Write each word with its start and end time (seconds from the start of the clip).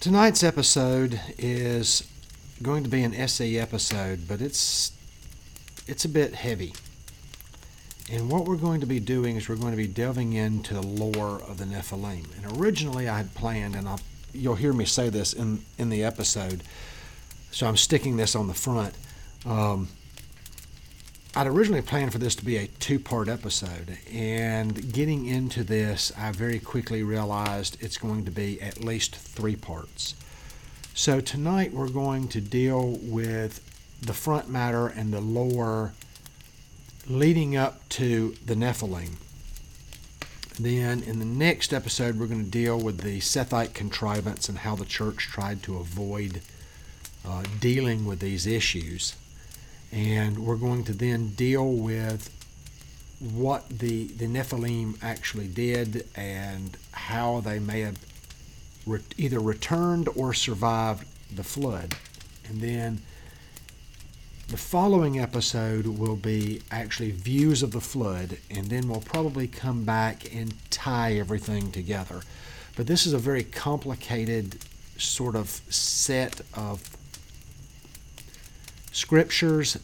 Tonight's 0.00 0.42
episode 0.42 1.20
is 1.36 2.08
going 2.62 2.84
to 2.84 2.88
be 2.88 3.02
an 3.02 3.12
essay 3.14 3.58
episode, 3.58 4.26
but 4.26 4.40
it's 4.40 4.92
it's 5.86 6.06
a 6.06 6.08
bit 6.08 6.32
heavy. 6.34 6.72
And 8.10 8.30
what 8.30 8.46
we're 8.46 8.56
going 8.56 8.80
to 8.80 8.86
be 8.86 8.98
doing 8.98 9.36
is 9.36 9.46
we're 9.46 9.56
going 9.56 9.72
to 9.72 9.76
be 9.76 9.86
delving 9.86 10.32
into 10.32 10.72
the 10.72 10.80
lore 10.80 11.42
of 11.42 11.58
the 11.58 11.66
Nephilim. 11.66 12.24
And 12.42 12.58
originally 12.58 13.10
I 13.10 13.18
had 13.18 13.34
planned, 13.34 13.76
and 13.76 13.86
I'll, 13.86 14.00
you'll 14.32 14.54
hear 14.54 14.72
me 14.72 14.86
say 14.86 15.10
this 15.10 15.34
in, 15.34 15.66
in 15.76 15.90
the 15.90 16.02
episode, 16.02 16.62
so 17.50 17.66
I'm 17.66 17.76
sticking 17.76 18.16
this 18.16 18.34
on 18.34 18.48
the 18.48 18.54
front. 18.54 18.94
Um, 19.44 19.88
I'd 21.32 21.46
originally 21.46 21.80
planned 21.80 22.10
for 22.10 22.18
this 22.18 22.34
to 22.36 22.44
be 22.44 22.56
a 22.56 22.66
two 22.66 22.98
part 22.98 23.28
episode, 23.28 23.98
and 24.12 24.92
getting 24.92 25.26
into 25.26 25.62
this, 25.62 26.10
I 26.18 26.32
very 26.32 26.58
quickly 26.58 27.04
realized 27.04 27.76
it's 27.80 27.98
going 27.98 28.24
to 28.24 28.32
be 28.32 28.60
at 28.60 28.82
least 28.82 29.14
three 29.14 29.54
parts. 29.54 30.16
So, 30.92 31.20
tonight 31.20 31.72
we're 31.72 31.88
going 31.88 32.26
to 32.28 32.40
deal 32.40 32.98
with 33.00 33.64
the 34.02 34.12
front 34.12 34.48
matter 34.48 34.88
and 34.88 35.12
the 35.12 35.20
lore 35.20 35.92
leading 37.06 37.56
up 37.56 37.88
to 37.90 38.34
the 38.44 38.56
Nephilim. 38.56 39.12
Then, 40.58 41.00
in 41.00 41.20
the 41.20 41.24
next 41.24 41.72
episode, 41.72 42.18
we're 42.18 42.26
going 42.26 42.44
to 42.44 42.50
deal 42.50 42.80
with 42.80 43.02
the 43.02 43.20
Sethite 43.20 43.72
contrivance 43.72 44.48
and 44.48 44.58
how 44.58 44.74
the 44.74 44.84
church 44.84 45.28
tried 45.28 45.62
to 45.62 45.76
avoid 45.76 46.42
uh, 47.24 47.44
dealing 47.60 48.04
with 48.04 48.18
these 48.18 48.48
issues 48.48 49.14
and 49.92 50.38
we're 50.38 50.56
going 50.56 50.84
to 50.84 50.92
then 50.92 51.30
deal 51.30 51.72
with 51.72 52.30
what 53.20 53.68
the, 53.68 54.06
the 54.08 54.26
Nephilim 54.26 54.96
actually 55.02 55.48
did 55.48 56.06
and 56.16 56.76
how 56.92 57.40
they 57.40 57.58
may 57.58 57.80
have 57.80 57.98
re- 58.86 59.00
either 59.18 59.40
returned 59.40 60.08
or 60.16 60.32
survived 60.32 61.06
the 61.34 61.44
flood. 61.44 61.94
And 62.48 62.60
then 62.60 63.02
the 64.48 64.56
following 64.56 65.20
episode 65.20 65.86
will 65.86 66.16
be 66.16 66.62
actually 66.70 67.12
views 67.12 67.62
of 67.62 67.70
the 67.70 67.80
flood, 67.80 68.38
and 68.50 68.66
then 68.66 68.88
we'll 68.88 69.00
probably 69.00 69.46
come 69.46 69.84
back 69.84 70.34
and 70.34 70.54
tie 70.70 71.12
everything 71.14 71.70
together. 71.70 72.22
But 72.74 72.88
this 72.88 73.06
is 73.06 73.12
a 73.12 73.18
very 73.18 73.44
complicated 73.44 74.58
sort 74.98 75.36
of 75.36 75.48
set 75.48 76.40
of 76.54 76.82
scriptures, 78.92 79.78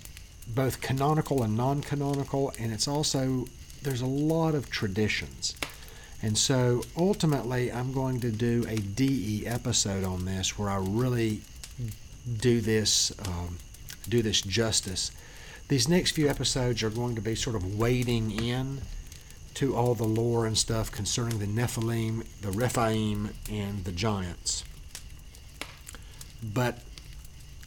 both 0.46 0.80
canonical 0.80 1.42
and 1.42 1.56
non 1.56 1.82
canonical, 1.82 2.52
and 2.58 2.72
it's 2.72 2.88
also, 2.88 3.46
there's 3.82 4.00
a 4.00 4.06
lot 4.06 4.54
of 4.54 4.70
traditions. 4.70 5.54
And 6.22 6.36
so 6.38 6.82
ultimately, 6.96 7.70
I'm 7.70 7.92
going 7.92 8.20
to 8.20 8.30
do 8.30 8.64
a 8.68 8.76
DE 8.76 9.46
episode 9.46 10.04
on 10.04 10.24
this 10.24 10.58
where 10.58 10.70
I 10.70 10.78
really 10.78 11.42
do 12.40 12.60
this, 12.60 13.12
um, 13.26 13.58
do 14.08 14.22
this 14.22 14.40
justice. 14.40 15.10
These 15.68 15.88
next 15.88 16.12
few 16.12 16.28
episodes 16.28 16.82
are 16.82 16.90
going 16.90 17.14
to 17.16 17.20
be 17.20 17.34
sort 17.34 17.56
of 17.56 17.78
wading 17.78 18.30
in 18.30 18.82
to 19.54 19.74
all 19.74 19.94
the 19.94 20.04
lore 20.04 20.46
and 20.46 20.56
stuff 20.56 20.92
concerning 20.92 21.38
the 21.38 21.46
Nephilim, 21.46 22.24
the 22.40 22.50
Rephaim, 22.50 23.30
and 23.50 23.84
the 23.84 23.92
giants. 23.92 24.64
But 26.42 26.78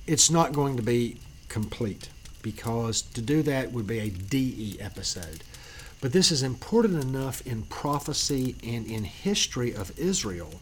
it's 0.08 0.30
not 0.30 0.54
going 0.54 0.76
to 0.78 0.84
be 0.84 1.18
complete 1.50 2.10
because 2.42 3.02
to 3.02 3.22
do 3.22 3.42
that 3.44 3.72
would 3.72 3.88
be 3.88 4.00
a 4.00 4.10
DE 4.10 4.78
episode. 4.80 5.44
But 6.02 6.14
this 6.14 6.32
is 6.32 6.42
important 6.44 7.04
enough 7.04 7.46
in 7.46 7.64
prophecy 7.64 8.56
and 8.64 8.86
in 8.86 9.04
history 9.04 9.74
of 9.74 9.98
Israel 10.00 10.62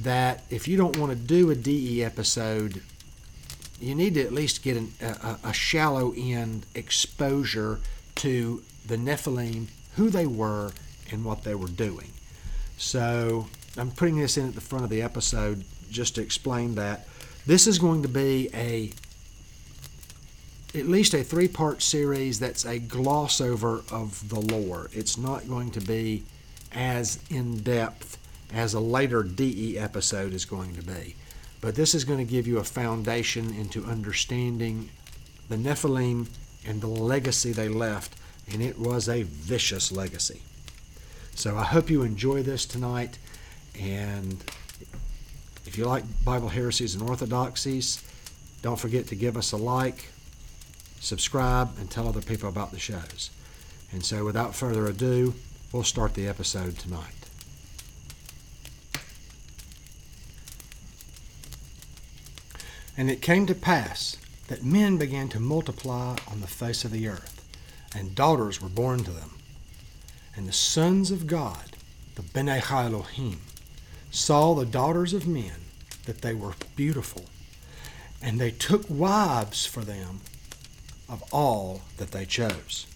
that 0.00 0.42
if 0.50 0.68
you 0.68 0.76
don't 0.76 0.96
want 0.98 1.12
to 1.12 1.16
do 1.16 1.50
a 1.50 1.54
DE 1.54 2.04
episode, 2.04 2.82
you 3.80 3.94
need 3.94 4.14
to 4.14 4.22
at 4.22 4.32
least 4.32 4.62
get 4.62 4.76
an, 4.76 4.92
a, 5.00 5.38
a 5.44 5.52
shallow 5.52 6.12
end 6.16 6.66
exposure 6.74 7.80
to 8.16 8.62
the 8.86 8.96
Nephilim, 8.96 9.68
who 9.96 10.10
they 10.10 10.26
were, 10.26 10.72
and 11.10 11.24
what 11.24 11.44
they 11.44 11.54
were 11.54 11.68
doing. 11.68 12.10
So 12.76 13.46
I'm 13.76 13.90
putting 13.90 14.18
this 14.18 14.36
in 14.36 14.48
at 14.48 14.54
the 14.54 14.60
front 14.60 14.84
of 14.84 14.90
the 14.90 15.02
episode 15.02 15.64
just 15.90 16.14
to 16.16 16.22
explain 16.22 16.74
that. 16.74 17.06
This 17.46 17.66
is 17.66 17.78
going 17.78 18.02
to 18.02 18.08
be 18.08 18.48
a 18.54 18.92
at 20.74 20.86
least 20.86 21.14
a 21.14 21.22
three 21.22 21.48
part 21.48 21.82
series 21.82 22.38
that's 22.38 22.64
a 22.64 22.78
gloss 22.78 23.40
over 23.40 23.82
of 23.90 24.28
the 24.28 24.40
lore. 24.40 24.88
It's 24.92 25.18
not 25.18 25.48
going 25.48 25.70
to 25.72 25.80
be 25.80 26.24
as 26.72 27.18
in 27.30 27.58
depth 27.62 28.18
as 28.52 28.74
a 28.74 28.80
later 28.80 29.22
DE 29.22 29.78
episode 29.78 30.32
is 30.32 30.44
going 30.44 30.74
to 30.74 30.82
be. 30.82 31.14
But 31.60 31.74
this 31.74 31.94
is 31.94 32.04
going 32.04 32.18
to 32.18 32.30
give 32.30 32.46
you 32.46 32.58
a 32.58 32.64
foundation 32.64 33.54
into 33.54 33.84
understanding 33.84 34.88
the 35.48 35.56
Nephilim 35.56 36.28
and 36.66 36.80
the 36.80 36.88
legacy 36.88 37.52
they 37.52 37.68
left, 37.68 38.14
and 38.50 38.62
it 38.62 38.78
was 38.78 39.08
a 39.08 39.22
vicious 39.22 39.92
legacy. 39.92 40.42
So 41.34 41.56
I 41.56 41.64
hope 41.64 41.90
you 41.90 42.02
enjoy 42.02 42.42
this 42.42 42.66
tonight, 42.66 43.18
and 43.78 44.42
if 45.66 45.78
you 45.78 45.84
like 45.84 46.04
Bible 46.24 46.48
heresies 46.48 46.94
and 46.94 47.08
orthodoxies, 47.08 48.02
don't 48.60 48.78
forget 48.78 49.06
to 49.08 49.14
give 49.14 49.36
us 49.36 49.52
a 49.52 49.56
like, 49.56 50.06
subscribe, 51.02 51.76
and 51.78 51.90
tell 51.90 52.08
other 52.08 52.22
people 52.22 52.48
about 52.48 52.70
the 52.70 52.78
shows. 52.78 53.30
And 53.90 54.04
so, 54.04 54.24
without 54.24 54.54
further 54.54 54.86
ado, 54.86 55.34
we'll 55.72 55.82
start 55.82 56.14
the 56.14 56.28
episode 56.28 56.78
tonight. 56.78 57.14
And 62.96 63.10
it 63.10 63.20
came 63.20 63.46
to 63.46 63.54
pass 63.54 64.16
that 64.46 64.64
men 64.64 64.96
began 64.96 65.28
to 65.30 65.40
multiply 65.40 66.16
on 66.30 66.40
the 66.40 66.46
face 66.46 66.84
of 66.84 66.92
the 66.92 67.08
earth, 67.08 67.44
and 67.94 68.14
daughters 68.14 68.62
were 68.62 68.68
born 68.68 69.02
to 69.02 69.10
them. 69.10 69.30
And 70.36 70.46
the 70.46 70.52
sons 70.52 71.10
of 71.10 71.26
God, 71.26 71.76
the 72.14 72.22
Bene 72.22 72.62
Elohim, 72.70 73.40
saw 74.10 74.54
the 74.54 74.66
daughters 74.66 75.14
of 75.14 75.26
men 75.26 75.62
that 76.06 76.22
they 76.22 76.34
were 76.34 76.54
beautiful, 76.76 77.24
and 78.22 78.40
they 78.40 78.50
took 78.52 78.84
wives 78.88 79.66
for 79.66 79.80
them 79.80 80.20
of 81.08 81.22
all 81.32 81.82
that 81.96 82.10
they 82.12 82.24
chose. 82.24 82.86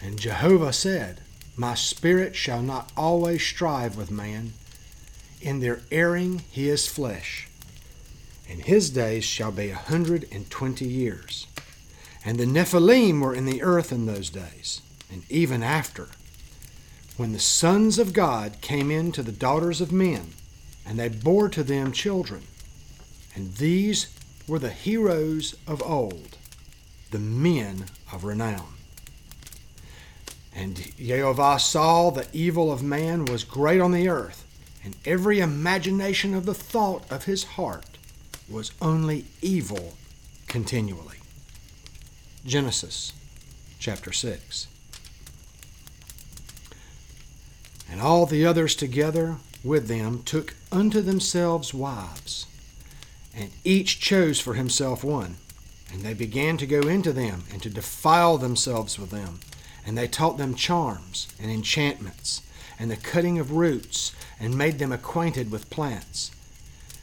And 0.00 0.18
Jehovah 0.18 0.72
said, 0.72 1.20
My 1.56 1.74
spirit 1.74 2.36
shall 2.36 2.62
not 2.62 2.92
always 2.96 3.42
strive 3.42 3.96
with 3.96 4.10
man. 4.10 4.52
In 5.40 5.60
their 5.60 5.80
erring 5.90 6.42
he 6.50 6.68
is 6.68 6.86
flesh, 6.86 7.48
and 8.48 8.62
his 8.62 8.90
days 8.90 9.24
shall 9.24 9.52
be 9.52 9.70
a 9.70 9.76
hundred 9.76 10.26
and 10.32 10.48
twenty 10.50 10.86
years. 10.86 11.46
And 12.24 12.38
the 12.38 12.46
Nephilim 12.46 13.20
were 13.20 13.34
in 13.34 13.44
the 13.44 13.62
earth 13.62 13.92
in 13.92 14.06
those 14.06 14.30
days, 14.30 14.80
and 15.10 15.22
even 15.30 15.62
after, 15.62 16.08
when 17.16 17.32
the 17.32 17.38
sons 17.38 17.98
of 17.98 18.12
God 18.12 18.60
came 18.60 18.90
in 18.90 19.12
to 19.12 19.22
the 19.22 19.32
daughters 19.32 19.80
of 19.80 19.92
men, 19.92 20.32
and 20.86 20.98
they 20.98 21.08
bore 21.08 21.48
to 21.50 21.62
them 21.62 21.92
children. 21.92 22.42
And 23.34 23.54
these 23.54 24.08
were 24.46 24.58
the 24.58 24.70
heroes 24.70 25.54
of 25.66 25.82
old 25.82 26.36
the 27.14 27.20
men 27.20 27.84
of 28.10 28.24
renown. 28.24 28.74
And 30.52 30.92
Jehovah 30.96 31.60
saw 31.60 32.10
the 32.10 32.26
evil 32.32 32.72
of 32.72 32.82
man 32.82 33.24
was 33.26 33.44
great 33.44 33.80
on 33.80 33.92
the 33.92 34.08
earth, 34.08 34.44
and 34.82 34.96
every 35.04 35.38
imagination 35.38 36.34
of 36.34 36.44
the 36.44 36.54
thought 36.54 37.08
of 37.12 37.26
his 37.26 37.44
heart 37.44 37.98
was 38.48 38.72
only 38.82 39.26
evil 39.40 39.94
continually. 40.48 41.18
Genesis 42.44 43.12
chapter 43.78 44.10
6. 44.10 44.66
And 47.88 48.00
all 48.00 48.26
the 48.26 48.44
others 48.44 48.74
together 48.74 49.36
with 49.62 49.86
them 49.86 50.24
took 50.24 50.54
unto 50.72 51.00
themselves 51.00 51.72
wives, 51.72 52.46
and 53.32 53.52
each 53.62 54.00
chose 54.00 54.40
for 54.40 54.54
himself 54.54 55.04
one. 55.04 55.36
And 55.94 56.02
they 56.02 56.12
began 56.12 56.56
to 56.56 56.66
go 56.66 56.80
into 56.80 57.12
them 57.12 57.44
and 57.52 57.62
to 57.62 57.70
defile 57.70 58.36
themselves 58.36 58.98
with 58.98 59.10
them. 59.10 59.38
And 59.86 59.96
they 59.96 60.08
taught 60.08 60.38
them 60.38 60.56
charms 60.56 61.28
and 61.40 61.52
enchantments 61.52 62.42
and 62.80 62.90
the 62.90 62.96
cutting 62.96 63.38
of 63.38 63.52
roots 63.52 64.12
and 64.40 64.58
made 64.58 64.80
them 64.80 64.90
acquainted 64.90 65.52
with 65.52 65.70
plants. 65.70 66.32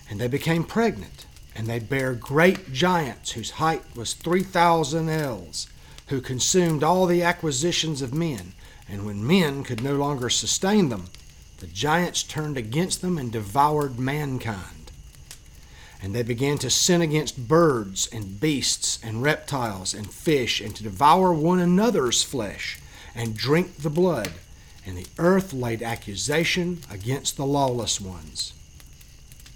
And 0.10 0.20
they 0.20 0.28
became 0.28 0.66
pregnant, 0.66 1.26
and 1.56 1.68
they 1.68 1.80
bare 1.80 2.14
great 2.14 2.74
giants 2.74 3.32
whose 3.32 3.52
height 3.52 3.84
was 3.96 4.14
three 4.14 4.44
thousand 4.44 5.08
ells, 5.08 5.68
who 6.08 6.20
consumed 6.20 6.84
all 6.84 7.06
the 7.06 7.24
acquisitions 7.24 8.02
of 8.02 8.14
men. 8.14 8.52
And 8.90 9.06
when 9.06 9.26
men 9.26 9.64
could 9.64 9.82
no 9.82 9.96
longer 9.96 10.30
sustain 10.30 10.90
them, 10.90 11.06
the 11.60 11.68
giants 11.68 12.24
turned 12.24 12.58
against 12.58 13.02
them 13.02 13.18
and 13.18 13.32
devoured 13.32 13.98
mankind. 13.98 14.81
And 16.02 16.16
they 16.16 16.24
began 16.24 16.58
to 16.60 16.70
sin 16.70 17.02
against 17.02 17.48
birds 17.48 18.10
and 18.12 18.40
beasts 18.40 19.00
and 19.04 19.22
reptiles 19.22 19.94
and 19.94 20.12
fish, 20.12 20.60
and 20.60 20.76
to 20.76 20.84
devour 20.84 21.32
one 21.32 21.60
another's 21.60 22.24
flesh 22.24 22.80
and 23.14 23.38
drink 23.38 23.78
the 23.78 23.90
blood. 23.90 24.32
And 24.86 24.98
the 24.98 25.06
earth 25.20 25.54
laid 25.54 25.84
accusation 25.84 26.80
against 26.90 27.38
the 27.38 27.46
lawless 27.46 28.02
ones. 28.02 28.54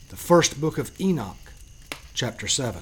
the 0.09 0.15
first 0.15 0.61
book 0.61 0.77
of 0.77 0.91
Enoch, 1.01 1.51
chapter 2.13 2.47
7. 2.47 2.81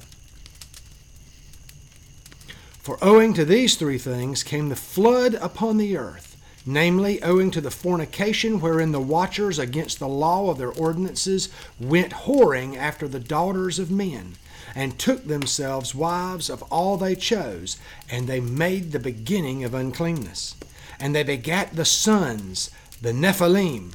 For 2.79 2.97
owing 3.01 3.33
to 3.35 3.45
these 3.45 3.77
three 3.77 3.97
things 3.97 4.43
came 4.43 4.67
the 4.67 4.75
flood 4.75 5.35
upon 5.35 5.77
the 5.77 5.95
earth, 5.95 6.32
namely, 6.65 7.21
owing 7.21 7.51
to 7.51 7.61
the 7.61 7.71
fornication 7.71 8.59
wherein 8.59 8.91
the 8.91 8.99
watchers 8.99 9.59
against 9.59 9.99
the 9.99 10.07
law 10.07 10.49
of 10.49 10.57
their 10.57 10.71
ordinances 10.71 11.49
went 11.79 12.11
whoring 12.11 12.77
after 12.77 13.07
the 13.07 13.19
daughters 13.19 13.79
of 13.79 13.91
men, 13.91 14.35
and 14.75 14.97
took 14.97 15.27
themselves 15.27 15.93
wives 15.93 16.49
of 16.49 16.63
all 16.63 16.97
they 16.97 17.15
chose, 17.15 17.77
and 18.09 18.27
they 18.27 18.39
made 18.39 18.91
the 18.91 18.99
beginning 18.99 19.63
of 19.63 19.73
uncleanness. 19.73 20.55
And 20.99 21.13
they 21.13 21.23
begat 21.23 21.75
the 21.75 21.85
sons, 21.85 22.69
the 23.01 23.11
Nephilim, 23.11 23.91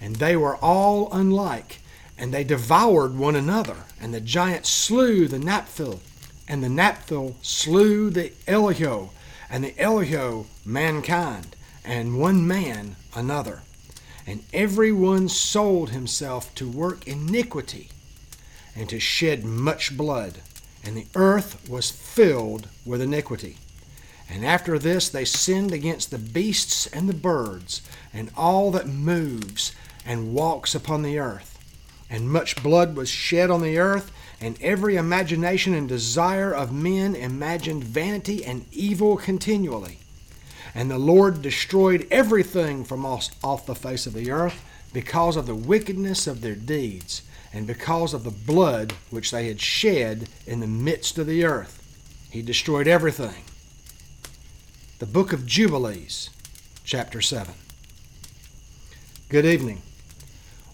and 0.00 0.16
they 0.16 0.36
were 0.36 0.56
all 0.56 1.08
unlike, 1.12 1.80
and 2.18 2.34
they 2.34 2.44
devoured 2.44 3.16
one 3.16 3.36
another, 3.36 3.84
and 4.00 4.12
the 4.12 4.20
giant 4.20 4.66
slew 4.66 5.28
the 5.28 5.38
Naphtali 5.38 6.00
and 6.50 6.64
the 6.64 6.68
Naphtali 6.68 7.36
slew 7.42 8.10
the 8.10 8.30
Eliho, 8.48 9.10
and 9.48 9.62
the 9.62 9.70
Eliho 9.74 10.46
mankind, 10.64 11.54
and 11.84 12.18
one 12.18 12.46
man 12.46 12.96
another. 13.14 13.62
And 14.26 14.44
every 14.52 14.92
one 14.92 15.28
sold 15.28 15.90
himself 15.90 16.54
to 16.56 16.68
work 16.68 17.06
iniquity, 17.06 17.88
and 18.76 18.88
to 18.88 19.00
shed 19.00 19.44
much 19.44 19.96
blood. 19.96 20.38
And 20.84 20.96
the 20.96 21.06
earth 21.14 21.68
was 21.68 21.90
filled 21.90 22.68
with 22.86 23.00
iniquity. 23.00 23.56
And 24.28 24.44
after 24.44 24.78
this 24.78 25.08
they 25.08 25.24
sinned 25.24 25.72
against 25.72 26.10
the 26.10 26.18
beasts 26.18 26.86
and 26.86 27.08
the 27.08 27.14
birds, 27.14 27.82
and 28.12 28.30
all 28.36 28.70
that 28.72 28.86
moves 28.86 29.74
and 30.06 30.34
walks 30.34 30.74
upon 30.74 31.02
the 31.02 31.18
earth. 31.18 31.58
And 32.08 32.30
much 32.30 32.62
blood 32.62 32.96
was 32.96 33.08
shed 33.08 33.50
on 33.50 33.62
the 33.62 33.78
earth, 33.78 34.10
and 34.40 34.60
every 34.60 34.96
imagination 34.96 35.74
and 35.74 35.88
desire 35.88 36.52
of 36.52 36.72
men 36.72 37.14
imagined 37.14 37.84
vanity 37.84 38.44
and 38.44 38.66
evil 38.72 39.16
continually. 39.16 39.99
And 40.74 40.90
the 40.90 40.98
Lord 40.98 41.42
destroyed 41.42 42.06
everything 42.10 42.84
from 42.84 43.04
off 43.04 43.66
the 43.66 43.74
face 43.74 44.06
of 44.06 44.12
the 44.12 44.30
earth 44.30 44.64
because 44.92 45.36
of 45.36 45.46
the 45.46 45.54
wickedness 45.54 46.26
of 46.26 46.40
their 46.40 46.54
deeds, 46.54 47.22
and 47.52 47.66
because 47.66 48.14
of 48.14 48.24
the 48.24 48.30
blood 48.30 48.92
which 49.10 49.30
they 49.30 49.48
had 49.48 49.60
shed 49.60 50.28
in 50.46 50.60
the 50.60 50.66
midst 50.66 51.18
of 51.18 51.26
the 51.26 51.44
earth. 51.44 51.76
He 52.30 52.42
destroyed 52.42 52.86
everything. 52.86 53.44
The 55.00 55.06
book 55.06 55.32
of 55.32 55.46
Jubilees, 55.46 56.30
chapter 56.84 57.20
7. 57.20 57.54
Good 59.28 59.46
evening. 59.46 59.82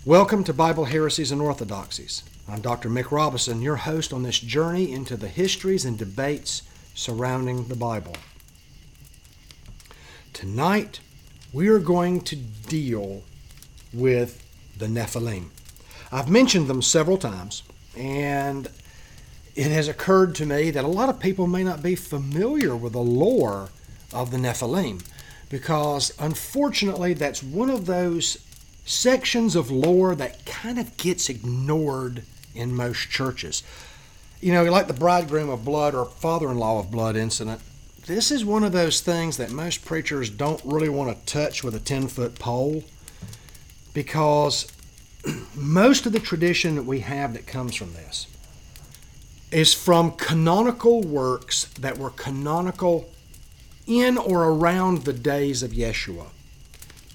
Welcome 0.04 0.44
to 0.44 0.52
Bible 0.52 0.86
Heresies 0.86 1.32
and 1.32 1.40
Orthodoxies. 1.40 2.22
I'm 2.48 2.60
Dr. 2.60 2.88
Mick 2.88 3.10
Robison, 3.10 3.62
your 3.62 3.76
host 3.76 4.12
on 4.12 4.22
this 4.22 4.38
journey 4.38 4.92
into 4.92 5.16
the 5.16 5.28
histories 5.28 5.84
and 5.84 5.98
debates 5.98 6.62
surrounding 6.94 7.68
the 7.68 7.76
Bible. 7.76 8.16
Tonight, 10.36 11.00
we 11.50 11.68
are 11.68 11.78
going 11.78 12.20
to 12.20 12.36
deal 12.36 13.22
with 13.90 14.46
the 14.76 14.84
Nephilim. 14.84 15.48
I've 16.12 16.28
mentioned 16.28 16.68
them 16.68 16.82
several 16.82 17.16
times, 17.16 17.62
and 17.96 18.68
it 19.54 19.70
has 19.70 19.88
occurred 19.88 20.34
to 20.34 20.44
me 20.44 20.70
that 20.72 20.84
a 20.84 20.88
lot 20.88 21.08
of 21.08 21.20
people 21.20 21.46
may 21.46 21.64
not 21.64 21.82
be 21.82 21.94
familiar 21.94 22.76
with 22.76 22.92
the 22.92 22.98
lore 22.98 23.70
of 24.12 24.30
the 24.30 24.36
Nephilim 24.36 25.02
because 25.48 26.12
unfortunately 26.18 27.14
that's 27.14 27.42
one 27.42 27.70
of 27.70 27.86
those 27.86 28.36
sections 28.84 29.56
of 29.56 29.70
lore 29.70 30.14
that 30.16 30.44
kind 30.44 30.78
of 30.78 30.98
gets 30.98 31.30
ignored 31.30 32.24
in 32.54 32.76
most 32.76 33.08
churches. 33.08 33.62
You 34.42 34.52
know, 34.52 34.64
like 34.64 34.86
the 34.86 34.92
bridegroom 34.92 35.48
of 35.48 35.64
blood 35.64 35.94
or 35.94 36.04
father 36.04 36.50
in 36.50 36.58
law 36.58 36.78
of 36.78 36.90
blood 36.90 37.16
incident, 37.16 37.62
this 38.06 38.30
is 38.30 38.44
one 38.44 38.62
of 38.62 38.72
those 38.72 39.00
things 39.00 39.36
that 39.36 39.50
most 39.50 39.84
preachers 39.84 40.30
don't 40.30 40.60
really 40.64 40.88
want 40.88 41.16
to 41.16 41.32
touch 41.32 41.64
with 41.64 41.74
a 41.74 41.80
10 41.80 42.06
foot 42.06 42.38
pole 42.38 42.84
because 43.92 44.70
most 45.56 46.06
of 46.06 46.12
the 46.12 46.20
tradition 46.20 46.76
that 46.76 46.84
we 46.84 47.00
have 47.00 47.34
that 47.34 47.46
comes 47.46 47.74
from 47.74 47.92
this 47.94 48.28
is 49.50 49.74
from 49.74 50.12
canonical 50.12 51.02
works 51.02 51.64
that 51.80 51.98
were 51.98 52.10
canonical 52.10 53.10
in 53.86 54.18
or 54.18 54.44
around 54.44 54.98
the 54.98 55.12
days 55.12 55.62
of 55.62 55.70
Yeshua, 55.72 56.26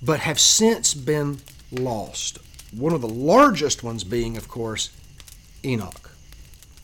but 0.02 0.22
have 0.22 0.40
since 0.40 0.94
been 0.94 1.40
lost. 1.72 2.40
One 2.72 2.94
of 2.94 3.02
the 3.02 3.10
largest 3.10 3.84
ones 3.84 4.04
being, 4.04 4.38
of 4.38 4.48
course, 4.48 4.92
Enoch, 5.64 6.12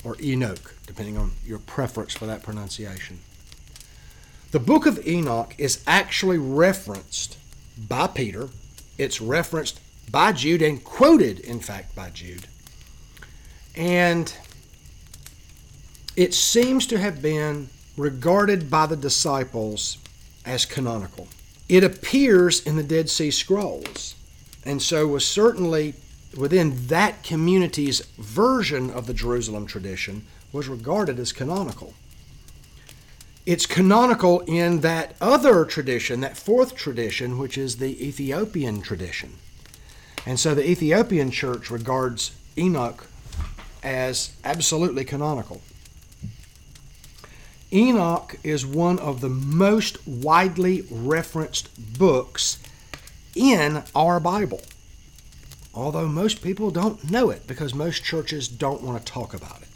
or 0.03 0.17
Enoch, 0.21 0.75
depending 0.85 1.17
on 1.17 1.31
your 1.45 1.59
preference 1.59 2.13
for 2.13 2.25
that 2.25 2.43
pronunciation. 2.43 3.19
The 4.57 4.63
book 4.63 4.87
of 4.87 5.07
Enoch 5.07 5.53
is 5.59 5.83
actually 5.85 6.39
referenced 6.39 7.37
by 7.77 8.07
Peter, 8.07 8.49
it's 8.97 9.21
referenced 9.21 9.79
by 10.11 10.31
Jude, 10.31 10.63
and 10.63 10.83
quoted, 10.83 11.39
in 11.41 11.59
fact, 11.59 11.93
by 11.93 12.09
Jude. 12.09 12.47
And 13.75 14.33
it 16.15 16.33
seems 16.33 16.87
to 16.87 16.97
have 16.97 17.21
been 17.21 17.69
regarded 17.97 18.71
by 18.71 18.87
the 18.87 18.95
disciples 18.95 19.99
as 20.43 20.65
canonical. 20.65 21.27
It 21.69 21.83
appears 21.83 22.65
in 22.65 22.77
the 22.77 22.83
Dead 22.83 23.11
Sea 23.11 23.29
Scrolls, 23.29 24.15
and 24.65 24.81
so 24.81 25.05
was 25.05 25.23
certainly 25.23 25.93
within 26.35 26.87
that 26.87 27.21
community's 27.21 27.99
version 28.17 28.89
of 28.89 29.05
the 29.05 29.13
Jerusalem 29.13 29.67
tradition 29.67 30.25
was 30.51 30.67
regarded 30.67 31.19
as 31.19 31.31
canonical. 31.31 31.93
It's 33.47 33.65
canonical 33.65 34.41
in 34.41 34.81
that 34.81 35.15
other 35.21 35.63
tradition, 35.63 36.19
that 36.19 36.35
fourth 36.35 36.75
tradition, 36.75 37.37
which 37.39 37.57
is 37.57 37.77
the 37.77 38.05
Ethiopian 38.05 38.81
tradition. 38.81 39.37
And 40.25 40.37
so 40.37 40.53
the 40.53 40.69
Ethiopian 40.69 41.31
church 41.31 41.71
regards 41.71 42.35
Enoch 42.57 43.07
as 43.81 44.35
absolutely 44.43 45.05
canonical. 45.05 45.61
Enoch 47.71 48.35
is 48.43 48.65
one 48.65 48.99
of 48.99 49.21
the 49.21 49.29
most 49.29 50.05
widely 50.05 50.83
referenced 50.91 51.69
books 51.97 52.59
in 53.33 53.83
our 53.95 54.19
Bible 54.19 54.61
although 55.77 56.07
most 56.07 56.41
people 56.41 56.71
don't 56.71 57.11
know 57.11 57.29
it 57.29 57.45
because 57.45 57.75
most 57.75 58.03
churches 58.03 58.47
don't 58.47 58.81
want 58.81 58.97
to 58.97 59.11
talk 59.11 59.35
about 59.35 59.61
it. 59.61 59.66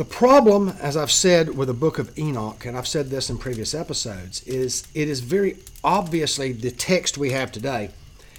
The 0.00 0.06
problem, 0.06 0.70
as 0.80 0.96
I've 0.96 1.10
said 1.10 1.58
with 1.58 1.68
the 1.68 1.74
book 1.74 1.98
of 1.98 2.18
Enoch, 2.18 2.64
and 2.64 2.74
I've 2.74 2.88
said 2.88 3.10
this 3.10 3.28
in 3.28 3.36
previous 3.36 3.74
episodes, 3.74 4.42
is 4.44 4.88
it 4.94 5.10
is 5.10 5.20
very 5.20 5.58
obviously 5.84 6.52
the 6.52 6.70
text 6.70 7.18
we 7.18 7.32
have 7.32 7.52
today 7.52 7.90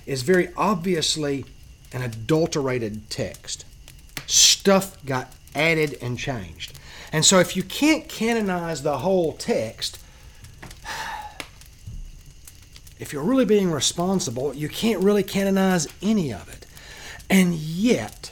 is 0.08 0.24
very 0.24 0.50
obviously 0.58 1.46
an 1.94 2.01
adulterated 2.01 3.12
text. 3.12 3.65
Stuff 4.25 4.98
got 5.06 5.34
added 5.53 6.00
and 6.01 6.18
changed. 6.18 6.80
And 7.13 7.24
so 7.24 7.38
if 7.38 7.56
you 7.56 7.62
can't 7.62 8.10
canonize 8.10 8.82
the 8.82 8.98
whole 8.98 9.34
text, 9.34 10.00
if 13.00 13.13
you're 13.13 13.22
really 13.22 13.46
being 13.46 13.70
responsible, 13.70 14.56
you 14.56 14.68
can't 14.68 15.03
really 15.03 15.22
canonize 15.22 15.88
any 16.01 16.34
of 16.34 16.50
it. 16.50 16.65
And 17.30 17.53
yet, 17.53 18.32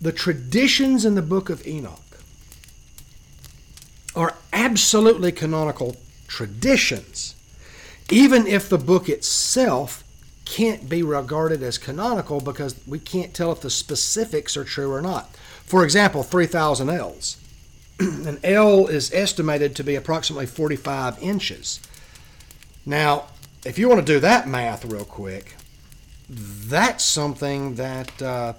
the 0.00 0.12
traditions 0.12 1.04
in 1.04 1.14
the 1.14 1.22
book 1.22 1.50
of 1.50 1.66
Enoch 1.66 2.00
are 4.14 4.34
absolutely 4.52 5.32
canonical 5.32 5.96
traditions, 6.26 7.34
even 8.10 8.46
if 8.46 8.68
the 8.68 8.78
book 8.78 9.08
itself 9.08 10.04
can't 10.44 10.88
be 10.88 11.02
regarded 11.02 11.62
as 11.62 11.76
canonical 11.76 12.40
because 12.40 12.74
we 12.86 12.98
can't 12.98 13.34
tell 13.34 13.52
if 13.52 13.60
the 13.60 13.70
specifics 13.70 14.56
are 14.56 14.64
true 14.64 14.92
or 14.92 15.02
not. 15.02 15.36
For 15.64 15.84
example, 15.84 16.22
3,000 16.22 16.88
ells. 16.88 17.36
An 18.00 18.38
ell 18.42 18.86
is 18.86 19.12
estimated 19.12 19.76
to 19.76 19.84
be 19.84 19.94
approximately 19.94 20.46
45 20.46 21.22
inches. 21.22 21.80
Now, 22.86 23.26
if 23.66 23.78
you 23.78 23.88
want 23.88 24.00
to 24.00 24.12
do 24.12 24.20
that 24.20 24.48
math 24.48 24.84
real 24.84 25.04
quick, 25.04 25.56
that's 26.30 27.04
something 27.04 27.74
that 27.74 28.22
uh, 28.22 28.54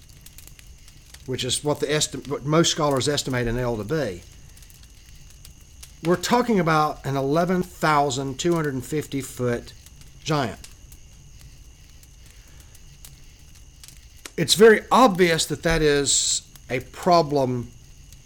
which 1.26 1.42
is 1.42 1.64
what 1.64 1.80
the 1.80 1.92
esti- 1.92 2.30
what 2.30 2.44
most 2.44 2.70
scholars 2.70 3.08
estimate 3.08 3.48
an 3.48 3.58
ell 3.58 3.76
to 3.76 3.82
be, 3.82 4.22
we're 6.04 6.16
talking 6.16 6.60
about 6.60 7.04
an 7.06 7.16
11,250 7.16 9.20
foot 9.20 9.72
giant. 10.22 10.68
It's 14.36 14.54
very 14.54 14.80
obvious 14.90 15.46
that 15.46 15.62
that 15.62 15.80
is 15.80 16.42
a 16.68 16.80
problem 16.80 17.70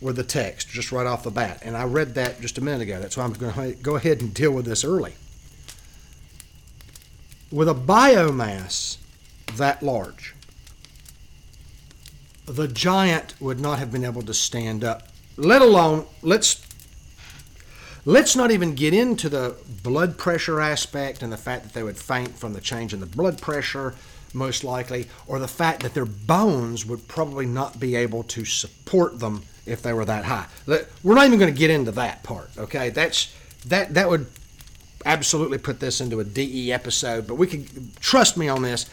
with 0.00 0.16
the 0.16 0.24
text 0.24 0.68
just 0.68 0.92
right 0.92 1.06
off 1.06 1.22
the 1.22 1.30
bat. 1.30 1.60
And 1.62 1.76
I 1.76 1.84
read 1.84 2.14
that 2.14 2.40
just 2.40 2.58
a 2.58 2.62
minute 2.62 2.82
ago. 2.82 3.00
That's 3.00 3.16
why 3.16 3.24
I'm 3.24 3.32
going 3.32 3.52
to 3.52 3.82
go 3.82 3.96
ahead 3.96 4.20
and 4.20 4.32
deal 4.32 4.52
with 4.52 4.64
this 4.64 4.84
early. 4.84 5.14
With 7.50 7.68
a 7.68 7.74
biomass 7.74 8.98
that 9.56 9.82
large, 9.82 10.34
the 12.46 12.68
giant 12.68 13.34
would 13.40 13.60
not 13.60 13.78
have 13.78 13.92
been 13.92 14.04
able 14.04 14.22
to 14.22 14.34
stand 14.34 14.84
up. 14.84 15.08
Let 15.36 15.62
alone 15.62 16.06
let's 16.22 16.67
let's 18.08 18.34
not 18.34 18.50
even 18.50 18.74
get 18.74 18.94
into 18.94 19.28
the 19.28 19.54
blood 19.82 20.16
pressure 20.16 20.62
aspect 20.62 21.22
and 21.22 21.30
the 21.30 21.36
fact 21.36 21.62
that 21.62 21.74
they 21.74 21.82
would 21.82 21.98
faint 21.98 22.30
from 22.38 22.54
the 22.54 22.60
change 22.60 22.94
in 22.94 23.00
the 23.00 23.06
blood 23.06 23.38
pressure 23.38 23.94
most 24.32 24.64
likely 24.64 25.06
or 25.26 25.38
the 25.38 25.46
fact 25.46 25.82
that 25.82 25.92
their 25.92 26.06
bones 26.06 26.86
would 26.86 27.06
probably 27.06 27.44
not 27.44 27.78
be 27.78 27.94
able 27.94 28.22
to 28.22 28.46
support 28.46 29.20
them 29.20 29.42
if 29.66 29.82
they 29.82 29.92
were 29.92 30.06
that 30.06 30.24
high. 30.24 30.46
We're 31.02 31.16
not 31.16 31.26
even 31.26 31.38
going 31.38 31.52
to 31.52 31.58
get 31.58 31.68
into 31.68 31.92
that 31.92 32.22
part, 32.22 32.48
okay? 32.56 32.88
That's 32.88 33.34
that 33.66 33.92
that 33.92 34.08
would 34.08 34.26
absolutely 35.04 35.58
put 35.58 35.78
this 35.78 36.00
into 36.00 36.18
a 36.18 36.24
DE 36.24 36.72
episode, 36.72 37.26
but 37.26 37.34
we 37.34 37.46
can 37.46 37.92
trust 38.00 38.38
me 38.38 38.48
on 38.48 38.62
this. 38.62 38.88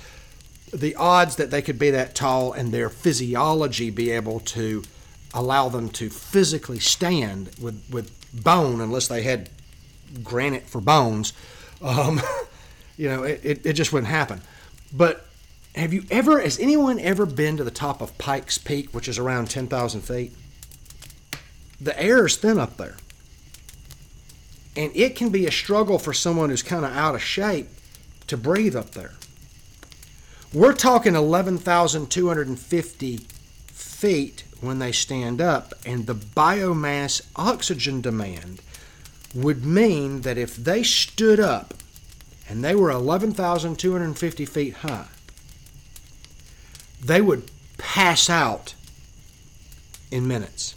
The 0.74 0.94
odds 0.96 1.38
that 1.38 1.52
they 1.52 1.62
could 1.62 1.80
be 1.80 1.90
that 1.92 2.16
tall 2.16 2.52
and 2.52 2.74
their 2.74 2.90
physiology 2.90 3.92
be 3.92 4.12
able 4.12 4.42
to 4.42 4.84
allow 5.34 5.70
them 5.70 5.88
to 5.90 6.10
physically 6.10 6.80
stand 6.80 7.52
with, 7.62 7.82
with 7.90 8.12
bone, 8.44 8.82
unless 8.82 9.08
they 9.08 9.24
had 9.24 9.50
granite 10.24 10.64
for 10.64 10.82
bones, 10.82 11.34
um, 11.82 12.22
you 12.98 13.10
know, 13.10 13.24
it, 13.24 13.42
it, 13.44 13.66
it 13.66 13.74
just 13.74 13.92
wouldn't 13.92 14.10
happen. 14.10 14.42
But 14.94 15.26
have 15.76 15.94
you 15.94 16.04
ever, 16.10 16.40
has 16.40 16.60
anyone 16.60 17.00
ever 17.00 17.26
been 17.26 17.58
to 17.58 17.64
the 17.64 17.72
top 17.72 18.02
of 18.02 18.18
Pikes 18.18 18.58
Peak, 18.58 18.94
which 18.94 19.08
is 19.08 19.18
around 19.18 19.50
10,000 19.50 20.02
feet? 20.02 20.34
The 21.82 22.00
air 22.02 22.26
is 22.26 22.38
thin 22.38 22.58
up 22.58 22.78
there 22.78 22.96
and 24.76 24.92
it 24.96 25.16
can 25.16 25.30
be 25.30 25.48
a 25.48 25.52
struggle 25.52 25.98
for 25.98 26.12
someone 26.14 26.50
who's 26.50 26.64
kind 26.64 26.84
of 26.84 26.92
out 26.92 27.16
of 27.16 27.24
shape 27.24 27.70
to 28.28 28.36
breathe 28.36 28.76
up 28.76 28.92
there. 28.92 29.14
We're 30.54 30.74
talking 30.74 31.16
11,250 31.16 33.22
feet 34.06 34.44
when 34.62 34.80
they 34.80 34.92
stand 34.92 35.42
up, 35.42 35.74
and 35.86 36.06
the 36.06 36.16
biomass 36.16 37.22
oxygen 37.36 38.02
demand 38.02 38.62
would 39.34 39.66
mean 39.66 40.22
that 40.22 40.38
if 40.38 40.56
they 40.56 40.84
stood 40.84 41.40
up 41.40 41.74
and 42.48 42.64
they 42.64 42.76
were 42.76 42.92
11,250 42.92 44.46
feet 44.46 44.74
high, 44.76 45.08
they 47.04 47.20
would 47.20 47.50
pass 47.78 48.30
out 48.30 48.76
in 50.12 50.28
minutes 50.28 50.76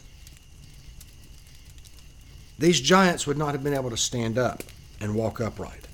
these 2.58 2.80
giants 2.80 3.26
would 3.26 3.38
not 3.38 3.52
have 3.52 3.62
been 3.62 3.74
able 3.74 3.90
to 3.90 3.96
stand 3.96 4.36
up 4.36 4.62
and 5.00 5.14
walk 5.14 5.40
upright. 5.40 5.86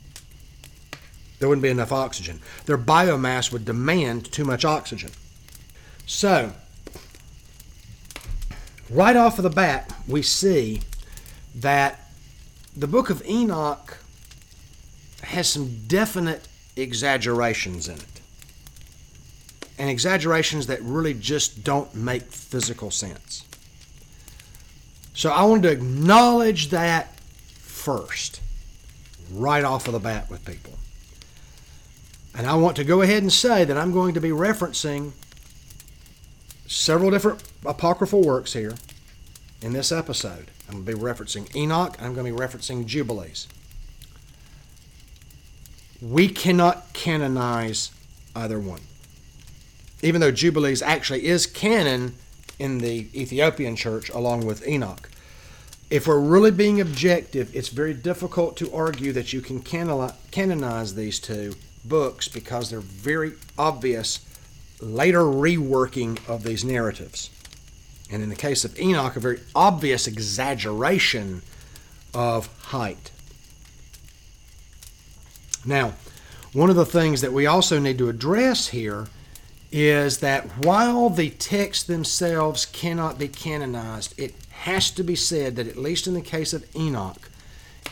There 1.39 1.49
wouldn't 1.49 1.63
be 1.63 1.69
enough 1.69 1.93
oxygen. 1.93 2.41
Their 2.65 2.79
biomass 2.79 3.53
would 3.53 3.67
demand 3.67 4.33
too 4.33 4.45
much 4.45 4.65
oxygen. 4.65 5.11
So, 6.07 6.53
right 8.91 9.17
off 9.17 9.39
of 9.39 9.43
the 9.43 9.51
bat, 9.51 9.93
we 10.07 10.23
see 10.23 10.83
that 11.55 12.01
the 12.77 12.87
book 12.87 13.11
of 13.11 13.25
Enoch 13.27 13.99
has 15.23 15.49
some 15.49 15.87
definite 15.87 16.49
exaggerations 16.77 17.89
in 17.89 17.97
it. 17.97 18.21
And 19.79 19.91
exaggerations 19.91 20.67
that 20.69 20.81
really 20.83 21.15
just 21.15 21.65
don't 21.65 21.95
make 21.95 22.23
physical 22.25 22.91
sense. 22.91 23.45
So 25.15 25.31
I 25.31 25.45
wanted 25.45 25.63
to 25.63 25.71
acknowledge 25.71 26.69
that 26.69 27.19
first, 27.59 28.41
right 29.33 29.65
off 29.65 29.87
of 29.87 29.93
the 29.93 30.01
bat 30.01 30.31
with 30.31 30.45
people. 30.45 30.75
And 32.37 32.47
I 32.47 32.55
want 32.55 32.77
to 32.77 32.85
go 32.85 33.03
ahead 33.03 33.23
and 33.23 33.33
say 33.33 33.65
that 33.65 33.77
I'm 33.77 33.93
going 33.93 34.15
to 34.15 34.21
be 34.21 34.31
referencing 34.31 35.13
several 36.67 37.11
different 37.11 37.43
apocryphal 37.65 38.23
works 38.23 38.53
here 38.53 38.75
in 39.63 39.73
this 39.73 39.91
episode. 39.91 40.51
I'm 40.69 40.85
going 40.85 40.87
to 40.87 40.97
be 40.97 41.01
referencing 41.01 41.55
Enoch, 41.55 41.97
I'm 42.01 42.15
going 42.15 42.27
to 42.27 42.37
be 42.37 42.45
referencing 42.45 42.87
Jubilees. 42.87 43.47
We 46.01 46.29
cannot 46.29 46.93
canonize 46.93 47.91
either 48.37 48.59
one. 48.59 48.81
Even 50.03 50.21
though 50.21 50.33
Jubilees 50.33 50.83
actually 50.83 51.27
is 51.27 51.47
canon 51.47 52.15
in 52.59 52.79
the 52.79 53.09
Ethiopian 53.15 53.77
church 53.77 54.11
along 54.11 54.45
with 54.47 54.67
Enoch. 54.67 55.09
If 55.91 56.07
we're 56.07 56.21
really 56.21 56.51
being 56.51 56.81
objective, 56.81 57.55
it's 57.55 57.69
very 57.69 57.95
difficult 57.95 58.57
to 58.59 58.73
argue 58.75 59.13
that 59.13 59.33
you 59.33 59.41
can 59.41 59.61
canonize 59.61 60.95
these 60.95 61.21
two 61.21 61.55
books 61.85 62.29
because 62.29 62.71
they're 62.71 62.81
very 62.81 63.33
obvious 63.59 64.21
later 64.81 65.21
reworking 65.21 66.19
of 66.29 66.43
these 66.43 66.65
narratives. 66.65 67.31
And 68.11 68.23
in 68.23 68.29
the 68.29 68.37
case 68.37 68.65
of 68.65 68.79
Enoch, 68.79 69.17
a 69.17 69.21
very 69.21 69.41
obvious 69.55 70.07
exaggeration 70.07 71.43
of 72.13 72.47
height. 72.67 73.11
Now, 75.65 75.95
one 76.53 76.71
of 76.71 76.77
the 76.77 76.87
things 76.87 77.21
that 77.23 77.33
we 77.33 77.47
also 77.47 77.81
need 77.81 77.99
to 77.99 78.09
address 78.09 78.69
here 78.69 79.09
is 79.73 80.19
that 80.19 80.45
while 80.65 81.11
the 81.11 81.31
texts 81.31 81.85
themselves 81.85 82.65
cannot 82.67 83.19
be 83.19 83.27
canonized, 83.27 84.15
it 84.17 84.35
has 84.51 84.91
to 84.93 85.03
be 85.03 85.17
said 85.17 85.57
that, 85.57 85.67
at 85.67 85.77
least 85.77 86.07
in 86.07 86.15
the 86.15 86.21
case 86.21 86.53
of 86.53 86.65
Enoch, 86.77 87.29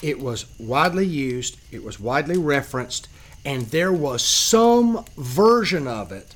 it 0.00 0.20
was 0.20 0.46
widely 0.60 1.06
used, 1.06 1.58
it 1.72 1.82
was 1.82 1.98
widely 1.98 2.38
referenced, 2.38 3.08
and 3.44 3.66
there 3.66 3.92
was 3.92 4.22
some 4.22 5.04
version 5.16 5.88
of 5.88 6.12
it 6.12 6.34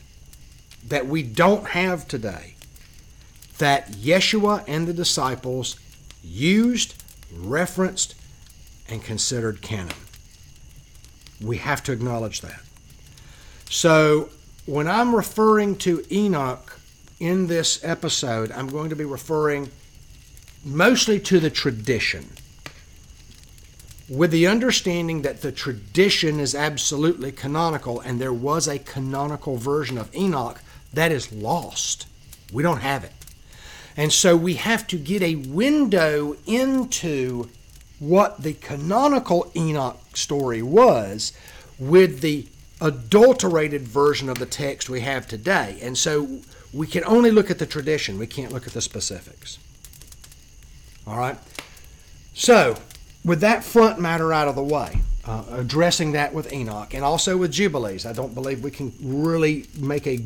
that 0.88 1.06
we 1.06 1.22
don't 1.22 1.68
have 1.68 2.08
today 2.08 2.55
that 3.58 3.92
Yeshua 3.92 4.64
and 4.66 4.86
the 4.86 4.92
disciples 4.92 5.78
used, 6.22 7.02
referenced, 7.34 8.14
and 8.88 9.02
considered 9.02 9.62
canon. 9.62 9.94
We 11.40 11.58
have 11.58 11.82
to 11.84 11.92
acknowledge 11.92 12.40
that. 12.40 12.60
So 13.68 14.30
when 14.66 14.88
I'm 14.88 15.14
referring 15.14 15.76
to 15.78 16.04
Enoch 16.10 16.78
in 17.18 17.46
this 17.46 17.82
episode, 17.84 18.52
I'm 18.52 18.68
going 18.68 18.90
to 18.90 18.96
be 18.96 19.04
referring 19.04 19.70
mostly 20.64 21.20
to 21.20 21.40
the 21.40 21.50
tradition, 21.50 22.30
with 24.08 24.30
the 24.30 24.46
understanding 24.46 25.22
that 25.22 25.42
the 25.42 25.52
tradition 25.52 26.38
is 26.38 26.54
absolutely 26.54 27.32
canonical 27.32 28.00
and 28.00 28.20
there 28.20 28.32
was 28.32 28.68
a 28.68 28.78
canonical 28.78 29.56
version 29.56 29.98
of 29.98 30.14
Enoch 30.14 30.60
that 30.92 31.10
is 31.10 31.32
lost. 31.32 32.06
We 32.52 32.62
don't 32.62 32.80
have 32.80 33.02
it. 33.02 33.12
And 33.96 34.12
so 34.12 34.36
we 34.36 34.54
have 34.54 34.86
to 34.88 34.98
get 34.98 35.22
a 35.22 35.36
window 35.36 36.36
into 36.46 37.48
what 37.98 38.42
the 38.42 38.52
canonical 38.52 39.50
Enoch 39.56 39.98
story 40.14 40.62
was 40.62 41.32
with 41.78 42.20
the 42.20 42.46
adulterated 42.80 43.82
version 43.82 44.28
of 44.28 44.38
the 44.38 44.46
text 44.46 44.90
we 44.90 45.00
have 45.00 45.26
today. 45.26 45.78
And 45.80 45.96
so 45.96 46.40
we 46.74 46.86
can 46.86 47.04
only 47.04 47.30
look 47.30 47.50
at 47.50 47.58
the 47.58 47.66
tradition, 47.66 48.18
we 48.18 48.26
can't 48.26 48.52
look 48.52 48.66
at 48.66 48.74
the 48.74 48.82
specifics. 48.82 49.58
All 51.06 51.16
right? 51.16 51.38
So, 52.34 52.76
with 53.24 53.40
that 53.40 53.64
front 53.64 53.98
matter 53.98 54.32
out 54.32 54.46
of 54.46 54.56
the 54.56 54.62
way, 54.62 55.00
uh, 55.24 55.44
addressing 55.50 56.12
that 56.12 56.34
with 56.34 56.52
Enoch 56.52 56.92
and 56.94 57.02
also 57.02 57.36
with 57.36 57.50
Jubilees, 57.50 58.04
I 58.04 58.12
don't 58.12 58.34
believe 58.34 58.62
we 58.62 58.70
can 58.70 58.92
really 59.00 59.66
make 59.78 60.06
a 60.06 60.20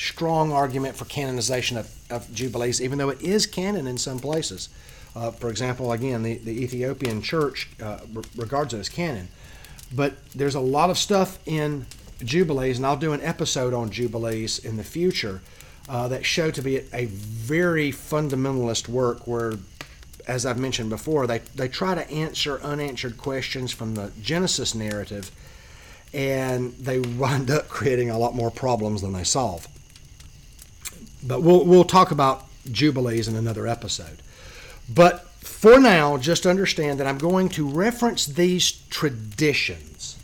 strong 0.00 0.50
argument 0.50 0.96
for 0.96 1.04
canonization 1.04 1.76
of, 1.76 1.94
of 2.10 2.32
Jubilees, 2.32 2.80
even 2.80 2.96
though 2.96 3.10
it 3.10 3.20
is 3.20 3.46
canon 3.46 3.86
in 3.86 3.98
some 3.98 4.18
places. 4.18 4.70
Uh, 5.14 5.30
for 5.30 5.50
example, 5.50 5.92
again, 5.92 6.22
the, 6.22 6.38
the 6.38 6.62
Ethiopian 6.62 7.20
church 7.20 7.68
uh, 7.82 7.98
re- 8.12 8.22
regards 8.34 8.72
it 8.72 8.78
as 8.78 8.88
canon. 8.88 9.28
But 9.94 10.14
there's 10.34 10.54
a 10.54 10.60
lot 10.60 10.88
of 10.88 10.96
stuff 10.96 11.38
in 11.44 11.84
Jubilees, 12.24 12.78
and 12.78 12.86
I'll 12.86 12.96
do 12.96 13.12
an 13.12 13.20
episode 13.20 13.74
on 13.74 13.90
Jubilees 13.90 14.58
in 14.60 14.78
the 14.78 14.84
future 14.84 15.42
uh, 15.88 16.08
that 16.08 16.24
show 16.24 16.50
to 16.50 16.62
be 16.62 16.78
a 16.94 17.04
very 17.06 17.90
fundamentalist 17.90 18.88
work 18.88 19.26
where, 19.26 19.54
as 20.26 20.46
I've 20.46 20.58
mentioned 20.58 20.88
before, 20.88 21.26
they, 21.26 21.38
they 21.54 21.68
try 21.68 21.94
to 21.94 22.10
answer 22.10 22.58
unanswered 22.62 23.18
questions 23.18 23.70
from 23.70 23.96
the 23.96 24.12
Genesis 24.22 24.74
narrative, 24.74 25.30
and 26.14 26.72
they 26.74 27.00
wind 27.18 27.50
up 27.50 27.68
creating 27.68 28.08
a 28.08 28.18
lot 28.18 28.34
more 28.34 28.50
problems 28.50 29.02
than 29.02 29.12
they 29.12 29.24
solve. 29.24 29.68
But 31.22 31.42
we'll, 31.42 31.64
we'll 31.64 31.84
talk 31.84 32.10
about 32.10 32.46
Jubilees 32.70 33.28
in 33.28 33.36
another 33.36 33.66
episode. 33.66 34.22
But 34.92 35.26
for 35.40 35.78
now, 35.78 36.16
just 36.16 36.46
understand 36.46 37.00
that 37.00 37.06
I'm 37.06 37.18
going 37.18 37.48
to 37.50 37.68
reference 37.68 38.26
these 38.26 38.72
traditions. 38.90 40.16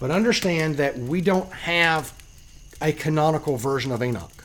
But 0.00 0.10
understand 0.10 0.76
that 0.76 0.98
we 0.98 1.20
don't 1.20 1.52
have 1.52 2.12
a 2.80 2.92
canonical 2.92 3.56
version 3.56 3.92
of 3.92 4.02
Enoch. 4.02 4.44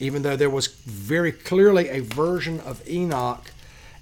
Even 0.00 0.22
though 0.22 0.36
there 0.36 0.50
was 0.50 0.68
very 0.68 1.32
clearly 1.32 1.88
a 1.88 2.00
version 2.00 2.60
of 2.60 2.86
Enoch 2.88 3.50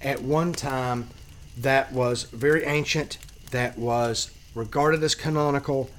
at 0.01 0.21
one 0.21 0.53
time 0.53 1.09
that 1.57 1.91
was 1.91 2.23
very 2.23 2.63
ancient, 2.63 3.17
that 3.51 3.77
was 3.77 4.31
regarded 4.53 5.03
as 5.03 5.15
canonical, 5.15 5.89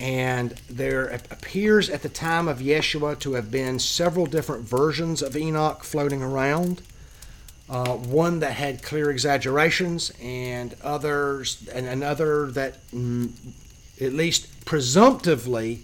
and 0.00 0.52
there 0.68 1.06
appears 1.30 1.88
at 1.88 2.02
the 2.02 2.08
time 2.08 2.48
of 2.48 2.58
Yeshua 2.58 3.18
to 3.20 3.34
have 3.34 3.50
been 3.50 3.78
several 3.78 4.26
different 4.26 4.64
versions 4.64 5.22
of 5.22 5.36
Enoch 5.36 5.84
floating 5.84 6.22
around 6.22 6.82
uh, 7.70 7.94
one 7.94 8.40
that 8.40 8.52
had 8.52 8.82
clear 8.82 9.10
exaggerations, 9.10 10.12
and 10.20 10.74
others, 10.82 11.68
and 11.72 11.86
another 11.86 12.50
that, 12.50 12.84
mm, 12.90 13.30
at 14.00 14.12
least 14.12 14.64
presumptively, 14.64 15.82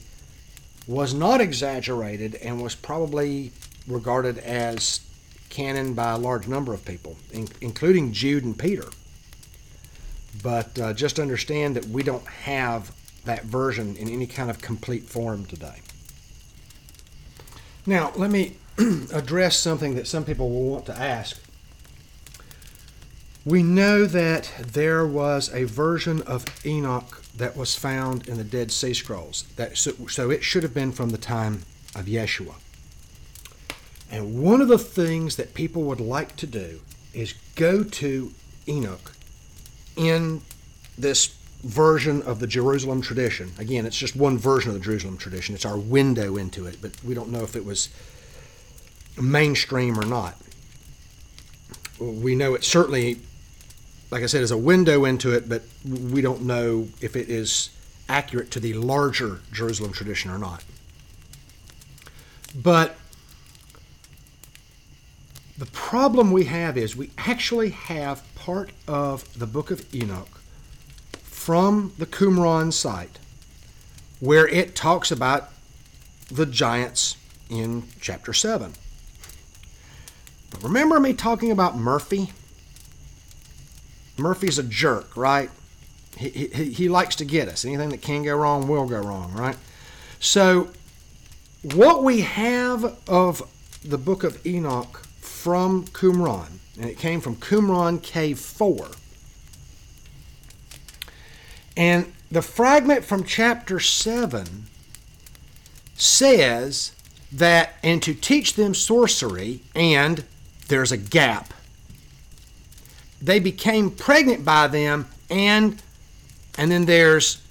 was 0.88 1.14
not 1.14 1.40
exaggerated 1.40 2.34
and 2.36 2.60
was 2.60 2.74
probably 2.74 3.52
regarded 3.86 4.36
as 4.38 5.00
canon 5.48 5.94
by 5.94 6.10
a 6.10 6.18
large 6.18 6.48
number 6.48 6.74
of 6.74 6.84
people, 6.84 7.16
in, 7.32 7.48
including 7.60 8.12
Jude 8.12 8.44
and 8.44 8.58
Peter. 8.58 8.88
But 10.42 10.76
uh, 10.78 10.92
just 10.92 11.20
understand 11.20 11.76
that 11.76 11.84
we 11.86 12.02
don't 12.02 12.26
have 12.26 12.92
that 13.26 13.44
version 13.44 13.96
in 13.96 14.08
any 14.08 14.26
kind 14.26 14.50
of 14.50 14.60
complete 14.60 15.04
form 15.04 15.44
today. 15.44 15.80
Now, 17.84 18.12
let 18.16 18.30
me 18.30 18.56
address 19.12 19.58
something 19.58 19.94
that 19.94 20.06
some 20.06 20.24
people 20.24 20.50
will 20.50 20.70
want 20.70 20.86
to 20.86 20.98
ask. 20.98 21.40
We 23.44 23.62
know 23.62 24.06
that 24.06 24.52
there 24.58 25.06
was 25.06 25.54
a 25.54 25.64
version 25.64 26.22
of 26.22 26.44
Enoch 26.66 27.22
that 27.36 27.56
was 27.56 27.76
found 27.76 28.26
in 28.26 28.38
the 28.38 28.44
Dead 28.44 28.72
Sea 28.72 28.92
Scrolls. 28.92 29.44
That, 29.54 29.76
so, 29.76 29.92
so 30.08 30.30
it 30.30 30.42
should 30.42 30.64
have 30.64 30.74
been 30.74 30.90
from 30.90 31.10
the 31.10 31.18
time 31.18 31.62
of 31.94 32.06
Yeshua. 32.06 32.54
And 34.10 34.42
one 34.42 34.60
of 34.60 34.68
the 34.68 34.78
things 34.78 35.36
that 35.36 35.54
people 35.54 35.82
would 35.84 36.00
like 36.00 36.34
to 36.36 36.46
do 36.46 36.80
is 37.14 37.34
go 37.54 37.84
to 37.84 38.32
Enoch 38.66 39.12
in 39.96 40.42
this 40.98 41.35
version 41.66 42.22
of 42.22 42.38
the 42.40 42.46
Jerusalem 42.46 43.02
tradition. 43.02 43.52
Again, 43.58 43.86
it's 43.86 43.96
just 43.96 44.16
one 44.16 44.38
version 44.38 44.70
of 44.70 44.74
the 44.74 44.80
Jerusalem 44.80 45.16
tradition. 45.16 45.54
It's 45.54 45.64
our 45.64 45.78
window 45.78 46.36
into 46.36 46.66
it, 46.66 46.78
but 46.80 46.92
we 47.04 47.14
don't 47.14 47.30
know 47.30 47.42
if 47.42 47.56
it 47.56 47.64
was 47.64 47.88
mainstream 49.20 49.98
or 49.98 50.04
not. 50.04 50.36
We 51.98 52.34
know 52.34 52.54
it 52.54 52.64
certainly 52.64 53.20
like 54.10 54.22
I 54.22 54.26
said, 54.26 54.42
is 54.42 54.50
a 54.50 54.56
window 54.56 55.04
into 55.04 55.32
it, 55.32 55.48
but 55.48 55.62
we 55.84 56.20
don't 56.20 56.42
know 56.42 56.88
if 57.00 57.16
it 57.16 57.28
is 57.28 57.70
accurate 58.08 58.50
to 58.52 58.60
the 58.60 58.74
larger 58.74 59.40
Jerusalem 59.52 59.92
tradition 59.92 60.30
or 60.30 60.38
not. 60.38 60.64
But 62.54 62.96
the 65.58 65.66
problem 65.66 66.30
we 66.30 66.44
have 66.44 66.76
is 66.76 66.96
we 66.96 67.10
actually 67.18 67.70
have 67.70 68.22
part 68.34 68.70
of 68.86 69.38
the 69.38 69.46
book 69.46 69.70
of 69.70 69.92
Enoch 69.94 70.35
from 71.46 71.92
the 71.96 72.06
Qumran 72.06 72.72
site 72.72 73.20
where 74.18 74.48
it 74.48 74.74
talks 74.74 75.12
about 75.12 75.48
the 76.28 76.44
giants 76.44 77.16
in 77.48 77.84
chapter 78.00 78.32
7. 78.32 78.72
But 80.50 80.64
remember 80.64 80.98
me 80.98 81.14
talking 81.14 81.52
about 81.52 81.76
Murphy? 81.76 82.32
Murphy's 84.18 84.58
a 84.58 84.64
jerk, 84.64 85.16
right? 85.16 85.48
He, 86.16 86.30
he, 86.30 86.72
he 86.72 86.88
likes 86.88 87.14
to 87.14 87.24
get 87.24 87.46
us. 87.46 87.64
Anything 87.64 87.90
that 87.90 88.02
can 88.02 88.24
go 88.24 88.34
wrong 88.34 88.66
will 88.66 88.88
go 88.88 88.98
wrong, 88.98 89.32
right? 89.32 89.56
So, 90.18 90.70
what 91.62 92.02
we 92.02 92.22
have 92.22 92.96
of 93.08 93.48
the 93.84 93.98
book 93.98 94.24
of 94.24 94.44
Enoch 94.44 95.06
from 95.20 95.84
Qumran, 95.84 96.58
and 96.76 96.90
it 96.90 96.98
came 96.98 97.20
from 97.20 97.36
Qumran 97.36 98.02
Cave 98.02 98.40
4. 98.40 98.88
And 101.76 102.12
the 102.30 102.42
fragment 102.42 103.04
from 103.04 103.24
chapter 103.24 103.78
7 103.78 104.66
says 105.94 106.92
that, 107.32 107.74
and 107.82 108.02
to 108.02 108.14
teach 108.14 108.54
them 108.54 108.74
sorcery, 108.74 109.60
and 109.74 110.24
there's 110.68 110.92
a 110.92 110.96
gap. 110.96 111.52
They 113.20 113.38
became 113.38 113.90
pregnant 113.90 114.44
by 114.44 114.68
them 114.68 115.08
and 115.30 115.82
and 116.58 116.70
then 116.70 116.86
there's 116.86 117.42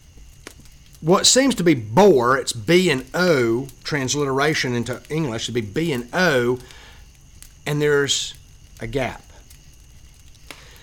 what 1.02 1.26
seems 1.26 1.54
to 1.56 1.64
be 1.64 1.74
bore 1.74 2.38
it's 2.38 2.54
b 2.54 2.90
and 2.90 3.06
o 3.14 3.68
transliteration 3.84 4.74
into 4.74 5.02
english 5.10 5.48
to 5.48 5.52
be 5.52 5.62
b 5.62 5.92
and 5.92 6.08
o 6.14 6.58
and 7.66 7.82
there's 7.82 8.36
a 8.80 8.88
gap. 8.88 9.24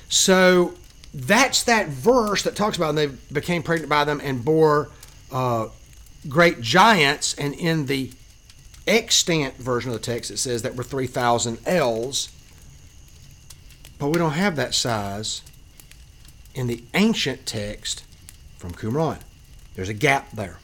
So 0.08 0.74
that's 1.14 1.64
that 1.64 1.88
verse 1.88 2.42
that 2.42 2.56
talks 2.56 2.76
about 2.76 2.90
and 2.90 2.98
they 2.98 3.06
became 3.06 3.62
pregnant 3.62 3.90
by 3.90 4.04
them 4.04 4.20
and 4.22 4.44
bore 4.44 4.90
uh, 5.30 5.68
great 6.28 6.60
giants. 6.60 7.34
And 7.34 7.54
in 7.54 7.86
the 7.86 8.10
extant 8.86 9.56
version 9.56 9.90
of 9.90 9.94
the 9.94 10.04
text 10.04 10.30
it 10.30 10.38
says 10.38 10.62
that 10.62 10.74
were 10.74 10.82
3000 10.82 11.58
ells 11.66 12.30
but 14.02 14.08
we 14.08 14.18
don't 14.18 14.32
have 14.32 14.56
that 14.56 14.74
size 14.74 15.42
in 16.56 16.66
the 16.66 16.82
ancient 16.92 17.46
text 17.46 18.02
from 18.58 18.72
Qumran. 18.72 19.20
There's 19.76 19.88
a 19.88 19.94
gap 19.94 20.32
there, 20.32 20.58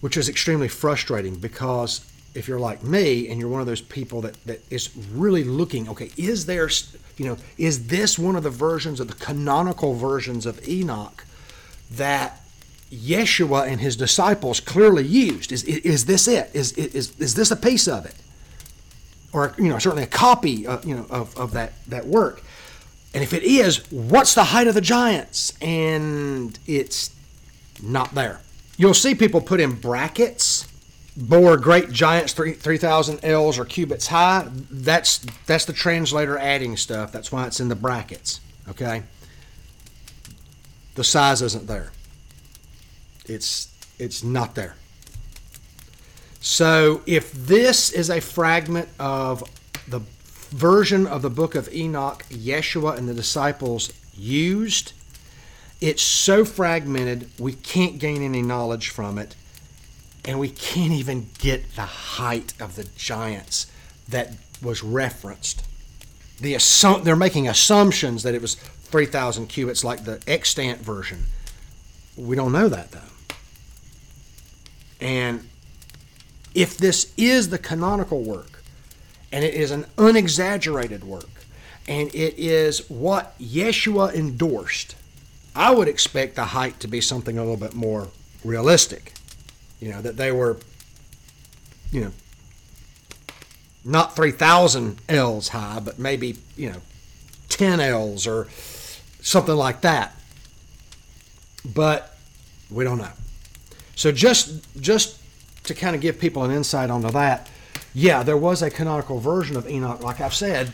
which 0.00 0.16
is 0.16 0.28
extremely 0.28 0.66
frustrating 0.66 1.36
because 1.36 2.04
if 2.34 2.48
you're 2.48 2.58
like 2.58 2.82
me 2.82 3.28
and 3.28 3.38
you're 3.38 3.48
one 3.48 3.60
of 3.60 3.68
those 3.68 3.80
people 3.80 4.22
that, 4.22 4.34
that 4.44 4.60
is 4.72 4.90
really 5.12 5.44
looking, 5.44 5.88
okay, 5.88 6.10
is 6.16 6.46
there, 6.46 6.68
you 7.22 7.30
know, 7.30 7.36
is 7.58 7.88
this 7.88 8.18
one 8.18 8.36
of 8.36 8.42
the 8.42 8.50
versions 8.50 9.00
of 9.00 9.08
the 9.08 9.14
canonical 9.14 9.94
versions 9.94 10.46
of 10.46 10.66
Enoch 10.68 11.24
that 11.90 12.40
Yeshua 12.90 13.68
and 13.68 13.80
his 13.80 13.96
disciples 13.96 14.60
clearly 14.60 15.04
used? 15.04 15.52
Is, 15.52 15.64
is, 15.64 15.78
is 15.78 16.04
this 16.06 16.28
it? 16.28 16.50
Is, 16.52 16.72
is, 16.72 17.18
is 17.18 17.34
this 17.34 17.50
a 17.50 17.56
piece 17.56 17.88
of 17.88 18.06
it? 18.06 18.14
or 19.32 19.54
you 19.58 19.68
know 19.68 19.78
certainly 19.78 20.04
a 20.04 20.06
copy 20.06 20.66
of, 20.66 20.84
uh, 20.84 20.88
you 20.88 20.94
know 20.94 21.06
of, 21.10 21.36
of 21.36 21.52
that 21.52 21.72
that 21.88 22.06
work 22.06 22.42
and 23.14 23.22
if 23.22 23.32
it 23.32 23.42
is 23.42 23.90
what's 23.90 24.34
the 24.34 24.44
height 24.44 24.66
of 24.66 24.74
the 24.74 24.80
giants 24.80 25.54
and 25.60 26.58
it's 26.66 27.14
not 27.82 28.14
there 28.14 28.40
you'll 28.76 28.94
see 28.94 29.14
people 29.14 29.40
put 29.40 29.60
in 29.60 29.72
brackets 29.72 30.68
bore 31.16 31.56
great 31.56 31.90
giants 31.90 32.32
3000 32.32 33.20
ells 33.22 33.58
or 33.58 33.66
cubits 33.66 34.06
high 34.06 34.48
that's 34.70 35.18
that's 35.46 35.66
the 35.66 35.72
translator 35.72 36.38
adding 36.38 36.76
stuff. 36.76 37.12
That's 37.12 37.30
why 37.30 37.46
it's 37.46 37.60
in 37.60 37.68
the 37.68 37.76
brackets 37.76 38.40
okay? 38.68 39.02
The 40.94 41.04
size 41.04 41.42
isn't 41.42 41.66
there. 41.66 41.92
It's 43.26 43.68
it's 43.98 44.22
not 44.22 44.54
there. 44.54 44.76
So 46.40 47.02
if 47.06 47.32
this 47.32 47.90
is 47.90 48.10
a 48.10 48.20
fragment 48.20 48.88
of 48.98 49.44
the 49.88 50.00
version 50.50 51.06
of 51.06 51.22
the 51.22 51.30
book 51.30 51.54
of 51.54 51.72
Enoch 51.72 52.24
Yeshua 52.30 52.98
and 52.98 53.08
the 53.08 53.14
disciples 53.14 53.92
used, 54.14 54.92
it's 55.80 56.02
so 56.02 56.44
fragmented 56.44 57.30
we 57.38 57.52
can't 57.52 57.98
gain 57.98 58.22
any 58.22 58.42
knowledge 58.42 58.88
from 58.88 59.18
it. 59.18 59.36
And 60.24 60.38
we 60.38 60.48
can't 60.48 60.92
even 60.92 61.28
get 61.38 61.74
the 61.74 61.82
height 61.82 62.54
of 62.60 62.76
the 62.76 62.84
giants 62.96 63.66
that 64.08 64.32
was 64.62 64.82
referenced. 64.82 65.64
The 66.40 66.54
assum- 66.54 67.02
they're 67.02 67.16
making 67.16 67.48
assumptions 67.48 68.22
that 68.22 68.34
it 68.34 68.40
was 68.40 68.54
3,000 68.54 69.48
cubits 69.48 69.82
like 69.84 70.04
the 70.04 70.20
extant 70.26 70.80
version. 70.80 71.24
We 72.16 72.36
don't 72.36 72.52
know 72.52 72.68
that 72.68 72.92
though. 72.92 73.00
And 75.00 75.48
if 76.54 76.76
this 76.76 77.12
is 77.16 77.48
the 77.48 77.58
canonical 77.58 78.22
work, 78.22 78.62
and 79.32 79.44
it 79.44 79.54
is 79.54 79.70
an 79.70 79.86
unexaggerated 79.96 81.02
work, 81.02 81.30
and 81.88 82.14
it 82.14 82.38
is 82.38 82.88
what 82.90 83.36
Yeshua 83.38 84.14
endorsed. 84.14 84.94
I 85.54 85.74
would 85.74 85.88
expect 85.88 86.36
the 86.36 86.44
height 86.44 86.78
to 86.80 86.88
be 86.88 87.00
something 87.00 87.38
a 87.38 87.40
little 87.40 87.56
bit 87.56 87.74
more 87.74 88.08
realistic. 88.44 89.14
You 89.82 89.90
know, 89.90 90.00
that 90.00 90.16
they 90.16 90.30
were, 90.30 90.58
you 91.90 92.02
know, 92.02 92.12
not 93.84 94.14
3,000 94.14 95.00
ells 95.08 95.48
high, 95.48 95.80
but 95.80 95.98
maybe, 95.98 96.36
you 96.56 96.70
know, 96.70 96.80
10 97.48 97.80
ells 97.80 98.28
or 98.28 98.46
something 99.20 99.56
like 99.56 99.80
that. 99.80 100.14
But 101.64 102.16
we 102.70 102.84
don't 102.84 102.98
know. 102.98 103.10
So 103.96 104.12
just 104.12 104.80
just 104.80 105.18
to 105.64 105.74
kind 105.74 105.96
of 105.96 106.00
give 106.00 106.20
people 106.20 106.44
an 106.44 106.52
insight 106.52 106.88
onto 106.88 107.10
that, 107.10 107.50
yeah, 107.92 108.22
there 108.22 108.36
was 108.36 108.62
a 108.62 108.70
canonical 108.70 109.18
version 109.18 109.56
of 109.56 109.68
Enoch. 109.68 110.00
Like 110.00 110.20
I've 110.20 110.32
said, 110.32 110.72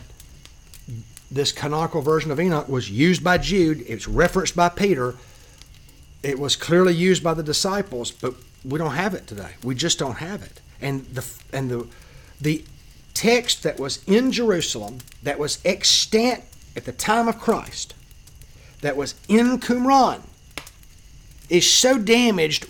this 1.31 1.51
canonical 1.51 2.03
version 2.03 2.29
of 2.29 2.39
Enoch 2.39 2.69
was 2.69 2.91
used 2.91 3.23
by 3.23 3.39
Jude. 3.39 3.83
It's 3.87 4.07
referenced 4.07 4.55
by 4.55 4.69
Peter. 4.69 5.15
It 6.21 6.37
was 6.37 6.55
clearly 6.55 6.93
used 6.93 7.23
by 7.23 7.33
the 7.33 7.43
disciples, 7.43 8.11
but 8.11 8.35
we 8.63 8.77
don't 8.77 8.95
have 8.95 9.13
it 9.13 9.27
today. 9.27 9.51
We 9.63 9.75
just 9.75 9.99
don't 9.99 10.17
have 10.17 10.41
it. 10.43 10.61
And 10.81 11.05
the 11.07 11.25
and 11.53 11.69
the 11.69 11.87
the 12.39 12.63
text 13.13 13.63
that 13.63 13.79
was 13.79 14.03
in 14.07 14.31
Jerusalem 14.31 14.99
that 15.23 15.39
was 15.39 15.59
extant 15.65 16.43
at 16.75 16.85
the 16.85 16.91
time 16.91 17.27
of 17.27 17.39
Christ, 17.39 17.93
that 18.81 18.95
was 18.95 19.15
in 19.27 19.59
Qumran, 19.59 20.21
is 21.49 21.69
so 21.71 21.97
damaged 21.97 22.65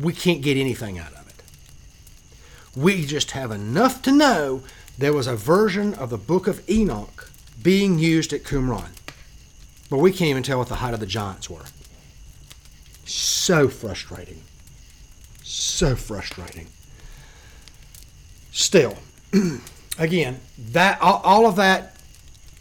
we 0.00 0.12
can't 0.12 0.42
get 0.42 0.56
anything 0.56 0.98
out 0.98 1.12
of 1.12 1.28
it. 1.28 1.42
We 2.76 3.04
just 3.06 3.32
have 3.32 3.50
enough 3.50 4.02
to 4.02 4.12
know 4.12 4.62
there 4.98 5.12
was 5.12 5.26
a 5.26 5.36
version 5.36 5.94
of 5.94 6.10
the 6.10 6.18
book 6.18 6.46
of 6.46 6.68
Enoch 6.68 7.30
being 7.62 7.98
used 7.98 8.32
at 8.32 8.42
Qumran. 8.42 8.90
But 9.90 9.98
we 9.98 10.10
can't 10.10 10.30
even 10.30 10.42
tell 10.42 10.58
what 10.58 10.68
the 10.68 10.76
height 10.76 10.94
of 10.94 11.00
the 11.00 11.06
giants 11.06 11.48
were. 11.48 11.64
So 13.04 13.68
frustrating. 13.68 14.42
So 15.42 15.94
frustrating. 15.94 16.68
Still, 18.50 18.96
again, 19.98 20.40
that 20.58 20.98
all 21.00 21.46
of 21.46 21.56
that 21.56 21.96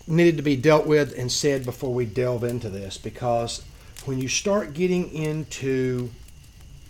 needed 0.08 0.38
to 0.38 0.44
be 0.44 0.56
dealt 0.56 0.86
with 0.86 1.18
and 1.18 1.32
said 1.32 1.64
before 1.64 1.94
we 1.94 2.06
delve 2.06 2.44
into 2.44 2.70
this 2.70 2.98
because 2.98 3.64
when 4.06 4.20
you 4.20 4.28
start 4.28 4.74
getting 4.74 5.14
into 5.14 6.10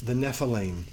the 0.01 0.13
Nephilim, 0.13 0.83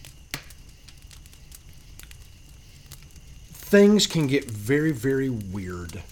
things 3.53 4.07
can 4.07 4.27
get 4.27 4.51
very, 4.51 4.93
very 4.93 5.31
weird 5.31 6.03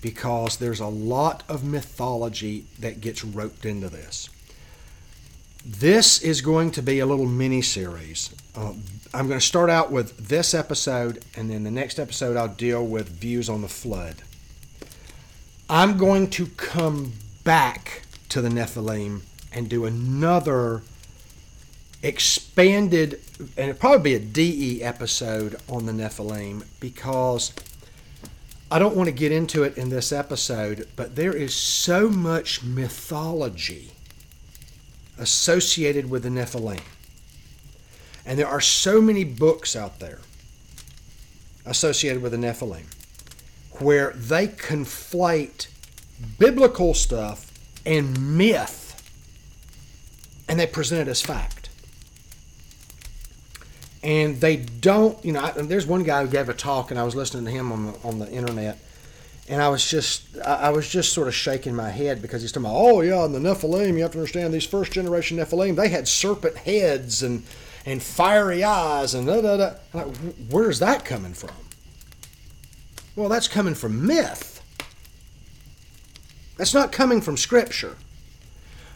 because 0.00 0.58
there's 0.58 0.80
a 0.80 0.86
lot 0.86 1.42
of 1.48 1.64
mythology 1.64 2.66
that 2.78 3.00
gets 3.00 3.24
roped 3.24 3.66
into 3.66 3.88
this. 3.88 4.28
This 5.64 6.22
is 6.22 6.40
going 6.40 6.70
to 6.70 6.82
be 6.82 7.00
a 7.00 7.06
little 7.06 7.26
mini 7.26 7.60
series. 7.60 8.34
Uh, 8.56 8.72
I'm 9.12 9.28
going 9.28 9.38
to 9.38 9.46
start 9.46 9.68
out 9.68 9.92
with 9.92 10.28
this 10.28 10.54
episode, 10.54 11.22
and 11.36 11.50
then 11.50 11.64
the 11.64 11.70
next 11.70 11.98
episode 11.98 12.34
I'll 12.34 12.48
deal 12.48 12.86
with 12.86 13.10
views 13.10 13.50
on 13.50 13.60
the 13.60 13.68
flood. 13.68 14.22
I'm 15.68 15.98
going 15.98 16.30
to 16.30 16.46
come 16.46 17.12
back 17.44 18.02
to 18.30 18.40
the 18.40 18.48
Nephilim 18.48 19.20
and 19.52 19.68
do 19.68 19.84
another 19.84 20.80
expanded, 22.02 23.20
and 23.38 23.68
it'll 23.68 23.78
probably 23.78 24.16
be 24.18 24.24
a 24.24 24.26
DE 24.26 24.82
episode 24.82 25.56
on 25.68 25.84
the 25.84 25.92
Nephilim 25.92 26.64
because 26.80 27.52
I 28.70 28.78
don't 28.78 28.96
want 28.96 29.08
to 29.08 29.14
get 29.14 29.30
into 29.30 29.62
it 29.64 29.76
in 29.76 29.90
this 29.90 30.10
episode, 30.10 30.88
but 30.96 31.16
there 31.16 31.34
is 31.34 31.54
so 31.54 32.08
much 32.08 32.62
mythology 32.62 33.89
associated 35.20 36.10
with 36.10 36.22
the 36.22 36.28
Nephilim. 36.28 36.80
And 38.24 38.38
there 38.38 38.48
are 38.48 38.60
so 38.60 39.00
many 39.00 39.22
books 39.24 39.76
out 39.76 40.00
there 40.00 40.18
associated 41.66 42.22
with 42.22 42.32
the 42.32 42.38
Nephilim 42.38 42.84
where 43.80 44.10
they 44.12 44.48
conflate 44.48 45.68
biblical 46.38 46.94
stuff 46.94 47.50
and 47.86 48.36
myth 48.36 48.88
and 50.48 50.58
they 50.58 50.66
present 50.66 51.06
it 51.06 51.10
as 51.10 51.22
fact. 51.22 51.68
And 54.02 54.40
they 54.40 54.56
don't, 54.56 55.22
you 55.24 55.32
know, 55.32 55.40
I, 55.40 55.50
there's 55.52 55.86
one 55.86 56.02
guy 56.02 56.24
who 56.24 56.30
gave 56.30 56.48
a 56.48 56.54
talk 56.54 56.90
and 56.90 56.98
I 56.98 57.04
was 57.04 57.14
listening 57.14 57.44
to 57.44 57.50
him 57.50 57.70
on 57.70 57.92
the, 57.92 57.98
on 58.02 58.18
the 58.18 58.30
internet 58.30 58.78
and 59.50 59.60
I 59.60 59.68
was 59.68 59.90
just 59.90 60.38
I 60.38 60.70
was 60.70 60.88
just 60.88 61.12
sort 61.12 61.26
of 61.26 61.34
shaking 61.34 61.74
my 61.74 61.90
head 61.90 62.22
because 62.22 62.40
he's 62.40 62.52
talking 62.52 62.66
about 62.66 62.78
oh 62.78 63.00
yeah 63.00 63.24
and 63.24 63.34
the 63.34 63.40
Nephilim 63.40 63.96
you 63.96 64.02
have 64.02 64.12
to 64.12 64.18
understand 64.18 64.54
these 64.54 64.64
first 64.64 64.92
generation 64.92 65.36
Nephilim 65.38 65.74
they 65.74 65.88
had 65.88 66.06
serpent 66.06 66.56
heads 66.56 67.22
and 67.22 67.42
and 67.84 68.00
fiery 68.00 68.62
eyes 68.62 69.12
and 69.12 69.26
da 69.26 69.40
da 69.40 69.56
da 69.56 69.72
like, 69.92 70.06
where's 70.48 70.78
that 70.78 71.04
coming 71.04 71.34
from? 71.34 71.50
Well, 73.16 73.28
that's 73.28 73.48
coming 73.48 73.74
from 73.74 74.06
myth. 74.06 74.62
That's 76.56 76.72
not 76.72 76.92
coming 76.92 77.20
from 77.20 77.36
scripture. 77.36 77.96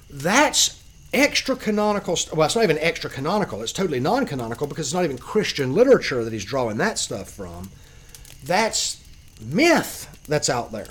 That's 0.09 0.83
extra 1.13 1.57
canonical. 1.57 2.17
Well, 2.33 2.47
it's 2.47 2.55
not 2.55 2.63
even 2.63 2.79
extra 2.79 3.11
canonical. 3.11 3.61
It's 3.63 3.73
totally 3.73 4.01
non 4.01 4.25
canonical 4.25 4.69
because 4.69 4.87
it's 4.87 4.95
not 4.95 5.05
even 5.05 5.19
Christian 5.19 5.75
literature 5.75 6.23
that 6.23 6.33
he's 6.33 6.45
drawing 6.45 6.77
that 6.77 6.99
stuff 6.99 7.29
from. 7.31 7.71
That's 8.45 9.04
myth 9.41 10.09
that's 10.27 10.49
out 10.49 10.73
there. 10.73 10.89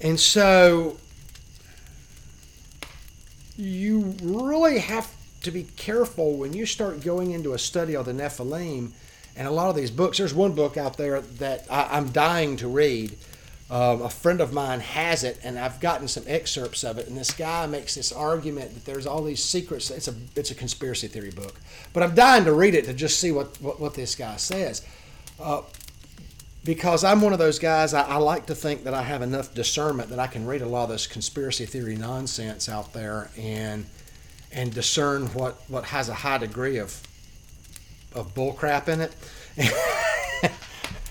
And 0.00 0.18
so 0.20 0.98
you 3.56 4.14
really 4.22 4.78
have 4.78 5.14
to 5.42 5.50
be 5.50 5.64
careful 5.76 6.36
when 6.36 6.52
you 6.52 6.66
start 6.66 7.02
going 7.02 7.30
into 7.30 7.52
a 7.52 7.58
study 7.58 7.94
of 7.94 8.06
the 8.06 8.12
Nephilim 8.12 8.90
and 9.36 9.48
a 9.48 9.50
lot 9.50 9.70
of 9.70 9.76
these 9.76 9.90
books. 9.90 10.18
There's 10.18 10.34
one 10.34 10.52
book 10.52 10.76
out 10.76 10.96
there 10.96 11.20
that 11.20 11.66
I, 11.70 11.96
am 11.96 12.10
dying 12.10 12.56
to 12.58 12.68
read. 12.68 13.16
Um, 13.70 14.02
a 14.02 14.10
friend 14.10 14.40
of 14.40 14.52
mine 14.52 14.80
has 14.80 15.24
it, 15.24 15.40
and 15.42 15.58
I've 15.58 15.80
gotten 15.80 16.06
some 16.06 16.24
excerpts 16.26 16.84
of 16.84 16.98
it. 16.98 17.08
And 17.08 17.16
this 17.16 17.32
guy 17.32 17.66
makes 17.66 17.94
this 17.94 18.12
argument 18.12 18.74
that 18.74 18.84
there's 18.84 19.06
all 19.06 19.22
these 19.22 19.42
secrets. 19.42 19.90
It's 19.90 20.06
a 20.06 20.14
it's 20.36 20.50
a 20.50 20.54
conspiracy 20.54 21.08
theory 21.08 21.30
book, 21.30 21.58
but 21.92 22.02
I'm 22.02 22.14
dying 22.14 22.44
to 22.44 22.52
read 22.52 22.74
it 22.74 22.84
to 22.84 22.94
just 22.94 23.18
see 23.18 23.32
what 23.32 23.60
what, 23.62 23.80
what 23.80 23.94
this 23.94 24.14
guy 24.14 24.36
says. 24.36 24.84
Uh, 25.40 25.62
because 26.64 27.04
I'm 27.04 27.20
one 27.20 27.32
of 27.32 27.38
those 27.38 27.58
guys, 27.58 27.92
I, 27.92 28.02
I, 28.02 28.16
like 28.16 28.46
to 28.46 28.54
think 28.54 28.84
that 28.84 28.94
I 28.94 29.02
have 29.02 29.20
enough 29.20 29.54
discernment 29.54 30.08
that 30.08 30.18
I 30.18 30.26
can 30.26 30.46
read 30.46 30.62
a 30.62 30.66
lot 30.66 30.84
of 30.84 30.88
this 30.90 31.06
conspiracy 31.06 31.66
theory 31.66 31.96
nonsense 31.96 32.68
out 32.68 32.92
there 32.92 33.30
and 33.38 33.86
and 34.50 34.72
discern 34.72 35.26
what, 35.34 35.56
what 35.68 35.84
has 35.86 36.08
a 36.08 36.14
high 36.14 36.38
degree 36.38 36.78
of 36.78 37.02
of 38.14 38.34
bullcrap 38.34 38.88
in 38.88 39.00
it. 39.00 39.14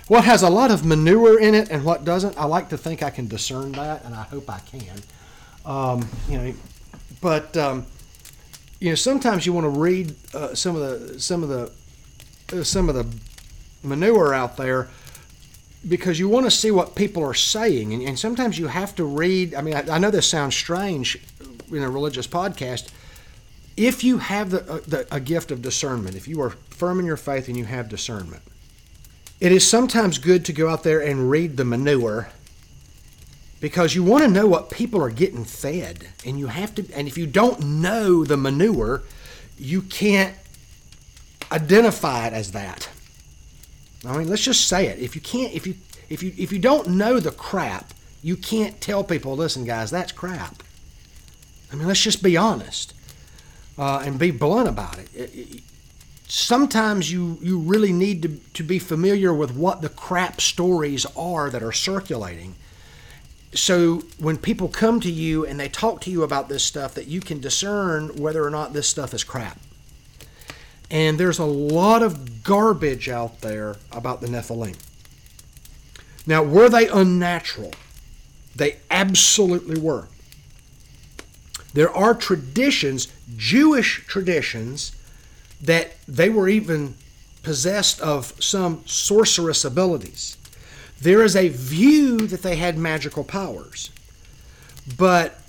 what 0.08 0.24
has 0.24 0.42
a 0.42 0.50
lot 0.50 0.72
of 0.72 0.86
manure 0.86 1.40
in 1.40 1.54
it 1.54 1.70
and 1.70 1.84
what 1.84 2.06
doesn't. 2.06 2.38
I 2.38 2.46
like 2.46 2.70
to 2.70 2.78
think 2.78 3.04
I 3.04 3.10
can 3.10 3.28
discern 3.28 3.74
that, 3.74 4.04
and 4.06 4.16
I 4.16 4.24
hope 4.24 4.50
I 4.50 4.60
can. 4.60 5.02
Um, 5.66 6.08
you 6.30 6.38
know, 6.38 6.54
but 7.22 7.56
um, 7.58 7.86
you 8.80 8.90
know, 8.90 8.96
sometimes 8.96 9.46
you 9.46 9.54
want 9.54 9.66
to 9.66 9.80
read 9.80 10.16
uh, 10.34 10.56
some 10.56 10.76
of 10.76 10.82
the 10.82 11.20
some 11.20 11.44
of 11.44 11.50
the 11.50 11.72
uh, 12.58 12.64
some 12.64 12.90
of 12.90 12.96
the 12.96 13.08
manure 13.84 14.34
out 14.34 14.58
there 14.58 14.90
because 15.88 16.20
you 16.20 16.30
want 16.30 16.46
to 16.46 16.52
see 16.52 16.72
what 16.72 16.96
people 16.96 17.24
are 17.24 17.34
saying. 17.34 17.94
And, 17.94 18.02
and 18.04 18.18
sometimes 18.18 18.58
you 18.58 18.68
have 18.68 18.96
to 18.96 19.04
read. 19.04 19.54
I 19.56 19.62
mean, 19.62 19.76
I, 19.76 19.96
I, 19.96 19.98
know 19.98 20.12
this 20.12 20.28
sounds 20.28 20.56
strange 20.56 21.20
in 21.72 21.84
a 21.84 21.90
religious 21.90 22.28
podcast. 22.28 22.90
If 23.76 24.04
you 24.04 24.20
have 24.20 24.52
the, 24.52 24.62
uh, 24.72 24.80
the, 24.88 25.08
a 25.12 25.20
gift 25.20 25.52
of 25.52 25.62
discernment, 25.62 26.16
if 26.16 26.28
you 26.28 26.42
are 26.42 26.52
firm 26.52 27.00
in 27.00 27.06
your 27.06 27.18
faith 27.18 27.48
and 27.48 27.58
you 27.58 27.66
have 27.66 27.90
discernment, 27.90 28.44
it 29.40 29.52
is 29.52 29.68
sometimes 29.68 30.20
good 30.20 30.46
to 30.46 30.54
go 30.54 30.70
out 30.70 30.84
there 30.84 31.02
and 31.02 31.30
read 31.30 31.58
the 31.58 31.66
manure 31.66 32.30
because 33.60 33.96
you 33.96 34.04
want 34.04 34.24
to 34.24 34.30
know 34.30 34.46
what 34.46 34.70
people 34.70 35.02
are 35.02 35.10
getting 35.10 35.44
fed. 35.44 36.10
And 36.26 36.38
you 36.38 36.48
have 36.48 36.76
to, 36.76 36.86
and 36.94 37.08
if 37.08 37.18
you 37.18 37.28
don't 37.28 37.62
know 37.62 38.24
the 38.24 38.38
manure, 38.38 39.04
you 39.58 39.82
can't 39.82 40.36
identify 41.52 42.28
it 42.28 42.34
as 42.34 42.52
that. 42.52 42.90
I 44.06 44.18
mean, 44.18 44.28
let's 44.28 44.44
just 44.44 44.68
say 44.68 44.88
it. 44.88 45.00
If 45.00 45.16
you 45.16 45.22
can't, 45.22 45.54
if 45.54 45.66
you 45.66 45.76
if 46.10 46.22
you 46.22 46.34
if 46.38 46.52
you 46.52 46.60
don't 46.60 46.90
know 46.90 47.20
the 47.20 47.32
crap, 47.32 47.94
you 48.22 48.36
can't 48.36 48.80
tell 48.82 49.04
people, 49.04 49.36
listen, 49.36 49.66
guys, 49.66 49.92
that's 49.92 50.12
crap. 50.12 50.64
I 51.72 51.76
mean, 51.76 51.88
let's 51.88 52.02
just 52.02 52.22
be 52.22 52.38
honest 52.38 52.94
uh, 53.78 54.04
and 54.06 54.20
be 54.20 54.32
blunt 54.32 54.68
about 54.68 55.00
it. 55.00 55.10
it, 55.16 55.32
it 55.36 55.64
sometimes 56.28 57.12
you 57.12 57.38
you 57.42 57.60
really 57.60 57.92
need 57.92 58.22
to, 58.22 58.30
to 58.54 58.64
be 58.64 58.80
familiar 58.80 59.34
with 59.34 59.56
what 59.56 59.82
the 59.82 59.90
crap 59.90 60.42
stories 60.42 61.06
are 61.16 61.50
that 61.50 61.62
are 61.62 61.72
circulating 61.72 62.56
so 63.54 64.02
when 64.18 64.38
people 64.38 64.68
come 64.68 65.00
to 65.00 65.12
you 65.12 65.46
and 65.46 65.60
they 65.60 65.70
talk 65.70 66.02
to 66.02 66.10
you 66.10 66.24
about 66.24 66.50
this 66.50 66.64
stuff 66.64 66.96
that 66.96 67.06
you 67.08 67.20
can 67.20 67.40
discern 67.40 68.16
whether 68.16 68.44
or 68.44 68.50
not 68.50 68.74
this 68.74 68.88
stuff 68.88 69.14
is 69.14 69.24
crap 69.24 69.60
And 70.94 71.20
there's 71.20 71.40
a 71.40 71.46
lot 71.46 72.04
of 72.04 72.44
garbage 72.44 73.10
out 73.10 73.42
there 73.42 73.78
about 73.92 74.22
the 74.22 74.28
Nephilim. 74.28 74.78
Now, 76.28 76.44
were 76.44 76.70
they 76.70 76.88
unnatural? 76.88 77.72
They 78.56 78.78
absolutely 78.92 79.82
were. 79.82 80.08
There 81.74 81.90
are 81.90 82.14
traditions, 82.14 83.08
Jewish 83.36 84.06
traditions, 84.06 84.92
that 85.60 85.96
they 86.08 86.30
were 86.30 86.48
even 86.48 86.94
possessed 87.42 88.00
of 88.00 88.36
some 88.40 88.84
sorcerous 88.86 89.66
abilities. 89.66 90.38
There 91.02 91.24
is 91.24 91.36
a 91.36 91.50
view 91.50 92.28
that 92.28 92.44
they 92.44 92.58
had 92.58 92.78
magical 92.78 93.24
powers. 93.24 93.90
But 94.96 95.40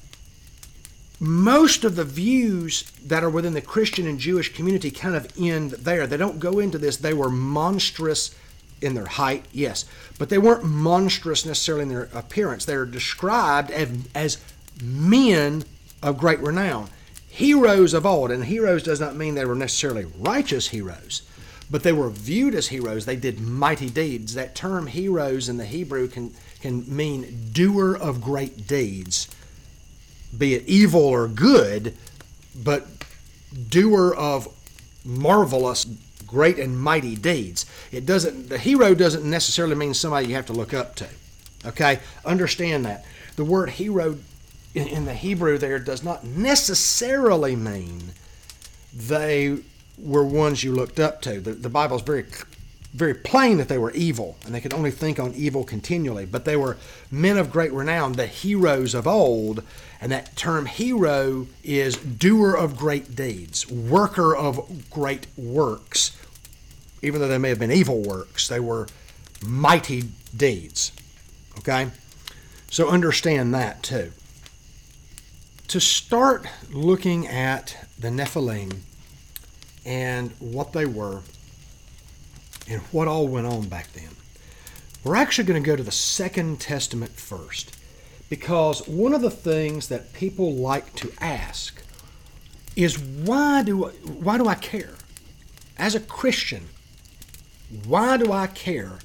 most 1.24 1.84
of 1.84 1.96
the 1.96 2.04
views 2.04 2.82
that 3.06 3.24
are 3.24 3.30
within 3.30 3.54
the 3.54 3.60
Christian 3.62 4.06
and 4.06 4.18
Jewish 4.18 4.52
community 4.52 4.90
kind 4.90 5.16
of 5.16 5.32
end 5.38 5.70
there. 5.72 6.06
They 6.06 6.18
don't 6.18 6.38
go 6.38 6.58
into 6.58 6.76
this. 6.76 6.98
They 6.98 7.14
were 7.14 7.30
monstrous 7.30 8.34
in 8.82 8.94
their 8.94 9.06
height, 9.06 9.46
yes, 9.50 9.86
but 10.18 10.28
they 10.28 10.36
weren't 10.36 10.64
monstrous 10.64 11.46
necessarily 11.46 11.84
in 11.84 11.88
their 11.88 12.10
appearance. 12.12 12.66
They're 12.66 12.84
described 12.84 13.70
as, 13.70 13.88
as 14.14 14.38
men 14.82 15.64
of 16.02 16.18
great 16.18 16.40
renown, 16.40 16.90
heroes 17.26 17.94
of 17.94 18.04
old. 18.04 18.30
And 18.30 18.44
heroes 18.44 18.82
does 18.82 19.00
not 19.00 19.16
mean 19.16 19.34
they 19.34 19.46
were 19.46 19.54
necessarily 19.54 20.04
righteous 20.18 20.68
heroes, 20.68 21.22
but 21.70 21.82
they 21.82 21.92
were 21.92 22.10
viewed 22.10 22.54
as 22.54 22.68
heroes. 22.68 23.06
They 23.06 23.16
did 23.16 23.40
mighty 23.40 23.88
deeds. 23.88 24.34
That 24.34 24.54
term 24.54 24.88
heroes 24.88 25.48
in 25.48 25.56
the 25.56 25.64
Hebrew 25.64 26.06
can, 26.08 26.34
can 26.60 26.84
mean 26.94 27.48
doer 27.52 27.94
of 27.94 28.20
great 28.20 28.66
deeds 28.66 29.33
be 30.38 30.54
it 30.54 30.64
evil 30.66 31.02
or 31.02 31.28
good, 31.28 31.94
but 32.54 32.86
doer 33.68 34.14
of 34.14 34.48
marvelous, 35.04 35.84
great, 36.26 36.58
and 36.58 36.78
mighty 36.78 37.16
deeds. 37.16 37.66
It 37.92 38.06
doesn't. 38.06 38.48
The 38.48 38.58
hero 38.58 38.94
doesn't 38.94 39.28
necessarily 39.28 39.74
mean 39.74 39.94
somebody 39.94 40.28
you 40.28 40.34
have 40.34 40.46
to 40.46 40.52
look 40.52 40.74
up 40.74 40.94
to. 40.96 41.08
Okay, 41.66 42.00
understand 42.24 42.84
that. 42.84 43.04
The 43.36 43.44
word 43.44 43.70
hero 43.70 44.18
in 44.74 45.04
the 45.04 45.14
Hebrew 45.14 45.56
there 45.56 45.78
does 45.78 46.02
not 46.02 46.24
necessarily 46.24 47.54
mean 47.54 48.12
they 48.92 49.58
were 49.96 50.24
ones 50.24 50.64
you 50.64 50.72
looked 50.72 50.98
up 50.98 51.22
to. 51.22 51.40
The, 51.40 51.52
the 51.52 51.68
Bible 51.68 51.96
is 51.96 52.02
very 52.02 52.24
very 52.94 53.14
plain 53.14 53.58
that 53.58 53.68
they 53.68 53.76
were 53.76 53.90
evil 53.90 54.36
and 54.46 54.54
they 54.54 54.60
could 54.60 54.72
only 54.72 54.92
think 54.92 55.18
on 55.18 55.34
evil 55.34 55.64
continually. 55.64 56.24
But 56.24 56.44
they 56.44 56.56
were 56.56 56.76
men 57.10 57.36
of 57.36 57.50
great 57.50 57.72
renown, 57.72 58.12
the 58.12 58.28
heroes 58.28 58.94
of 58.94 59.06
old. 59.06 59.64
And 60.00 60.12
that 60.12 60.36
term 60.36 60.66
hero 60.66 61.48
is 61.64 61.96
doer 61.96 62.54
of 62.54 62.76
great 62.76 63.16
deeds, 63.16 63.68
worker 63.68 64.34
of 64.34 64.88
great 64.90 65.26
works. 65.36 66.16
Even 67.02 67.20
though 67.20 67.28
they 67.28 67.38
may 67.38 67.48
have 67.48 67.58
been 67.58 67.72
evil 67.72 68.00
works, 68.00 68.46
they 68.46 68.60
were 68.60 68.86
mighty 69.44 70.04
deeds. 70.34 70.92
Okay? 71.58 71.90
So 72.70 72.88
understand 72.88 73.52
that 73.54 73.82
too. 73.82 74.12
To 75.68 75.80
start 75.80 76.46
looking 76.70 77.26
at 77.26 77.76
the 77.98 78.08
Nephilim 78.08 78.80
and 79.84 80.30
what 80.38 80.72
they 80.72 80.86
were, 80.86 81.22
and 82.68 82.80
what 82.92 83.08
all 83.08 83.28
went 83.28 83.46
on 83.46 83.68
back 83.68 83.92
then. 83.92 84.10
We're 85.02 85.16
actually 85.16 85.44
going 85.44 85.62
to 85.62 85.66
go 85.66 85.76
to 85.76 85.82
the 85.82 85.92
Second 85.92 86.60
Testament 86.60 87.12
first 87.12 87.76
because 88.30 88.86
one 88.88 89.14
of 89.14 89.20
the 89.20 89.30
things 89.30 89.88
that 89.88 90.12
people 90.14 90.54
like 90.54 90.94
to 90.96 91.12
ask 91.20 91.82
is 92.74 92.98
why 92.98 93.62
do 93.62 93.84
why 93.84 94.38
do 94.38 94.48
I 94.48 94.54
care? 94.54 94.94
As 95.76 95.94
a 95.94 96.00
Christian, 96.00 96.68
why 97.86 98.16
do 98.16 98.32
I 98.32 98.46
care 98.46 98.98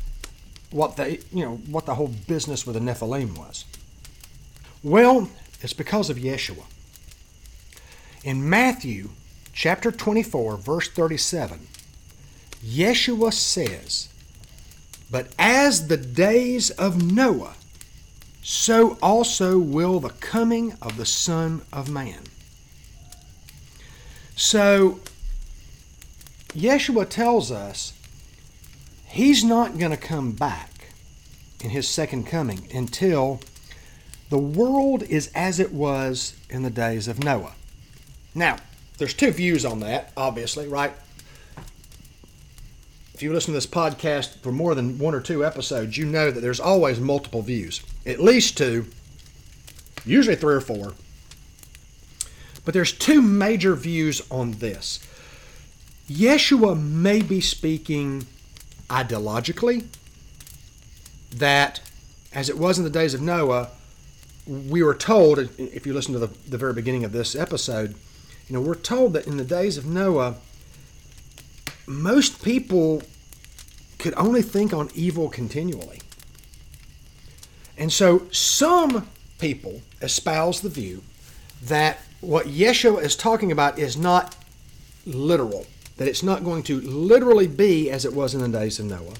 what 0.71 0.95
the 0.95 1.21
you 1.33 1.43
know 1.43 1.55
what 1.67 1.85
the 1.85 1.95
whole 1.95 2.13
business 2.27 2.65
with 2.65 2.75
the 2.75 2.81
Nephilim 2.81 3.37
was? 3.37 3.65
Well, 4.81 5.29
it's 5.61 5.73
because 5.73 6.09
of 6.09 6.17
Yeshua. 6.17 6.63
In 8.23 8.49
Matthew 8.49 9.09
chapter 9.53 9.91
24, 9.91 10.57
verse 10.57 10.89
37, 10.89 11.67
Yeshua 12.63 13.33
says, 13.33 14.09
But 15.09 15.27
as 15.37 15.87
the 15.87 15.97
days 15.97 16.69
of 16.71 17.01
Noah, 17.01 17.55
so 18.41 18.97
also 19.01 19.59
will 19.59 19.99
the 19.99 20.09
coming 20.09 20.73
of 20.81 20.97
the 20.97 21.05
Son 21.05 21.61
of 21.71 21.89
Man. 21.89 22.23
So, 24.35 24.99
Yeshua 26.49 27.07
tells 27.09 27.51
us 27.51 27.93
he's 29.05 29.43
not 29.43 29.77
going 29.77 29.91
to 29.91 29.97
come 29.97 30.31
back 30.31 30.89
in 31.61 31.69
his 31.69 31.87
second 31.87 32.25
coming 32.25 32.67
until 32.73 33.41
the 34.29 34.37
world 34.37 35.03
is 35.03 35.29
as 35.35 35.59
it 35.59 35.73
was 35.73 36.35
in 36.49 36.63
the 36.63 36.69
days 36.69 37.07
of 37.07 37.23
Noah. 37.23 37.53
Now, 38.33 38.57
there's 38.97 39.13
two 39.13 39.31
views 39.31 39.65
on 39.65 39.79
that, 39.81 40.11
obviously, 40.15 40.67
right? 40.67 40.93
If 43.19 43.23
you 43.23 43.33
listen 43.33 43.51
to 43.51 43.57
this 43.57 43.67
podcast 43.67 44.37
for 44.37 44.49
more 44.49 44.73
than 44.73 44.97
one 44.97 45.13
or 45.13 45.19
two 45.19 45.43
episodes, 45.43 45.97
you 45.97 46.05
know 46.05 46.31
that 46.31 46.39
there's 46.39 46.61
always 46.61 47.01
multiple 47.01 47.41
views, 47.41 47.81
at 48.05 48.21
least 48.21 48.57
two, 48.57 48.85
usually 50.05 50.37
three 50.37 50.55
or 50.55 50.61
four. 50.61 50.93
But 52.63 52.73
there's 52.73 52.93
two 52.93 53.21
major 53.21 53.75
views 53.75 54.21
on 54.31 54.51
this. 54.53 55.05
Yeshua 56.09 56.81
may 56.81 57.21
be 57.21 57.41
speaking 57.41 58.25
ideologically, 58.89 59.87
that 61.29 61.81
as 62.31 62.47
it 62.47 62.57
was 62.57 62.77
in 62.77 62.85
the 62.85 62.89
days 62.89 63.13
of 63.13 63.21
Noah, 63.21 63.67
we 64.47 64.81
were 64.81 64.95
told, 64.95 65.39
if 65.57 65.85
you 65.85 65.93
listen 65.93 66.13
to 66.13 66.19
the, 66.19 66.29
the 66.47 66.57
very 66.57 66.73
beginning 66.73 67.03
of 67.03 67.11
this 67.11 67.35
episode, 67.35 67.95
you 68.47 68.53
know, 68.53 68.61
we're 68.61 68.75
told 68.75 69.11
that 69.11 69.27
in 69.27 69.35
the 69.35 69.43
days 69.43 69.77
of 69.77 69.85
Noah, 69.85 70.37
most 71.89 72.43
people 72.43 73.01
could 73.97 74.13
only 74.15 74.43
think 74.43 74.73
on 74.73 74.89
evil 74.93 75.27
continually. 75.27 75.99
And 77.77 77.91
so 77.91 78.27
some 78.31 79.07
people 79.39 79.81
espouse 80.01 80.61
the 80.61 80.69
view 80.69 81.01
that 81.63 81.99
what 82.21 82.45
Yeshua 82.45 83.01
is 83.01 83.15
talking 83.15 83.51
about 83.51 83.79
is 83.79 83.97
not 83.97 84.35
literal, 85.05 85.65
that 85.97 86.07
it's 86.07 86.21
not 86.21 86.43
going 86.43 86.61
to 86.63 86.79
literally 86.81 87.47
be 87.47 87.89
as 87.89 88.05
it 88.05 88.13
was 88.13 88.35
in 88.35 88.41
the 88.41 88.59
days 88.59 88.79
of 88.79 88.85
Noah, 88.85 89.15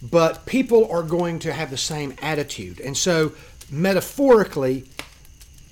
but 0.00 0.46
people 0.46 0.88
are 0.90 1.02
going 1.02 1.40
to 1.40 1.52
have 1.52 1.70
the 1.70 1.76
same 1.76 2.14
attitude. 2.22 2.78
And 2.80 2.96
so, 2.96 3.32
metaphorically, 3.70 4.84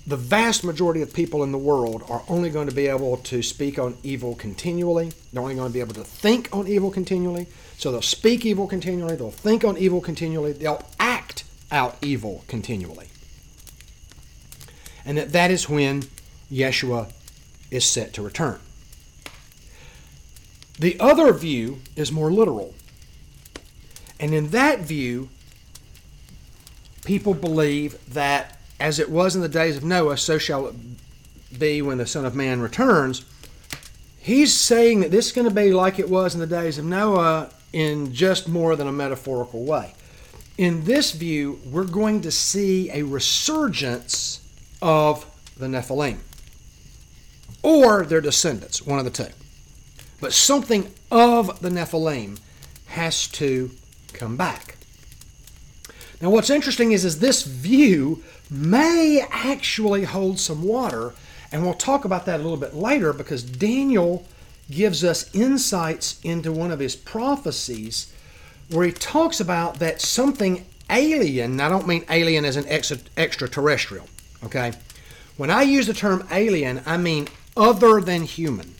the 0.06 0.16
vast 0.16 0.64
majority 0.64 1.00
of 1.00 1.14
people 1.14 1.42
in 1.42 1.52
the 1.52 1.58
world 1.58 2.04
are 2.08 2.22
only 2.28 2.50
going 2.50 2.68
to 2.68 2.74
be 2.74 2.88
able 2.88 3.16
to 3.18 3.42
speak 3.42 3.78
on 3.78 3.96
evil 4.02 4.34
continually. 4.34 5.12
They're 5.32 5.42
only 5.42 5.54
going 5.54 5.68
to 5.68 5.72
be 5.72 5.80
able 5.80 5.94
to 5.94 6.04
think 6.04 6.48
on 6.52 6.68
evil 6.68 6.90
continually. 6.90 7.46
So 7.78 7.90
they'll 7.90 8.02
speak 8.02 8.44
evil 8.44 8.66
continually, 8.66 9.16
they'll 9.16 9.30
think 9.30 9.64
on 9.64 9.76
evil 9.78 10.00
continually, 10.00 10.52
they'll 10.52 10.82
act 10.98 11.44
out 11.70 11.96
evil 12.02 12.44
continually. 12.48 13.08
And 15.04 15.18
that 15.18 15.32
that 15.32 15.50
is 15.50 15.68
when 15.68 16.04
Yeshua 16.50 17.10
is 17.70 17.84
set 17.84 18.12
to 18.14 18.22
return. 18.22 18.60
The 20.78 20.98
other 21.00 21.32
view 21.32 21.80
is 21.96 22.12
more 22.12 22.30
literal. 22.30 22.74
And 24.20 24.34
in 24.34 24.50
that 24.50 24.80
view, 24.80 25.28
people 27.04 27.34
believe 27.34 27.98
that 28.12 28.60
as 28.80 28.98
it 28.98 29.10
was 29.10 29.34
in 29.34 29.42
the 29.42 29.48
days 29.48 29.76
of 29.76 29.84
Noah, 29.84 30.16
so 30.16 30.38
shall 30.38 30.66
it 30.66 30.74
be 31.58 31.82
when 31.82 31.98
the 31.98 32.06
Son 32.06 32.24
of 32.24 32.34
Man 32.34 32.60
returns. 32.60 33.24
He's 34.18 34.54
saying 34.54 35.00
that 35.00 35.10
this 35.10 35.26
is 35.26 35.32
going 35.32 35.48
to 35.48 35.54
be 35.54 35.72
like 35.72 35.98
it 35.98 36.08
was 36.08 36.34
in 36.34 36.40
the 36.40 36.46
days 36.46 36.78
of 36.78 36.84
Noah 36.84 37.50
in 37.72 38.12
just 38.12 38.48
more 38.48 38.76
than 38.76 38.86
a 38.86 38.92
metaphorical 38.92 39.64
way. 39.64 39.94
In 40.56 40.84
this 40.84 41.12
view, 41.12 41.60
we're 41.66 41.84
going 41.84 42.22
to 42.22 42.30
see 42.30 42.90
a 42.90 43.02
resurgence 43.02 44.40
of 44.80 45.26
the 45.56 45.66
Nephilim 45.66 46.18
or 47.62 48.04
their 48.04 48.20
descendants, 48.20 48.82
one 48.82 48.98
of 48.98 49.04
the 49.04 49.10
two. 49.10 49.32
But 50.20 50.32
something 50.32 50.92
of 51.10 51.60
the 51.60 51.70
Nephilim 51.70 52.38
has 52.86 53.26
to 53.28 53.70
come 54.12 54.36
back. 54.36 54.76
Now, 56.20 56.30
what's 56.30 56.50
interesting 56.50 56.92
is, 56.92 57.04
is 57.04 57.18
this 57.18 57.42
view 57.42 58.22
may 58.50 59.24
actually 59.30 60.04
hold 60.04 60.38
some 60.38 60.62
water, 60.62 61.14
and 61.52 61.62
we'll 61.62 61.74
talk 61.74 62.04
about 62.04 62.26
that 62.26 62.40
a 62.40 62.42
little 62.42 62.58
bit 62.58 62.74
later 62.74 63.12
because 63.12 63.42
Daniel 63.42 64.26
gives 64.70 65.04
us 65.04 65.34
insights 65.34 66.20
into 66.22 66.52
one 66.52 66.70
of 66.70 66.78
his 66.78 66.96
prophecies 66.96 68.12
where 68.70 68.86
he 68.86 68.92
talks 68.92 69.40
about 69.40 69.78
that 69.78 70.00
something 70.00 70.64
alien, 70.90 71.60
I 71.60 71.68
don't 71.68 71.86
mean 71.86 72.04
alien 72.08 72.44
as 72.44 72.56
an 72.56 72.66
extra, 72.68 72.98
extraterrestrial, 73.16 74.08
okay? 74.44 74.72
When 75.36 75.50
I 75.50 75.62
use 75.62 75.86
the 75.86 75.94
term 75.94 76.26
alien, 76.30 76.82
I 76.86 76.96
mean 76.96 77.28
other 77.56 78.00
than 78.00 78.22
human. 78.22 78.74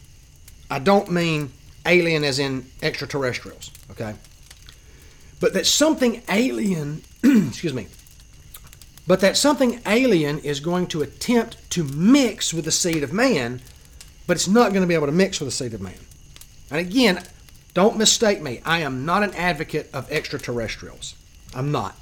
I 0.70 0.78
don't 0.78 1.10
mean 1.10 1.52
alien 1.86 2.24
as 2.24 2.38
in 2.38 2.66
extraterrestrials, 2.82 3.70
okay? 3.90 4.14
But 5.40 5.52
that 5.54 5.66
something 5.66 6.22
alien, 6.28 7.02
excuse 7.22 7.74
me, 7.74 7.88
but 9.06 9.20
that 9.20 9.36
something 9.36 9.80
alien 9.86 10.38
is 10.40 10.60
going 10.60 10.86
to 10.88 11.02
attempt 11.02 11.70
to 11.70 11.84
mix 11.84 12.54
with 12.54 12.64
the 12.64 12.72
seed 12.72 13.02
of 13.02 13.12
man, 13.12 13.60
but 14.26 14.36
it's 14.36 14.48
not 14.48 14.70
going 14.70 14.82
to 14.82 14.88
be 14.88 14.94
able 14.94 15.06
to 15.06 15.12
mix 15.12 15.40
with 15.40 15.48
the 15.48 15.52
seed 15.52 15.74
of 15.74 15.80
man. 15.80 15.98
And 16.70 16.80
again, 16.80 17.22
don't 17.74 17.98
mistake 17.98 18.40
me. 18.40 18.62
I 18.64 18.78
am 18.78 19.04
not 19.04 19.22
an 19.22 19.34
advocate 19.34 19.90
of 19.92 20.10
extraterrestrials. 20.10 21.14
I'm 21.54 21.70
not. 21.70 21.96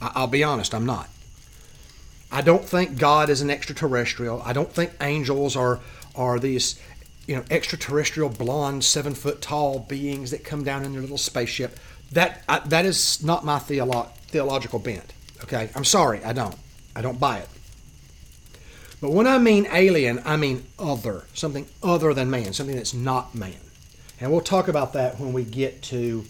I'll 0.00 0.28
be 0.28 0.44
honest, 0.44 0.74
I'm 0.74 0.86
not. 0.86 1.08
I 2.30 2.40
don't 2.40 2.64
think 2.64 2.98
God 2.98 3.30
is 3.30 3.40
an 3.40 3.50
extraterrestrial. 3.50 4.42
I 4.44 4.52
don't 4.52 4.72
think 4.72 4.92
angels 5.00 5.56
are 5.56 5.80
are 6.14 6.38
these 6.38 6.80
you 7.26 7.36
know 7.36 7.44
extraterrestrial 7.50 8.28
blonde 8.28 8.84
seven 8.84 9.14
foot 9.14 9.40
tall 9.40 9.80
beings 9.80 10.30
that 10.30 10.44
come 10.44 10.62
down 10.62 10.84
in 10.84 10.92
their 10.92 11.00
little 11.00 11.18
spaceship. 11.18 11.78
That 12.12 12.42
I, 12.48 12.60
that 12.60 12.84
is 12.84 13.22
not 13.22 13.44
my 13.44 13.58
theolo- 13.58 14.10
theological 14.28 14.78
bent. 14.78 15.12
Okay, 15.44 15.70
I'm 15.74 15.84
sorry, 15.84 16.22
I 16.24 16.32
don't. 16.32 16.56
I 16.94 17.00
don't 17.00 17.20
buy 17.20 17.38
it. 17.38 17.48
But 19.00 19.12
when 19.12 19.26
I 19.26 19.38
mean 19.38 19.68
alien, 19.72 20.20
I 20.24 20.36
mean 20.36 20.66
other, 20.78 21.24
something 21.32 21.66
other 21.82 22.12
than 22.12 22.30
man, 22.30 22.52
something 22.52 22.74
that's 22.74 22.94
not 22.94 23.34
man. 23.34 23.54
And 24.20 24.32
we'll 24.32 24.40
talk 24.40 24.66
about 24.66 24.92
that 24.94 25.20
when 25.20 25.32
we 25.32 25.44
get 25.44 25.82
to 25.84 26.24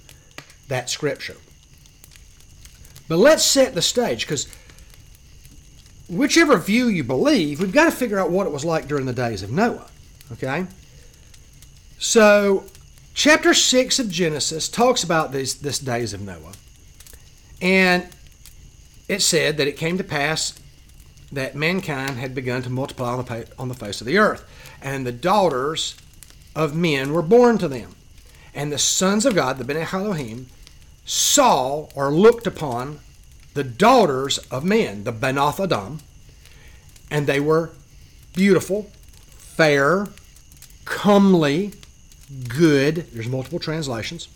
that 0.68 0.90
scripture. 0.90 1.37
But 3.09 3.16
let's 3.16 3.42
set 3.42 3.75
the 3.75 3.81
stage 3.81 4.27
because 4.27 4.47
whichever 6.09 6.59
view 6.59 6.88
you 6.88 7.05
believe, 7.05 7.61
we've 7.61 7.73
got 7.73 7.87
to 7.87 7.90
figure 7.90 8.18
out 8.18 8.31
what 8.31 8.47
it 8.47 8.53
was 8.53 8.64
like 8.64 8.87
during 8.87 9.07
the 9.07 9.14
days 9.14 9.42
of 9.42 9.51
Noah. 9.51 9.88
Okay? 10.33 10.66
So, 11.99 12.64
chapter 13.14 13.55
6 13.55 13.99
of 13.99 14.11
Genesis 14.11 14.68
talks 14.68 15.03
about 15.03 15.33
these 15.33 15.57
this 15.57 15.79
days 15.79 16.12
of 16.12 16.21
Noah. 16.21 16.53
And 17.61 18.09
it 19.09 19.23
said 19.23 19.57
that 19.57 19.66
it 19.66 19.77
came 19.77 19.99
to 19.99 20.05
pass 20.05 20.59
that 21.33 21.55
mankind 21.55 22.16
had 22.16 22.35
begun 22.35 22.62
to 22.62 22.71
multiply 22.71 23.12
on 23.59 23.68
the, 23.68 23.75
face 23.75 24.01
of 24.01 24.07
the 24.07 24.18
earth, 24.18 24.49
and 24.81 25.07
the 25.07 25.12
daughters 25.12 25.97
of 26.55 26.75
men 26.75 27.12
were 27.12 27.23
born 27.23 27.59
to 27.59 27.68
them. 27.68 27.94
And 28.55 28.73
the 28.73 28.79
sons 28.79 29.27
of 29.27 29.35
God, 29.35 29.59
the 29.59 29.64
Bene 29.64 29.87
Elohim, 29.92 30.47
saw 31.05 31.88
or 31.94 32.11
looked 32.11 32.47
upon 32.47 33.01
the 33.55 33.64
daughters 33.64 34.38
of 34.51 34.64
men, 34.64 35.05
the 35.05 35.12
Benoth 35.12 35.61
Adam, 35.61 36.01
and 37.11 37.27
they 37.27 37.40
were 37.40 37.71
beautiful, 38.35 38.90
fair, 39.37 40.09
comely, 40.85 41.73
good. 42.49 43.07
There's 43.12 43.29
multiple 43.29 43.59
translations. 43.59 44.29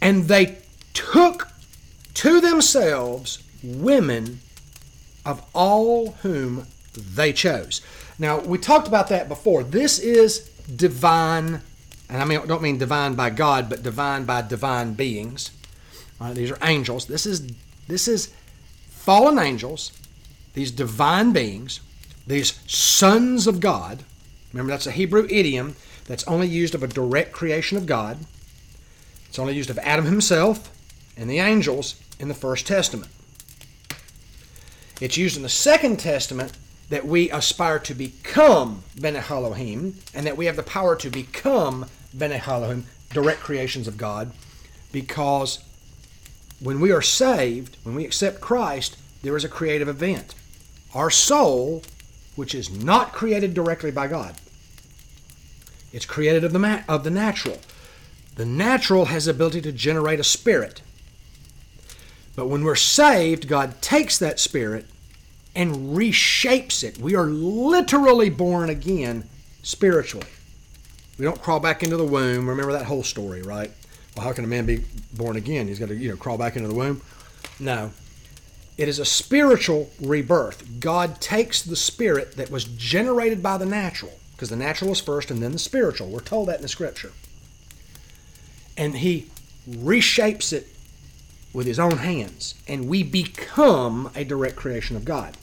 And 0.00 0.24
they 0.24 0.58
took 0.94 1.49
to 2.20 2.38
themselves 2.38 3.42
women 3.62 4.40
of 5.24 5.42
all 5.54 6.10
whom 6.20 6.66
they 6.92 7.32
chose. 7.32 7.80
Now, 8.18 8.40
we 8.40 8.58
talked 8.58 8.86
about 8.86 9.08
that 9.08 9.26
before. 9.26 9.64
This 9.64 9.98
is 9.98 10.40
divine, 10.76 11.62
and 12.10 12.22
I 12.22 12.26
mean, 12.26 12.46
don't 12.46 12.60
mean 12.60 12.76
divine 12.76 13.14
by 13.14 13.30
God, 13.30 13.70
but 13.70 13.82
divine 13.82 14.24
by 14.24 14.42
divine 14.42 14.92
beings. 14.92 15.50
These 16.32 16.50
are 16.50 16.58
angels. 16.60 17.06
This 17.06 17.24
is 17.24 17.50
this 17.88 18.06
is 18.06 18.30
fallen 18.90 19.38
angels, 19.38 19.90
these 20.52 20.70
divine 20.70 21.32
beings, 21.32 21.80
these 22.26 22.60
sons 22.66 23.46
of 23.46 23.60
God. 23.60 24.04
Remember, 24.52 24.72
that's 24.72 24.86
a 24.86 24.92
Hebrew 24.92 25.26
idiom 25.30 25.74
that's 26.04 26.28
only 26.28 26.48
used 26.48 26.74
of 26.74 26.82
a 26.82 26.86
direct 26.86 27.32
creation 27.32 27.78
of 27.78 27.86
God. 27.86 28.18
It's 29.26 29.38
only 29.38 29.54
used 29.54 29.70
of 29.70 29.78
Adam 29.78 30.04
himself 30.04 30.70
and 31.16 31.28
the 31.28 31.38
angels 31.38 31.96
in 32.18 32.28
the 32.28 32.34
First 32.34 32.66
Testament. 32.66 33.10
It's 35.00 35.16
used 35.16 35.36
in 35.36 35.42
the 35.42 35.48
Second 35.48 35.98
Testament 35.98 36.52
that 36.90 37.06
we 37.06 37.30
aspire 37.30 37.78
to 37.78 37.94
become 37.94 38.82
Bene 39.00 39.22
Elohim 39.30 39.96
and 40.12 40.26
that 40.26 40.36
we 40.36 40.46
have 40.46 40.56
the 40.56 40.62
power 40.62 40.96
to 40.96 41.08
become 41.08 41.86
Bene 42.16 42.42
Elohim, 42.46 42.86
direct 43.10 43.40
creations 43.40 43.88
of 43.88 43.96
God, 43.96 44.32
because 44.92 45.62
when 46.58 46.80
we 46.80 46.92
are 46.92 47.00
saved, 47.02 47.76
when 47.84 47.94
we 47.94 48.04
accept 48.04 48.40
Christ, 48.40 48.96
there 49.22 49.36
is 49.36 49.44
a 49.44 49.48
creative 49.48 49.88
event. 49.88 50.34
Our 50.94 51.10
soul, 51.10 51.82
which 52.36 52.54
is 52.54 52.70
not 52.70 53.12
created 53.12 53.54
directly 53.54 53.90
by 53.90 54.08
God, 54.08 54.34
it's 55.92 56.06
created 56.06 56.44
of 56.44 56.52
the, 56.52 56.58
ma- 56.58 56.82
of 56.88 57.04
the 57.04 57.10
natural. 57.10 57.58
The 58.36 58.46
natural 58.46 59.06
has 59.06 59.24
the 59.24 59.32
ability 59.32 59.60
to 59.62 59.72
generate 59.72 60.20
a 60.20 60.24
spirit. 60.24 60.82
But 62.36 62.46
when 62.46 62.64
we're 62.64 62.76
saved, 62.76 63.48
God 63.48 63.82
takes 63.82 64.18
that 64.18 64.40
spirit 64.40 64.86
and 65.54 65.96
reshapes 65.96 66.84
it. 66.84 66.98
We 66.98 67.16
are 67.16 67.26
literally 67.26 68.30
born 68.30 68.70
again 68.70 69.24
spiritually. 69.62 70.28
We 71.18 71.24
don't 71.24 71.42
crawl 71.42 71.60
back 71.60 71.82
into 71.82 71.96
the 71.96 72.04
womb. 72.04 72.48
Remember 72.48 72.72
that 72.72 72.86
whole 72.86 73.02
story, 73.02 73.42
right? 73.42 73.70
Well, 74.16 74.24
how 74.24 74.32
can 74.32 74.44
a 74.44 74.48
man 74.48 74.64
be 74.64 74.84
born 75.12 75.36
again? 75.36 75.68
He's 75.68 75.78
got 75.78 75.88
to, 75.88 75.94
you 75.94 76.08
know, 76.08 76.16
crawl 76.16 76.38
back 76.38 76.56
into 76.56 76.68
the 76.68 76.74
womb. 76.74 77.02
No. 77.58 77.92
It 78.78 78.88
is 78.88 78.98
a 78.98 79.04
spiritual 79.04 79.90
rebirth. 80.00 80.80
God 80.80 81.20
takes 81.20 81.60
the 81.62 81.76
spirit 81.76 82.36
that 82.36 82.50
was 82.50 82.64
generated 82.64 83.42
by 83.42 83.58
the 83.58 83.66
natural, 83.66 84.12
because 84.32 84.48
the 84.48 84.56
natural 84.56 84.90
was 84.90 85.00
first 85.00 85.30
and 85.30 85.42
then 85.42 85.52
the 85.52 85.58
spiritual. 85.58 86.08
We're 86.08 86.20
told 86.20 86.48
that 86.48 86.56
in 86.56 86.62
the 86.62 86.68
scripture. 86.68 87.12
And 88.78 88.96
he 88.96 89.28
reshapes 89.68 90.54
it 90.54 90.68
with 91.52 91.66
his 91.66 91.78
own 91.78 91.98
hands, 91.98 92.54
and 92.68 92.88
we 92.88 93.02
become 93.02 94.10
a 94.14 94.24
direct 94.24 94.56
creation 94.56 94.96
of 94.96 95.04
God. 95.04 95.36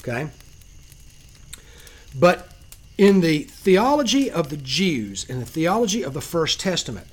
Okay? 0.00 0.30
But 2.18 2.48
in 2.96 3.20
the 3.20 3.40
theology 3.44 4.30
of 4.30 4.50
the 4.50 4.56
Jews, 4.56 5.24
in 5.28 5.40
the 5.40 5.46
theology 5.46 6.02
of 6.02 6.14
the 6.14 6.20
First 6.20 6.60
Testament, 6.60 7.08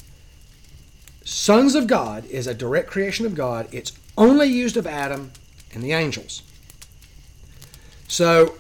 sons 1.24 1.76
of 1.76 1.88
God 1.88 2.26
is 2.26 2.48
a 2.48 2.54
direct 2.54 2.90
creation 2.90 3.26
of 3.26 3.36
God. 3.36 3.68
It's 3.72 3.94
only 4.18 4.48
used 4.48 4.78
of 4.78 4.86
Adam 4.86 5.32
and 5.74 5.84
the 5.84 5.94
angels. 5.94 6.44
So, 8.08 8.56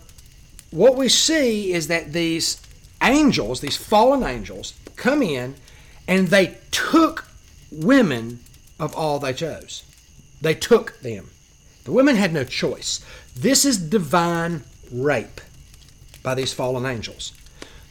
what 0.71 0.95
we 0.95 1.10
see 1.10 1.73
is 1.73 1.88
that 1.88 2.13
these 2.13 2.62
angels, 3.03 3.60
these 3.60 3.75
fallen 3.75 4.23
angels, 4.23 4.73
come 4.95 5.21
in 5.21 5.55
and 6.07 6.29
they 6.29 6.57
took 6.71 7.27
women 7.71 8.39
of 8.82 8.96
all 8.96 9.20
they 9.20 9.32
chose. 9.32 9.84
They 10.41 10.56
took 10.56 11.00
them. 11.02 11.30
The 11.84 11.91
women 11.91 12.15
had 12.15 12.34
no 12.34 12.44
choice. 12.44 13.06
This 13.36 13.63
is 13.63 13.78
divine 13.78 14.63
rape 14.91 15.39
by 16.24 16.34
these 16.34 16.52
fallen 16.52 16.86
angels. 16.86 17.32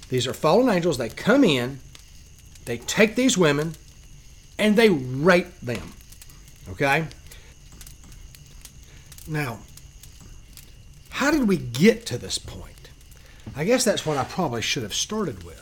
These 0.08 0.26
are 0.26 0.34
fallen 0.34 0.68
angels. 0.68 0.98
They 0.98 1.08
come 1.08 1.44
in, 1.44 1.78
they 2.64 2.78
take 2.78 3.14
these 3.14 3.38
women, 3.38 3.76
and 4.58 4.74
they 4.76 4.90
rape 4.90 5.58
them. 5.60 5.92
Okay? 6.68 7.06
Now, 9.28 9.60
how 11.10 11.30
did 11.30 11.46
we 11.46 11.56
get 11.56 12.04
to 12.06 12.18
this 12.18 12.38
point? 12.38 12.90
I 13.54 13.64
guess 13.64 13.84
that's 13.84 14.04
what 14.04 14.16
I 14.16 14.24
probably 14.24 14.62
should 14.62 14.82
have 14.82 14.94
started 14.94 15.44
with. 15.44 15.56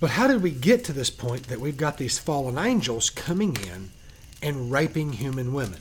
But 0.00 0.10
how 0.10 0.28
did 0.28 0.42
we 0.42 0.50
get 0.50 0.82
to 0.84 0.94
this 0.94 1.10
point 1.10 1.48
that 1.48 1.60
we've 1.60 1.76
got 1.76 1.98
these 1.98 2.18
fallen 2.18 2.56
angels 2.56 3.10
coming 3.10 3.56
in 3.56 3.90
and 4.44 4.70
raping 4.70 5.14
human 5.14 5.54
women? 5.54 5.80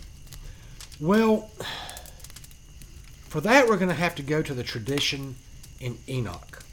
Well, 1.00 1.52
for 3.28 3.42
that, 3.42 3.68
we're 3.68 3.76
going 3.78 3.90
to 3.90 3.96
have 3.96 4.16
to 4.16 4.24
go 4.24 4.42
to 4.42 4.54
the 4.54 4.64
tradition 4.64 5.36
in 5.82 5.98
Enoch. 6.08 6.64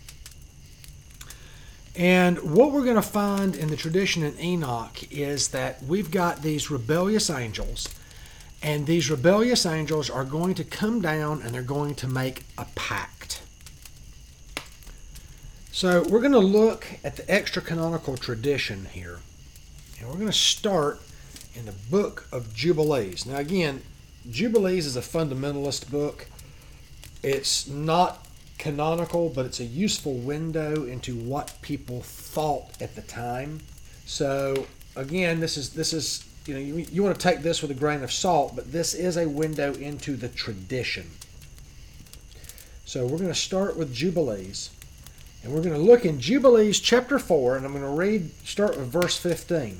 And 1.96 2.38
what 2.54 2.70
we're 2.70 2.84
going 2.84 2.94
to 2.94 3.02
find 3.02 3.56
in 3.56 3.68
the 3.68 3.76
tradition 3.76 4.22
in 4.22 4.38
Enoch 4.38 5.12
is 5.12 5.48
that 5.48 5.82
we've 5.82 6.12
got 6.12 6.42
these 6.42 6.70
rebellious 6.70 7.28
angels, 7.28 7.88
and 8.62 8.86
these 8.86 9.10
rebellious 9.10 9.66
angels 9.66 10.08
are 10.08 10.24
going 10.24 10.54
to 10.54 10.64
come 10.64 11.00
down 11.00 11.42
and 11.42 11.52
they're 11.52 11.62
going 11.62 11.96
to 11.96 12.06
make 12.06 12.44
a 12.56 12.66
pact. 12.76 13.42
So 15.72 16.02
we're 16.04 16.20
going 16.20 16.32
to 16.32 16.38
look 16.38 16.86
at 17.02 17.16
the 17.16 17.28
extra 17.28 17.62
canonical 17.62 18.16
tradition 18.16 18.86
here, 18.92 19.18
and 19.98 20.08
we're 20.08 20.14
going 20.14 20.26
to 20.26 20.32
start 20.32 21.00
in 21.60 21.66
the 21.66 21.72
book 21.90 22.26
of 22.32 22.54
Jubilees. 22.54 23.26
Now, 23.26 23.36
again, 23.36 23.82
Jubilees 24.30 24.86
is 24.86 24.96
a 24.96 25.02
fundamentalist 25.02 25.90
book. 25.90 26.26
It's 27.22 27.68
not 27.68 28.26
canonical, 28.56 29.28
but 29.28 29.44
it's 29.44 29.60
a 29.60 29.64
useful 29.64 30.14
window 30.14 30.84
into 30.84 31.14
what 31.14 31.54
people 31.60 32.00
thought 32.00 32.80
at 32.80 32.96
the 32.96 33.02
time. 33.02 33.60
So 34.06 34.66
again, 34.96 35.40
this 35.40 35.56
is 35.56 35.70
this 35.70 35.92
is 35.92 36.24
you 36.46 36.54
know 36.54 36.60
you, 36.60 36.86
you 36.90 37.02
want 37.02 37.18
to 37.18 37.22
take 37.22 37.42
this 37.42 37.60
with 37.60 37.70
a 37.70 37.74
grain 37.74 38.02
of 38.02 38.10
salt, 38.10 38.56
but 38.56 38.72
this 38.72 38.94
is 38.94 39.18
a 39.18 39.28
window 39.28 39.74
into 39.74 40.16
the 40.16 40.28
tradition. 40.28 41.10
So 42.86 43.04
we're 43.04 43.18
going 43.18 43.28
to 43.28 43.34
start 43.34 43.76
with 43.76 43.94
Jubilees, 43.94 44.70
And 45.44 45.52
we're 45.52 45.62
going 45.62 45.74
to 45.74 45.80
look 45.80 46.04
in 46.04 46.18
Jubilees 46.20 46.80
chapter 46.80 47.18
4, 47.18 47.56
and 47.56 47.64
I'm 47.64 47.72
going 47.72 47.84
to 47.84 47.88
read, 47.88 48.30
start 48.44 48.76
with 48.76 48.88
verse 48.88 49.16
15. 49.16 49.78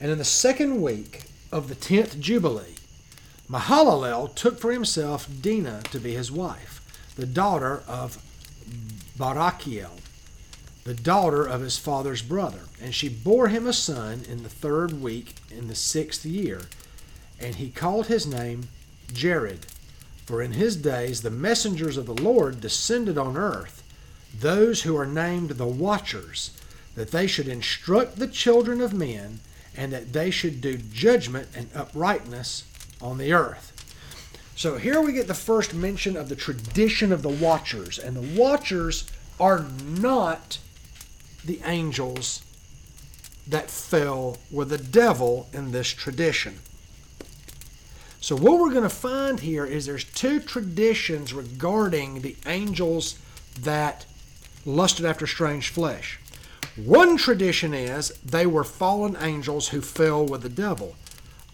And 0.00 0.10
in 0.10 0.18
the 0.18 0.24
second 0.24 0.80
week 0.80 1.24
of 1.52 1.68
the 1.68 1.74
tenth 1.74 2.18
Jubilee, 2.18 2.76
Mahalalel 3.50 4.34
took 4.34 4.58
for 4.58 4.72
himself 4.72 5.28
Dinah 5.42 5.82
to 5.90 5.98
be 6.00 6.14
his 6.14 6.32
wife, 6.32 6.80
the 7.16 7.26
daughter 7.26 7.82
of 7.86 8.22
Barachiel, 9.18 10.00
the 10.84 10.94
daughter 10.94 11.44
of 11.44 11.60
his 11.60 11.76
father's 11.76 12.22
brother. 12.22 12.60
And 12.80 12.94
she 12.94 13.08
bore 13.08 13.48
him 13.48 13.66
a 13.66 13.72
son 13.72 14.22
in 14.28 14.42
the 14.42 14.48
third 14.48 15.02
week 15.02 15.34
in 15.50 15.68
the 15.68 15.74
sixth 15.74 16.24
year, 16.24 16.62
and 17.38 17.56
he 17.56 17.70
called 17.70 18.06
his 18.06 18.26
name 18.26 18.68
Jared. 19.12 19.66
For 20.24 20.40
in 20.40 20.52
his 20.52 20.76
days 20.76 21.22
the 21.22 21.30
messengers 21.30 21.96
of 21.96 22.06
the 22.06 22.14
Lord 22.14 22.60
descended 22.60 23.18
on 23.18 23.36
earth, 23.36 23.82
those 24.38 24.82
who 24.82 24.96
are 24.96 25.06
named 25.06 25.50
the 25.50 25.66
Watchers, 25.66 26.56
that 26.94 27.10
they 27.10 27.26
should 27.26 27.48
instruct 27.48 28.16
the 28.16 28.28
children 28.28 28.80
of 28.80 28.92
men, 28.92 29.40
and 29.76 29.92
that 29.92 30.12
they 30.12 30.30
should 30.30 30.60
do 30.60 30.76
judgment 30.76 31.48
and 31.54 31.70
uprightness 31.74 32.64
on 33.00 33.18
the 33.18 33.32
earth. 33.32 33.72
So 34.56 34.76
here 34.76 35.00
we 35.00 35.12
get 35.12 35.26
the 35.26 35.34
first 35.34 35.72
mention 35.72 36.16
of 36.16 36.28
the 36.28 36.36
tradition 36.36 37.12
of 37.12 37.22
the 37.22 37.28
Watchers, 37.28 37.98
and 37.98 38.16
the 38.16 38.40
Watchers 38.40 39.10
are 39.38 39.64
not 39.82 40.58
the 41.44 41.60
angels 41.64 42.42
that 43.46 43.70
fell 43.70 44.36
with 44.50 44.68
the 44.68 44.78
devil 44.78 45.48
in 45.52 45.72
this 45.72 45.88
tradition. 45.88 46.58
So, 48.20 48.36
what 48.36 48.60
we're 48.60 48.70
going 48.70 48.82
to 48.82 48.90
find 48.90 49.40
here 49.40 49.64
is 49.64 49.86
there's 49.86 50.04
two 50.04 50.40
traditions 50.40 51.32
regarding 51.32 52.20
the 52.20 52.36
angels 52.44 53.18
that 53.58 54.04
lusted 54.66 55.06
after 55.06 55.26
strange 55.26 55.70
flesh. 55.70 56.19
One 56.84 57.16
tradition 57.16 57.74
is 57.74 58.10
they 58.24 58.46
were 58.46 58.64
fallen 58.64 59.16
angels 59.20 59.68
who 59.68 59.80
fell 59.80 60.24
with 60.24 60.42
the 60.42 60.48
devil. 60.48 60.96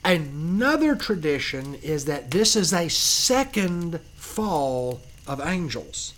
Another 0.05 0.95
tradition 0.95 1.75
is 1.77 2.05
that 2.05 2.31
this 2.31 2.55
is 2.55 2.73
a 2.73 2.89
second 2.89 4.01
fall 4.15 5.01
of 5.27 5.41
angels. 5.41 6.15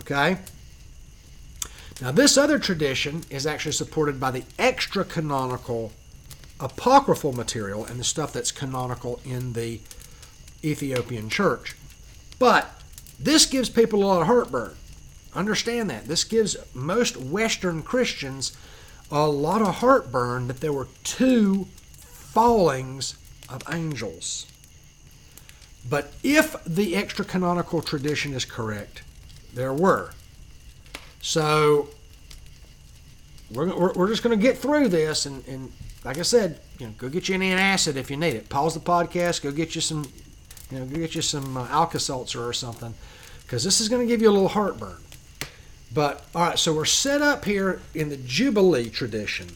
Okay? 0.00 0.38
Now, 2.00 2.12
this 2.12 2.38
other 2.38 2.60
tradition 2.60 3.24
is 3.28 3.44
actually 3.44 3.72
supported 3.72 4.20
by 4.20 4.30
the 4.30 4.44
extra 4.58 5.04
canonical 5.04 5.92
apocryphal 6.60 7.32
material 7.32 7.84
and 7.84 7.98
the 7.98 8.04
stuff 8.04 8.32
that's 8.32 8.52
canonical 8.52 9.20
in 9.24 9.54
the 9.54 9.80
Ethiopian 10.64 11.28
church. 11.28 11.76
But 12.38 12.70
this 13.18 13.46
gives 13.46 13.68
people 13.68 14.04
a 14.04 14.06
lot 14.06 14.20
of 14.20 14.26
heartburn. 14.28 14.76
Understand 15.38 15.88
that. 15.88 16.06
This 16.06 16.24
gives 16.24 16.56
most 16.74 17.16
Western 17.16 17.84
Christians 17.84 18.56
a 19.08 19.24
lot 19.28 19.62
of 19.62 19.76
heartburn 19.76 20.48
that 20.48 20.60
there 20.60 20.72
were 20.72 20.88
two 21.04 21.68
fallings 22.02 23.16
of 23.48 23.62
angels. 23.72 24.46
But 25.88 26.12
if 26.24 26.56
the 26.64 26.96
extra 26.96 27.24
canonical 27.24 27.82
tradition 27.82 28.34
is 28.34 28.44
correct, 28.44 29.02
there 29.54 29.72
were. 29.72 30.10
So 31.20 31.88
we're, 33.52 33.92
we're, 33.92 34.08
just 34.08 34.24
going 34.24 34.36
to 34.36 34.42
get 34.42 34.58
through 34.58 34.88
this 34.88 35.24
and, 35.24 35.46
and 35.46 35.70
like 36.04 36.18
I 36.18 36.22
said, 36.22 36.58
you 36.80 36.86
know, 36.86 36.94
go 36.98 37.08
get 37.08 37.28
you 37.28 37.36
an 37.36 37.42
antacid 37.42 37.94
if 37.94 38.10
you 38.10 38.16
need 38.16 38.34
it. 38.34 38.48
Pause 38.48 38.74
the 38.74 38.80
podcast. 38.80 39.42
Go 39.42 39.52
get 39.52 39.76
you 39.76 39.80
some, 39.80 40.04
you 40.72 40.80
know, 40.80 40.84
go 40.84 40.96
get 40.96 41.14
you 41.14 41.22
some 41.22 41.56
uh, 41.56 41.68
Alka-Seltzer 41.68 42.44
or 42.44 42.52
something, 42.52 42.92
because 43.42 43.62
this 43.62 43.80
is 43.80 43.88
going 43.88 44.04
to 44.04 44.12
give 44.12 44.20
you 44.20 44.28
a 44.28 44.32
little 44.32 44.48
heartburn. 44.48 44.96
But 45.92 46.24
all 46.34 46.48
right, 46.48 46.58
so 46.58 46.74
we're 46.74 46.84
set 46.84 47.22
up 47.22 47.44
here 47.44 47.80
in 47.94 48.08
the 48.08 48.16
Jubilee 48.16 48.90
tradition 48.90 49.48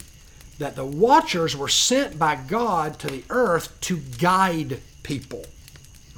that 0.59 0.77
the 0.77 0.87
Watchers 0.87 1.57
were 1.57 1.69
sent 1.69 2.19
by 2.19 2.37
God 2.37 2.99
to 3.01 3.09
the 3.09 3.25
earth 3.31 3.79
to 3.83 3.99
guide 4.19 4.81
people. 5.03 5.45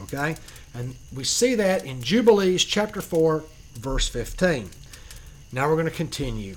Okay, 0.02 0.36
and 0.74 0.96
we 1.14 1.24
see 1.24 1.54
that 1.54 1.84
in 1.84 2.02
Jubilees 2.02 2.64
chapter 2.64 3.00
four, 3.00 3.44
verse 3.74 4.08
fifteen. 4.08 4.70
Now 5.52 5.68
we're 5.68 5.76
going 5.76 5.86
to 5.86 5.92
continue. 5.92 6.56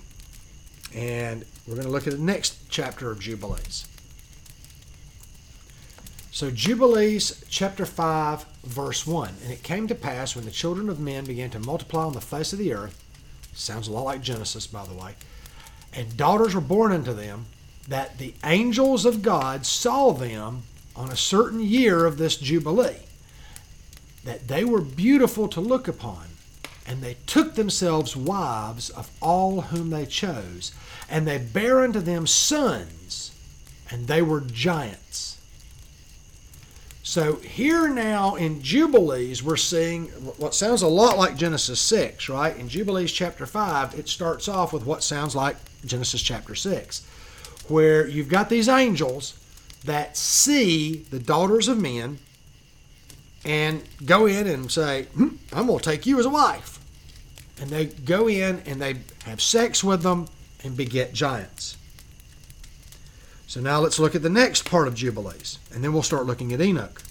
And 0.95 1.45
we're 1.67 1.75
going 1.75 1.85
to 1.85 1.91
look 1.91 2.07
at 2.07 2.13
the 2.13 2.19
next 2.19 2.69
chapter 2.69 3.11
of 3.11 3.19
Jubilees. 3.19 3.87
So, 6.31 6.49
Jubilees 6.49 7.43
chapter 7.49 7.85
5, 7.85 8.45
verse 8.63 9.05
1. 9.05 9.33
And 9.43 9.51
it 9.51 9.63
came 9.63 9.87
to 9.87 9.95
pass 9.95 10.35
when 10.35 10.45
the 10.45 10.51
children 10.51 10.89
of 10.89 10.99
men 10.99 11.25
began 11.25 11.49
to 11.51 11.59
multiply 11.59 12.05
on 12.05 12.13
the 12.13 12.21
face 12.21 12.53
of 12.53 12.59
the 12.59 12.73
earth, 12.73 13.03
sounds 13.57 13.87
a 13.87 13.91
lot 13.91 14.05
like 14.05 14.21
Genesis, 14.21 14.67
by 14.67 14.85
the 14.85 14.93
way, 14.93 15.15
and 15.93 16.17
daughters 16.17 16.53
were 16.53 16.61
born 16.61 16.91
unto 16.91 17.13
them, 17.13 17.45
that 17.87 18.17
the 18.17 18.33
angels 18.43 19.05
of 19.05 19.21
God 19.21 19.65
saw 19.65 20.11
them 20.11 20.63
on 20.95 21.09
a 21.09 21.17
certain 21.17 21.61
year 21.61 22.05
of 22.05 22.17
this 22.17 22.37
Jubilee, 22.37 22.97
that 24.23 24.47
they 24.47 24.63
were 24.63 24.81
beautiful 24.81 25.47
to 25.47 25.61
look 25.61 25.87
upon 25.87 26.27
and 26.87 27.01
they 27.01 27.17
took 27.25 27.55
themselves 27.55 28.15
wives 28.15 28.89
of 28.89 29.11
all 29.21 29.61
whom 29.61 29.89
they 29.89 30.05
chose, 30.05 30.71
and 31.09 31.27
they 31.27 31.37
bare 31.37 31.81
unto 31.81 31.99
them 31.99 32.25
sons, 32.25 33.31
and 33.91 34.07
they 34.07 34.21
were 34.21 34.39
giants. 34.39 35.36
So 37.07 37.35
here 37.37 37.87
now 37.87 38.35
in 38.35 38.61
Jubilees, 38.61 39.41
we're 39.41 39.55
seeing 39.55 40.07
what 40.35 40.53
sounds 40.53 40.81
a 40.81 40.89
lot 40.89 41.17
like 41.17 41.37
Genesis 41.37 41.79
6, 41.79 42.27
right? 42.27 42.53
In 42.57 42.67
Jubilees 42.67 43.13
chapter 43.13 43.45
5, 43.45 43.97
it 43.97 44.09
starts 44.09 44.49
off 44.49 44.73
with 44.73 44.85
what 44.85 45.01
sounds 45.03 45.33
like 45.33 45.55
Genesis 45.85 46.21
chapter 46.21 46.53
6, 46.53 47.07
where 47.69 48.05
you've 48.05 48.27
got 48.27 48.49
these 48.49 48.67
angels 48.67 49.39
that 49.85 50.17
see 50.17 50.97
the 51.09 51.17
daughters 51.17 51.69
of 51.69 51.81
men 51.81 52.19
and 53.45 53.83
go 54.05 54.25
in 54.25 54.45
and 54.45 54.69
say, 54.69 55.03
hmm, 55.15 55.37
I'm 55.53 55.67
going 55.67 55.79
to 55.79 55.89
take 55.89 56.05
you 56.05 56.19
as 56.19 56.25
a 56.25 56.29
wife 56.29 56.77
and 57.61 57.69
they 57.69 57.85
go 57.85 58.27
in 58.27 58.61
and 58.65 58.81
they 58.81 58.97
have 59.23 59.41
sex 59.41 59.81
with 59.81 60.03
them 60.03 60.27
and 60.61 60.75
beget 60.75 61.13
giants. 61.13 61.77
So 63.47 63.61
now 63.61 63.79
let's 63.79 63.97
look 63.97 64.13
at 64.13 64.21
the 64.21 64.29
next 64.29 64.69
part 64.69 64.87
of 64.87 64.93
Jubilees, 64.93 65.57
and 65.73 65.83
then 65.83 65.93
we'll 65.93 66.03
start 66.03 66.25
looking 66.25 66.53
at 66.53 66.61
Enoch. 66.61 67.01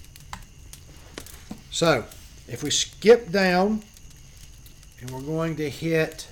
So, 1.71 2.05
if 2.47 2.63
we 2.63 2.69
skip 2.69 3.31
down, 3.31 3.83
and 5.01 5.11
we're 5.11 5.21
going 5.21 5.55
to 5.57 5.69
hit 5.69 6.27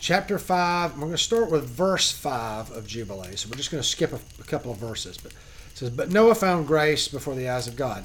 chapter 0.00 0.38
5, 0.38 0.94
we're 0.94 1.00
going 1.00 1.12
to 1.12 1.18
start 1.18 1.50
with 1.50 1.64
verse 1.64 2.10
5 2.10 2.70
of 2.70 2.86
Jubilees. 2.86 3.40
So 3.40 3.48
we're 3.48 3.56
just 3.56 3.70
going 3.70 3.82
to 3.82 3.88
skip 3.88 4.12
a, 4.12 4.20
a 4.40 4.44
couple 4.44 4.72
of 4.72 4.78
verses. 4.78 5.18
But 5.18 5.32
it 5.32 5.78
says, 5.78 5.90
But 5.90 6.10
Noah 6.10 6.34
found 6.34 6.66
grace 6.66 7.06
before 7.06 7.34
the 7.34 7.48
eyes 7.48 7.68
of 7.68 7.76
God. 7.76 8.04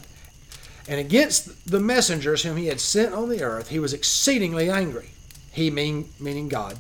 And 0.88 1.00
against 1.00 1.70
the 1.70 1.80
messengers 1.80 2.44
whom 2.44 2.58
he 2.58 2.68
had 2.68 2.80
sent 2.80 3.14
on 3.14 3.30
the 3.30 3.42
earth, 3.42 3.70
he 3.70 3.80
was 3.80 3.94
exceedingly 3.94 4.70
angry 4.70 5.12
he 5.54 5.70
mean, 5.70 6.10
meaning 6.20 6.50
God, 6.50 6.80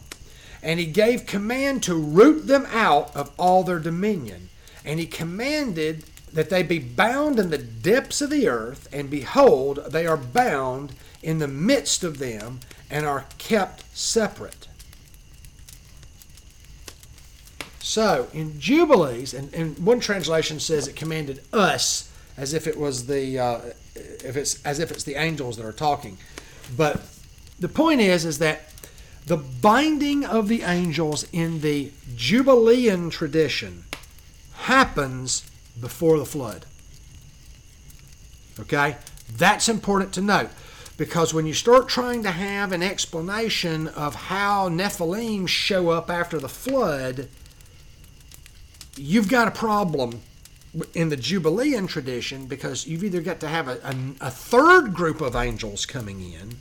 and 0.61 0.79
he 0.79 0.87
gave 0.87 1.27
command 1.27 1.83
to 1.83 1.93
root 1.93 2.47
them 2.47 2.65
out 2.71 3.15
of 3.15 3.31
all 3.37 3.63
their 3.63 3.79
dominion. 3.79 4.49
And 4.85 4.99
he 4.99 5.05
commanded 5.05 6.05
that 6.33 6.49
they 6.49 6.63
be 6.63 6.79
bound 6.79 7.39
in 7.39 7.49
the 7.49 7.57
depths 7.57 8.21
of 8.21 8.29
the 8.29 8.47
earth, 8.47 8.89
and 8.91 9.09
behold, 9.09 9.85
they 9.89 10.05
are 10.05 10.17
bound 10.17 10.93
in 11.21 11.39
the 11.39 11.47
midst 11.47 12.03
of 12.03 12.17
them 12.17 12.59
and 12.89 13.05
are 13.05 13.25
kept 13.37 13.83
separate. 13.95 14.67
So, 17.79 18.27
in 18.33 18.59
Jubilees, 18.59 19.33
and, 19.33 19.53
and 19.53 19.77
one 19.77 19.99
translation 19.99 20.59
says 20.59 20.87
it 20.87 20.95
commanded 20.95 21.41
us 21.53 22.09
as 22.37 22.53
if 22.53 22.65
it 22.65 22.77
was 22.77 23.05
the 23.05 23.37
uh, 23.37 23.59
if 23.95 24.35
it's 24.35 24.63
as 24.63 24.79
if 24.79 24.89
it's 24.89 25.03
the 25.03 25.15
angels 25.15 25.57
that 25.57 25.65
are 25.65 25.73
talking, 25.73 26.17
but 26.75 27.01
the 27.59 27.69
point 27.69 28.01
is 28.01 28.25
is 28.25 28.39
that 28.39 28.61
the 29.25 29.37
binding 29.37 30.25
of 30.25 30.47
the 30.47 30.63
angels 30.63 31.27
in 31.31 31.61
the 31.61 31.91
Jubilean 32.15 33.09
tradition 33.09 33.83
happens 34.63 35.49
before 35.79 36.17
the 36.17 36.25
flood. 36.25 36.65
Okay? 38.59 38.97
That's 39.37 39.67
important 39.67 40.13
to 40.13 40.21
note 40.21 40.49
because 40.97 41.33
when 41.33 41.45
you 41.45 41.53
start 41.53 41.89
trying 41.89 42.23
to 42.23 42.31
have 42.31 42.71
an 42.71 42.83
explanation 42.83 43.87
of 43.89 44.15
how 44.15 44.69
Nephilim 44.69 45.47
show 45.47 45.89
up 45.89 46.09
after 46.09 46.39
the 46.39 46.49
flood, 46.49 47.27
you've 48.95 49.29
got 49.29 49.47
a 49.47 49.51
problem 49.51 50.21
in 50.93 51.09
the 51.09 51.17
Jubilean 51.17 51.87
tradition 51.87 52.45
because 52.45 52.87
you've 52.87 53.03
either 53.03 53.21
got 53.21 53.39
to 53.41 53.47
have 53.47 53.67
a, 53.67 53.79
a, 53.83 54.27
a 54.27 54.31
third 54.31 54.93
group 54.93 55.19
of 55.21 55.35
angels 55.35 55.85
coming 55.85 56.21
in 56.21 56.57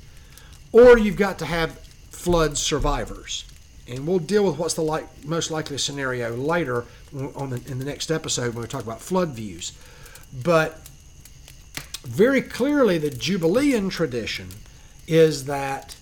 or 0.73 0.99
you've 0.99 1.17
got 1.17 1.39
to 1.39 1.47
have 1.47 1.79
flood 2.11 2.59
survivors. 2.59 3.45
And 3.93 4.07
we'll 4.07 4.21
deal 4.21 4.45
with 4.45 4.57
what's 4.57 4.73
the 4.73 4.83
like, 4.83 5.07
most 5.23 5.51
likely 5.51 5.77
scenario 5.77 6.35
later 6.35 6.87
on 7.35 7.51
the, 7.51 7.63
in 7.71 7.79
the 7.79 7.85
next 7.85 8.11
episode 8.11 8.55
when 8.55 8.63
we 8.63 8.69
talk 8.69 8.85
about 8.85 9.03
flood 9.03 9.31
views. 9.31 9.73
But 10.43 10.81
very 12.03 12.41
clearly, 12.41 12.97
the 12.97 13.11
Jubilean 13.11 13.91
tradition 13.91 14.49
is 15.07 15.45
that 15.45 15.95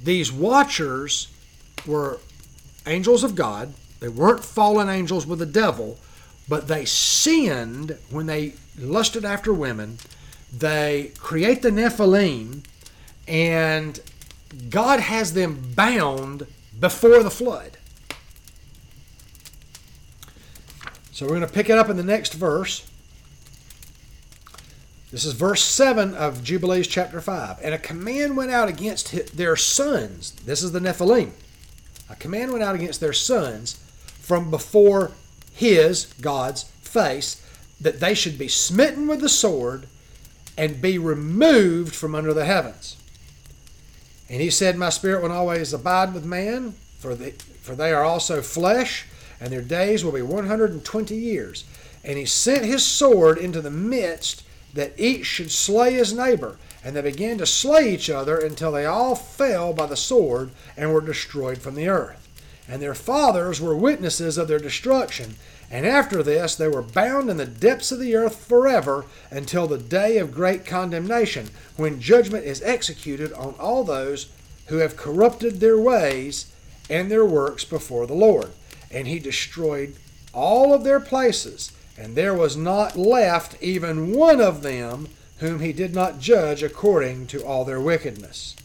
these 0.00 0.30
watchers 0.30 1.26
were 1.84 2.20
angels 2.86 3.24
of 3.24 3.34
God. 3.34 3.74
They 3.98 4.08
weren't 4.08 4.44
fallen 4.44 4.88
angels 4.88 5.26
with 5.26 5.40
the 5.40 5.46
devil, 5.46 5.98
but 6.48 6.68
they 6.68 6.84
sinned 6.84 7.98
when 8.10 8.26
they 8.26 8.54
lusted 8.78 9.24
after 9.24 9.52
women. 9.52 9.98
They 10.56 11.10
create 11.18 11.62
the 11.62 11.70
Nephilim, 11.70 12.62
and 13.26 13.98
God 14.68 15.00
has 15.00 15.34
them 15.34 15.72
bound 15.74 16.46
before 16.80 17.22
the 17.22 17.30
flood. 17.30 17.76
So 21.12 21.26
we're 21.26 21.36
going 21.36 21.46
to 21.46 21.52
pick 21.52 21.68
it 21.68 21.76
up 21.76 21.90
in 21.90 21.98
the 21.98 22.02
next 22.02 22.32
verse. 22.32 22.90
This 25.10 25.24
is 25.24 25.34
verse 25.34 25.62
7 25.62 26.14
of 26.14 26.42
Jubilees 26.42 26.86
chapter 26.86 27.20
5. 27.20 27.58
And 27.62 27.74
a 27.74 27.78
command 27.78 28.36
went 28.36 28.50
out 28.50 28.68
against 28.68 29.36
their 29.36 29.56
sons. 29.56 30.32
This 30.32 30.62
is 30.62 30.72
the 30.72 30.80
Nephilim. 30.80 31.32
A 32.08 32.16
command 32.16 32.52
went 32.52 32.64
out 32.64 32.74
against 32.74 33.00
their 33.00 33.12
sons 33.12 33.74
from 34.20 34.50
before 34.50 35.12
his, 35.52 36.06
God's, 36.20 36.64
face, 36.64 37.44
that 37.80 38.00
they 38.00 38.14
should 38.14 38.38
be 38.38 38.48
smitten 38.48 39.06
with 39.06 39.20
the 39.20 39.28
sword 39.28 39.86
and 40.56 40.80
be 40.80 40.96
removed 40.96 41.94
from 41.94 42.14
under 42.14 42.32
the 42.32 42.44
heavens. 42.44 42.96
And 44.30 44.40
he 44.40 44.48
said, 44.48 44.78
My 44.78 44.90
spirit 44.90 45.22
will 45.22 45.32
always 45.32 45.72
abide 45.72 46.14
with 46.14 46.24
man, 46.24 46.74
for, 47.00 47.16
the, 47.16 47.32
for 47.60 47.74
they 47.74 47.92
are 47.92 48.04
also 48.04 48.40
flesh, 48.40 49.06
and 49.40 49.52
their 49.52 49.60
days 49.60 50.04
will 50.04 50.12
be 50.12 50.22
120 50.22 51.16
years. 51.16 51.64
And 52.04 52.16
he 52.16 52.24
sent 52.24 52.64
his 52.64 52.86
sword 52.86 53.38
into 53.38 53.60
the 53.60 53.72
midst, 53.72 54.44
that 54.72 54.92
each 54.96 55.26
should 55.26 55.50
slay 55.50 55.94
his 55.94 56.12
neighbor. 56.12 56.58
And 56.84 56.94
they 56.94 57.02
began 57.02 57.38
to 57.38 57.46
slay 57.46 57.92
each 57.92 58.08
other 58.08 58.38
until 58.38 58.70
they 58.70 58.86
all 58.86 59.16
fell 59.16 59.72
by 59.72 59.86
the 59.86 59.96
sword 59.96 60.50
and 60.76 60.94
were 60.94 61.00
destroyed 61.00 61.58
from 61.58 61.74
the 61.74 61.88
earth. 61.88 62.28
And 62.68 62.80
their 62.80 62.94
fathers 62.94 63.60
were 63.60 63.76
witnesses 63.76 64.38
of 64.38 64.46
their 64.46 64.60
destruction. 64.60 65.34
And 65.70 65.86
after 65.86 66.22
this, 66.22 66.56
they 66.56 66.68
were 66.68 66.82
bound 66.82 67.30
in 67.30 67.36
the 67.36 67.46
depths 67.46 67.92
of 67.92 68.00
the 68.00 68.16
earth 68.16 68.44
forever 68.44 69.04
until 69.30 69.66
the 69.66 69.78
day 69.78 70.18
of 70.18 70.34
great 70.34 70.66
condemnation, 70.66 71.50
when 71.76 72.00
judgment 72.00 72.44
is 72.44 72.62
executed 72.62 73.32
on 73.34 73.54
all 73.60 73.84
those 73.84 74.28
who 74.66 74.78
have 74.78 74.96
corrupted 74.96 75.60
their 75.60 75.78
ways 75.78 76.52
and 76.88 77.10
their 77.10 77.24
works 77.24 77.64
before 77.64 78.06
the 78.06 78.14
Lord 78.14 78.50
and 78.90 79.06
he 79.06 79.18
destroyed 79.18 79.94
all 80.32 80.74
of 80.74 80.84
their 80.84 81.00
places, 81.00 81.72
and 81.96 82.16
there 82.16 82.34
was 82.34 82.56
not 82.56 82.96
left 82.96 83.60
even 83.62 84.12
one 84.12 84.40
of 84.40 84.62
them 84.62 85.08
whom 85.38 85.60
he 85.60 85.72
did 85.72 85.94
not 85.94 86.18
judge 86.18 86.62
according 86.62 87.26
to 87.26 87.44
all 87.44 87.64
their 87.64 87.80
wickedness. 87.80 88.56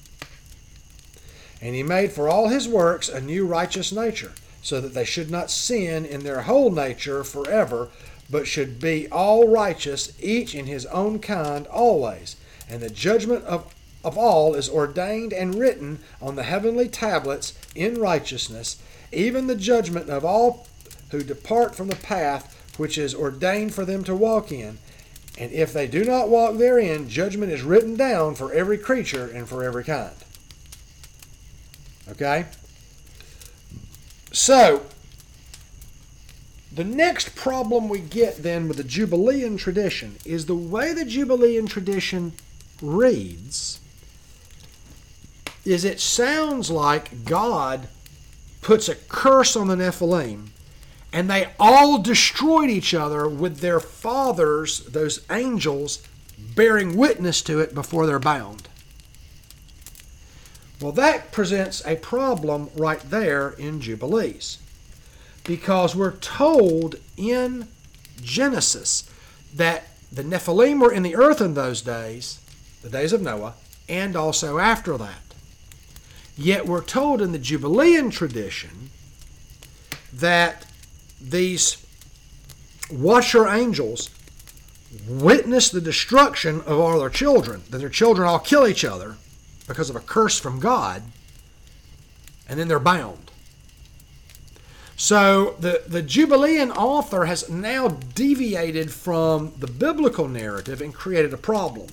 And 1.61 1.75
he 1.75 1.83
made 1.83 2.11
for 2.11 2.27
all 2.27 2.49
his 2.49 2.67
works 2.67 3.07
a 3.07 3.21
new 3.21 3.45
righteous 3.45 3.91
nature, 3.91 4.33
so 4.65 4.81
that 4.81 4.93
they 4.93 5.05
should 5.05 5.29
not 5.29 5.51
sin 5.51 6.05
in 6.05 6.23
their 6.23 6.41
whole 6.41 6.71
nature 6.71 7.23
forever, 7.23 7.89
but 8.29 8.47
should 8.47 8.79
be 8.79 9.07
all 9.11 9.47
righteous, 9.47 10.11
each 10.19 10.55
in 10.55 10.65
his 10.65 10.85
own 10.87 11.19
kind 11.19 11.67
always. 11.67 12.35
And 12.67 12.81
the 12.81 12.89
judgment 12.89 13.43
of, 13.45 13.71
of 14.03 14.17
all 14.17 14.55
is 14.55 14.67
ordained 14.67 15.33
and 15.33 15.53
written 15.53 15.99
on 16.19 16.35
the 16.35 16.43
heavenly 16.43 16.89
tablets 16.89 17.53
in 17.75 17.99
righteousness 18.01 18.77
even 19.11 19.47
the 19.47 19.55
judgment 19.55 20.09
of 20.09 20.25
all 20.25 20.67
who 21.11 21.23
depart 21.23 21.75
from 21.75 21.87
the 21.87 21.95
path 21.95 22.51
which 22.77 22.97
is 22.97 23.15
ordained 23.15 23.73
for 23.73 23.85
them 23.85 24.03
to 24.03 24.15
walk 24.15 24.51
in. 24.51 24.77
And 25.37 25.51
if 25.51 25.71
they 25.71 25.87
do 25.87 26.03
not 26.03 26.29
walk 26.29 26.57
therein, 26.57 27.09
judgment 27.09 27.51
is 27.51 27.61
written 27.61 27.95
down 27.95 28.35
for 28.35 28.53
every 28.53 28.77
creature 28.77 29.29
and 29.33 29.47
for 29.47 29.63
every 29.63 29.83
kind. 29.83 30.15
Okay? 32.09 32.45
So, 34.35 34.81
the 36.69 36.83
next 36.83 37.37
problem 37.37 37.87
we 37.87 37.99
get 38.01 38.43
then 38.43 38.67
with 38.67 38.75
the 38.75 38.83
Jubilean 38.83 39.55
tradition 39.55 40.17
is 40.25 40.45
the 40.45 40.53
way 40.53 40.93
the 40.93 41.05
Jubilean 41.05 41.67
tradition 41.67 42.33
reads 42.81 43.79
is 45.63 45.85
it 45.85 46.01
sounds 46.01 46.69
like 46.69 47.23
God 47.23 47.87
puts 48.61 48.89
a 48.89 48.95
curse 48.95 49.55
on 49.55 49.69
the 49.69 49.77
Nephilim, 49.77 50.47
and 51.13 51.29
they 51.29 51.53
all 51.57 51.99
destroyed 52.01 52.69
each 52.69 52.93
other 52.93 53.29
with 53.29 53.59
their 53.59 53.79
fathers, 53.79 54.81
those 54.81 55.21
angels, 55.31 56.05
bearing 56.37 56.97
witness 56.97 57.41
to 57.43 57.61
it 57.61 57.73
before 57.73 58.05
they're 58.05 58.19
bound. 58.19 58.67
Well, 60.81 60.91
that 60.93 61.31
presents 61.31 61.85
a 61.85 61.95
problem 61.95 62.69
right 62.75 62.99
there 62.99 63.51
in 63.51 63.79
Jubilees. 63.79 64.57
Because 65.43 65.95
we're 65.95 66.17
told 66.17 66.95
in 67.15 67.67
Genesis 68.21 69.09
that 69.53 69.87
the 70.11 70.23
Nephilim 70.23 70.81
were 70.81 70.91
in 70.91 71.03
the 71.03 71.15
earth 71.15 71.39
in 71.39 71.53
those 71.53 71.81
days, 71.81 72.39
the 72.81 72.89
days 72.89 73.13
of 73.13 73.21
Noah, 73.21 73.53
and 73.87 74.15
also 74.15 74.57
after 74.57 74.97
that. 74.97 75.21
Yet 76.37 76.65
we're 76.65 76.83
told 76.83 77.21
in 77.21 77.31
the 77.31 77.39
Jubilean 77.39 78.09
tradition 78.09 78.89
that 80.11 80.65
these 81.21 81.85
watcher 82.91 83.47
angels 83.47 84.09
witness 85.07 85.69
the 85.69 85.81
destruction 85.81 86.61
of 86.61 86.79
all 86.79 86.99
their 86.99 87.09
children, 87.09 87.63
that 87.69 87.77
their 87.77 87.89
children 87.89 88.27
all 88.27 88.39
kill 88.39 88.67
each 88.67 88.83
other 88.83 89.15
because 89.67 89.89
of 89.89 89.95
a 89.95 89.99
curse 89.99 90.39
from 90.39 90.59
God, 90.59 91.03
and 92.47 92.59
then 92.59 92.67
they're 92.67 92.79
bound. 92.79 93.31
So 94.97 95.55
the, 95.59 95.83
the 95.87 96.01
Jubilean 96.01 96.71
author 96.71 97.25
has 97.25 97.49
now 97.49 97.89
deviated 97.89 98.91
from 98.91 99.53
the 99.59 99.67
biblical 99.67 100.27
narrative 100.27 100.81
and 100.81 100.93
created 100.93 101.33
a 101.33 101.37
problem. 101.37 101.87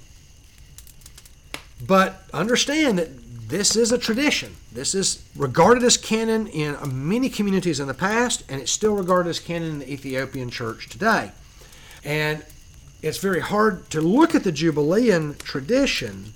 But 1.84 2.22
understand 2.32 2.98
that 2.98 3.48
this 3.48 3.74
is 3.74 3.90
a 3.90 3.98
tradition. 3.98 4.54
This 4.70 4.94
is 4.94 5.22
regarded 5.36 5.82
as 5.82 5.96
canon 5.96 6.46
in 6.46 6.76
many 7.08 7.28
communities 7.28 7.80
in 7.80 7.88
the 7.88 7.94
past, 7.94 8.44
and 8.48 8.60
it's 8.60 8.70
still 8.70 8.94
regarded 8.94 9.30
as 9.30 9.40
canon 9.40 9.70
in 9.70 9.78
the 9.80 9.92
Ethiopian 9.92 10.48
church 10.48 10.88
today. 10.88 11.32
And 12.04 12.44
it's 13.02 13.18
very 13.18 13.40
hard 13.40 13.90
to 13.90 14.00
look 14.00 14.34
at 14.34 14.44
the 14.44 14.52
Jubilean 14.52 15.34
tradition 15.38 16.34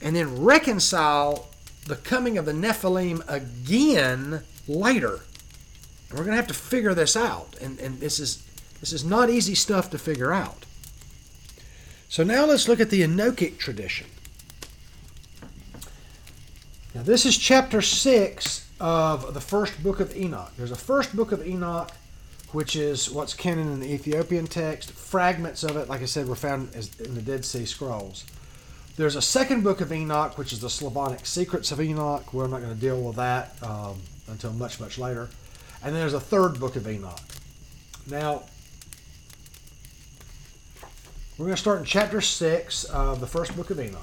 and 0.00 0.14
then 0.14 0.42
reconcile 0.42 1.48
the 1.86 1.96
coming 1.96 2.38
of 2.38 2.44
the 2.44 2.52
Nephilim 2.52 3.22
again 3.28 4.42
later. 4.66 5.20
And 6.10 6.18
we're 6.18 6.24
going 6.24 6.30
to 6.30 6.36
have 6.36 6.46
to 6.48 6.54
figure 6.54 6.94
this 6.94 7.16
out. 7.16 7.56
And, 7.60 7.78
and 7.80 8.00
this, 8.00 8.18
is, 8.20 8.46
this 8.80 8.92
is 8.92 9.04
not 9.04 9.30
easy 9.30 9.54
stuff 9.54 9.90
to 9.90 9.98
figure 9.98 10.32
out. 10.32 10.64
So 12.08 12.24
now 12.24 12.46
let's 12.46 12.68
look 12.68 12.80
at 12.80 12.90
the 12.90 13.02
Enochic 13.02 13.58
tradition. 13.58 14.06
Now, 16.94 17.02
this 17.02 17.26
is 17.26 17.36
chapter 17.36 17.82
6 17.82 18.70
of 18.80 19.34
the 19.34 19.40
first 19.40 19.82
book 19.82 20.00
of 20.00 20.16
Enoch. 20.16 20.52
There's 20.56 20.70
a 20.70 20.76
first 20.76 21.14
book 21.14 21.32
of 21.32 21.46
Enoch, 21.46 21.90
which 22.52 22.76
is 22.76 23.10
what's 23.10 23.34
canon 23.34 23.70
in 23.72 23.80
the 23.80 23.92
Ethiopian 23.92 24.46
text. 24.46 24.92
Fragments 24.92 25.62
of 25.64 25.76
it, 25.76 25.88
like 25.88 26.00
I 26.00 26.06
said, 26.06 26.26
were 26.26 26.34
found 26.34 26.74
in 26.98 27.14
the 27.14 27.20
Dead 27.22 27.44
Sea 27.44 27.66
Scrolls. 27.66 28.24
There's 28.98 29.14
a 29.14 29.22
second 29.22 29.62
book 29.62 29.80
of 29.80 29.92
Enoch, 29.92 30.36
which 30.36 30.52
is 30.52 30.58
the 30.58 30.68
Slavonic 30.68 31.24
Secrets 31.24 31.70
of 31.70 31.80
Enoch. 31.80 32.34
We're 32.34 32.48
not 32.48 32.60
going 32.60 32.74
to 32.74 32.80
deal 32.80 33.00
with 33.00 33.14
that 33.14 33.54
um, 33.62 34.00
until 34.26 34.52
much, 34.52 34.80
much 34.80 34.98
later. 34.98 35.28
And 35.84 35.94
then 35.94 36.00
there's 36.00 36.14
a 36.14 36.20
third 36.20 36.58
book 36.58 36.74
of 36.74 36.88
Enoch. 36.88 37.20
Now, 38.10 38.42
we're 41.38 41.46
going 41.46 41.54
to 41.54 41.60
start 41.60 41.78
in 41.78 41.84
chapter 41.84 42.20
6 42.20 42.84
of 42.86 43.20
the 43.20 43.28
first 43.28 43.56
book 43.56 43.70
of 43.70 43.78
Enoch. 43.78 44.02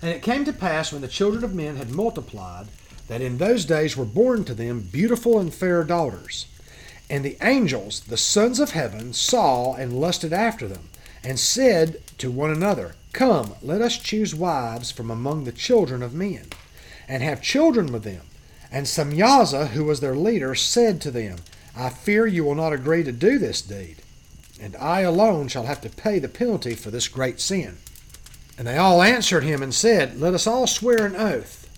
And 0.00 0.12
it 0.12 0.22
came 0.22 0.44
to 0.44 0.52
pass 0.52 0.92
when 0.92 1.02
the 1.02 1.08
children 1.08 1.42
of 1.42 1.52
men 1.52 1.74
had 1.74 1.90
multiplied, 1.90 2.68
that 3.08 3.20
in 3.20 3.38
those 3.38 3.64
days 3.64 3.96
were 3.96 4.04
born 4.04 4.44
to 4.44 4.54
them 4.54 4.78
beautiful 4.92 5.40
and 5.40 5.52
fair 5.52 5.82
daughters. 5.82 6.46
And 7.10 7.24
the 7.24 7.36
angels, 7.42 7.98
the 7.98 8.16
sons 8.16 8.60
of 8.60 8.70
heaven, 8.70 9.12
saw 9.12 9.74
and 9.74 10.00
lusted 10.00 10.32
after 10.32 10.68
them, 10.68 10.88
and 11.24 11.36
said 11.36 12.00
to 12.18 12.30
one 12.30 12.52
another, 12.52 12.94
Come, 13.12 13.54
let 13.62 13.80
us 13.80 13.98
choose 13.98 14.34
wives 14.34 14.90
from 14.90 15.10
among 15.10 15.44
the 15.44 15.52
children 15.52 16.02
of 16.02 16.14
men, 16.14 16.46
and 17.08 17.22
have 17.22 17.42
children 17.42 17.92
with 17.92 18.04
them. 18.04 18.22
And 18.70 18.86
Samyaza, 18.86 19.68
who 19.68 19.84
was 19.84 20.00
their 20.00 20.14
leader, 20.14 20.54
said 20.54 21.00
to 21.00 21.10
them, 21.10 21.38
I 21.76 21.90
fear 21.90 22.26
you 22.26 22.44
will 22.44 22.54
not 22.54 22.72
agree 22.72 23.02
to 23.02 23.12
do 23.12 23.38
this 23.38 23.62
deed, 23.62 23.96
and 24.60 24.76
I 24.76 25.00
alone 25.00 25.48
shall 25.48 25.64
have 25.64 25.80
to 25.82 25.88
pay 25.88 26.18
the 26.18 26.28
penalty 26.28 26.74
for 26.74 26.90
this 26.90 27.08
great 27.08 27.40
sin. 27.40 27.78
And 28.56 28.66
they 28.66 28.76
all 28.76 29.02
answered 29.02 29.42
him 29.42 29.62
and 29.62 29.74
said, 29.74 30.20
Let 30.20 30.34
us 30.34 30.46
all 30.46 30.66
swear 30.66 31.06
an 31.06 31.16
oath, 31.16 31.68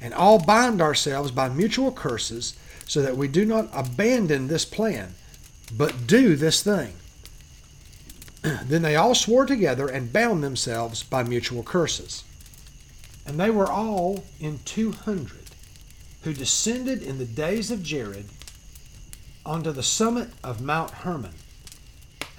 and 0.00 0.14
all 0.14 0.38
bind 0.38 0.80
ourselves 0.80 1.30
by 1.30 1.48
mutual 1.48 1.90
curses, 1.90 2.56
so 2.86 3.02
that 3.02 3.16
we 3.16 3.28
do 3.28 3.44
not 3.44 3.68
abandon 3.72 4.48
this 4.48 4.64
plan, 4.64 5.14
but 5.72 6.06
do 6.06 6.36
this 6.36 6.62
thing. 6.62 6.94
then 8.64 8.82
they 8.82 8.96
all 8.96 9.14
swore 9.14 9.46
together 9.46 9.88
and 9.88 10.12
bound 10.12 10.42
themselves 10.42 11.02
by 11.02 11.22
mutual 11.22 11.62
curses. 11.62 12.24
And 13.26 13.38
they 13.38 13.50
were 13.50 13.70
all 13.70 14.24
in 14.40 14.60
200 14.64 15.38
who 16.22 16.32
descended 16.32 17.02
in 17.02 17.18
the 17.18 17.24
days 17.24 17.70
of 17.70 17.82
Jared 17.82 18.26
onto 19.44 19.70
the 19.72 19.82
summit 19.82 20.28
of 20.42 20.60
Mount 20.60 20.90
Hermon. 20.90 21.34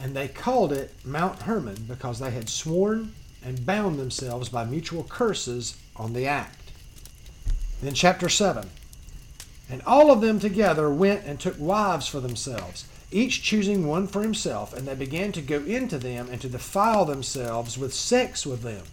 And 0.02 0.16
they 0.16 0.28
called 0.28 0.72
it 0.72 0.94
Mount 1.04 1.44
Hermon 1.44 1.86
because 1.88 2.20
they 2.20 2.32
had 2.32 2.50
sworn 2.50 3.14
and 3.44 3.66
bound 3.66 4.00
themselves 4.00 4.50
by 4.50 4.66
mutual 4.66 5.04
curses 5.04 5.78
on 5.96 6.14
the 6.14 6.28
act. 6.28 6.72
Then, 7.82 7.94
chapter 7.94 8.30
7 8.30 8.70
And 9.70 9.82
all 9.84 10.12
of 10.12 10.22
them 10.22 10.40
together 10.40 10.90
went 10.90 11.26
and 11.26 11.40
took 11.40 11.58
wives 11.60 12.08
for 12.08 12.20
themselves, 12.20 12.86
each 13.12 13.42
choosing 13.42 13.88
one 13.88 14.08
for 14.08 14.22
himself, 14.22 14.74
and 14.74 14.88
they 14.88 14.96
began 14.96 15.32
to 15.32 15.42
go 15.42 15.60
into 15.60 15.98
them 15.98 16.30
and 16.32 16.40
to 16.42 16.50
defile 16.50 17.06
themselves 17.06 17.78
with 17.78 17.94
sex 17.94 18.46
with 18.46 18.62
them. 18.62 18.84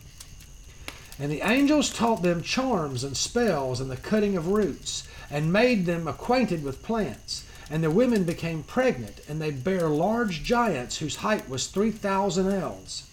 And 1.18 1.30
the 1.30 1.42
angels 1.42 1.90
taught 1.90 2.22
them 2.22 2.42
charms 2.42 3.04
and 3.04 3.16
spells 3.16 3.80
and 3.80 3.90
the 3.90 3.96
cutting 3.96 4.36
of 4.36 4.48
roots, 4.48 5.06
and 5.30 5.52
made 5.52 5.86
them 5.86 6.06
acquainted 6.06 6.62
with 6.62 6.82
plants. 6.82 7.44
And 7.68 7.82
the 7.82 7.90
women 7.90 8.24
became 8.24 8.62
pregnant, 8.62 9.20
and 9.28 9.40
they 9.40 9.50
bare 9.50 9.88
large 9.88 10.44
giants 10.44 10.98
whose 10.98 11.16
height 11.16 11.48
was 11.48 11.66
three 11.66 11.90
thousand 11.90 12.52
ells. 12.52 13.04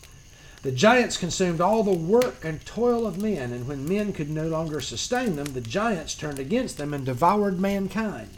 The 0.61 0.71
giants 0.71 1.17
consumed 1.17 1.59
all 1.59 1.83
the 1.83 1.91
work 1.91 2.45
and 2.45 2.65
toil 2.65 3.05
of 3.05 3.21
men, 3.21 3.51
and 3.51 3.67
when 3.67 3.87
men 3.87 4.13
could 4.13 4.29
no 4.29 4.47
longer 4.47 4.79
sustain 4.79 5.35
them, 5.35 5.47
the 5.47 5.59
giants 5.59 6.15
turned 6.15 6.39
against 6.39 6.77
them 6.77 6.93
and 6.93 7.05
devoured 7.05 7.59
mankind. 7.59 8.29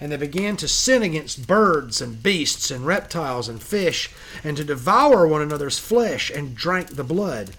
And 0.00 0.12
they 0.12 0.16
began 0.16 0.56
to 0.58 0.68
sin 0.68 1.02
against 1.02 1.46
birds 1.46 2.00
and 2.00 2.22
beasts 2.22 2.70
and 2.70 2.86
reptiles 2.86 3.48
and 3.48 3.62
fish, 3.62 4.10
and 4.44 4.56
to 4.56 4.64
devour 4.64 5.26
one 5.26 5.42
another's 5.42 5.78
flesh, 5.78 6.30
and 6.30 6.54
drank 6.54 6.96
the 6.96 7.04
blood. 7.04 7.50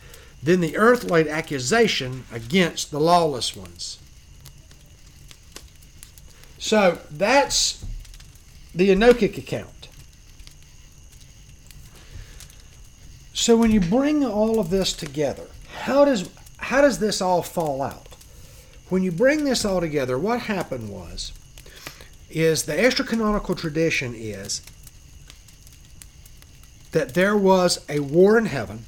Then 0.42 0.62
the 0.62 0.78
earth 0.78 1.04
laid 1.04 1.28
accusation 1.28 2.26
against 2.32 2.92
the 2.92 3.00
lawless 3.00 3.56
ones. 3.56 3.98
So 6.60 7.00
that's 7.10 7.84
the 8.74 8.90
Enochic 8.90 9.38
account. 9.38 9.90
So 13.34 13.56
when 13.56 13.72
you 13.72 13.80
bring 13.80 14.26
all 14.26 14.60
of 14.60 14.70
this 14.70 14.94
together, 14.94 15.48
how 15.84 16.06
does 16.06 16.30
how 16.58 16.82
does 16.82 17.00
this 17.00 17.22
all 17.22 17.44
fall 17.44 17.82
out? 17.82 18.16
When 18.90 19.04
you 19.04 19.12
bring 19.12 19.46
this 19.46 19.64
all 19.64 19.80
together, 19.80 20.18
what 20.18 20.42
happened 20.42 20.90
was 20.90 21.32
is 22.38 22.64
the 22.64 22.80
extra-canonical 22.80 23.56
tradition 23.56 24.14
is 24.16 24.62
that 26.92 27.14
there 27.14 27.36
was 27.36 27.84
a 27.90 28.00
war 28.00 28.38
in 28.38 28.46
heaven 28.46 28.86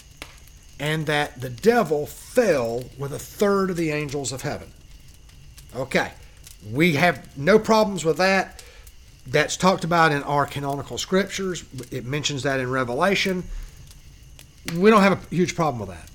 and 0.79 1.05
that 1.07 1.41
the 1.41 1.49
devil 1.49 2.05
fell 2.05 2.83
with 2.97 3.11
a 3.11 3.19
third 3.19 3.71
of 3.71 3.75
the 3.75 3.91
angels 3.91 4.31
of 4.31 4.43
heaven. 4.43 4.71
Okay, 5.75 6.11
we 6.71 6.93
have 6.93 7.37
no 7.37 7.59
problems 7.59 8.05
with 8.05 8.17
that. 8.17 8.63
That's 9.27 9.57
talked 9.57 9.83
about 9.83 10.11
in 10.11 10.23
our 10.23 10.45
canonical 10.45 10.97
scriptures. 10.97 11.63
It 11.91 12.05
mentions 12.05 12.43
that 12.43 12.59
in 12.59 12.69
Revelation 12.69 13.43
we 14.75 14.89
don't 14.89 15.01
have 15.01 15.23
a 15.23 15.35
huge 15.35 15.55
problem 15.55 15.87
with 15.87 15.89
that. 15.89 16.09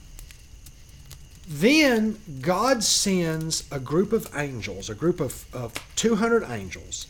Then 1.47 2.19
God 2.41 2.83
sends 2.83 3.65
a 3.71 3.79
group 3.79 4.13
of 4.13 4.31
angels, 4.35 4.89
a 4.89 4.95
group 4.95 5.21
of, 5.21 5.45
of 5.53 5.75
200 5.97 6.45
angels. 6.49 7.07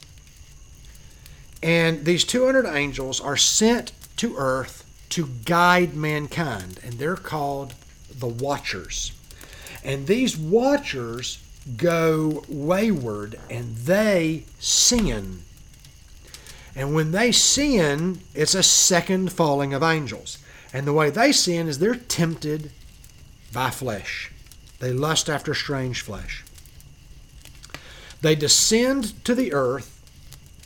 And 1.65 2.05
these 2.05 2.25
200 2.25 2.67
angels 2.67 3.23
are 3.23 3.39
sent 3.39 3.93
to 4.19 4.37
earth 4.37 4.85
to 5.09 5.31
guide 5.47 5.95
mankind, 5.95 6.79
and 6.85 6.95
they're 6.95 7.17
called 7.17 7.73
the 8.15 8.27
Watchers. 8.27 9.13
And 9.83 10.07
these 10.07 10.37
Watchers 10.37 11.39
go 11.79 12.45
wayward 12.49 13.41
and 13.49 13.77
they 13.77 14.45
sin. 14.59 15.41
And 16.77 16.95
when 16.95 17.13
they 17.13 17.33
sin, 17.33 18.21
it's 18.35 18.55
a 18.55 18.63
second 18.63 19.33
falling 19.33 19.73
of 19.73 19.83
angels. 19.83 20.37
And 20.71 20.87
the 20.87 20.93
way 20.93 21.09
they 21.09 21.33
sin 21.33 21.67
is 21.67 21.79
they're 21.79 21.95
tempted 21.95 22.73
by 23.55 23.71
flesh. 23.71 24.31
They 24.81 24.93
lust 24.93 25.31
after 25.31 25.55
strange 25.55 26.03
flesh. 26.03 26.45
They 28.21 28.35
descend 28.35 29.25
to 29.25 29.35
the 29.35 29.55
earth 29.55 29.94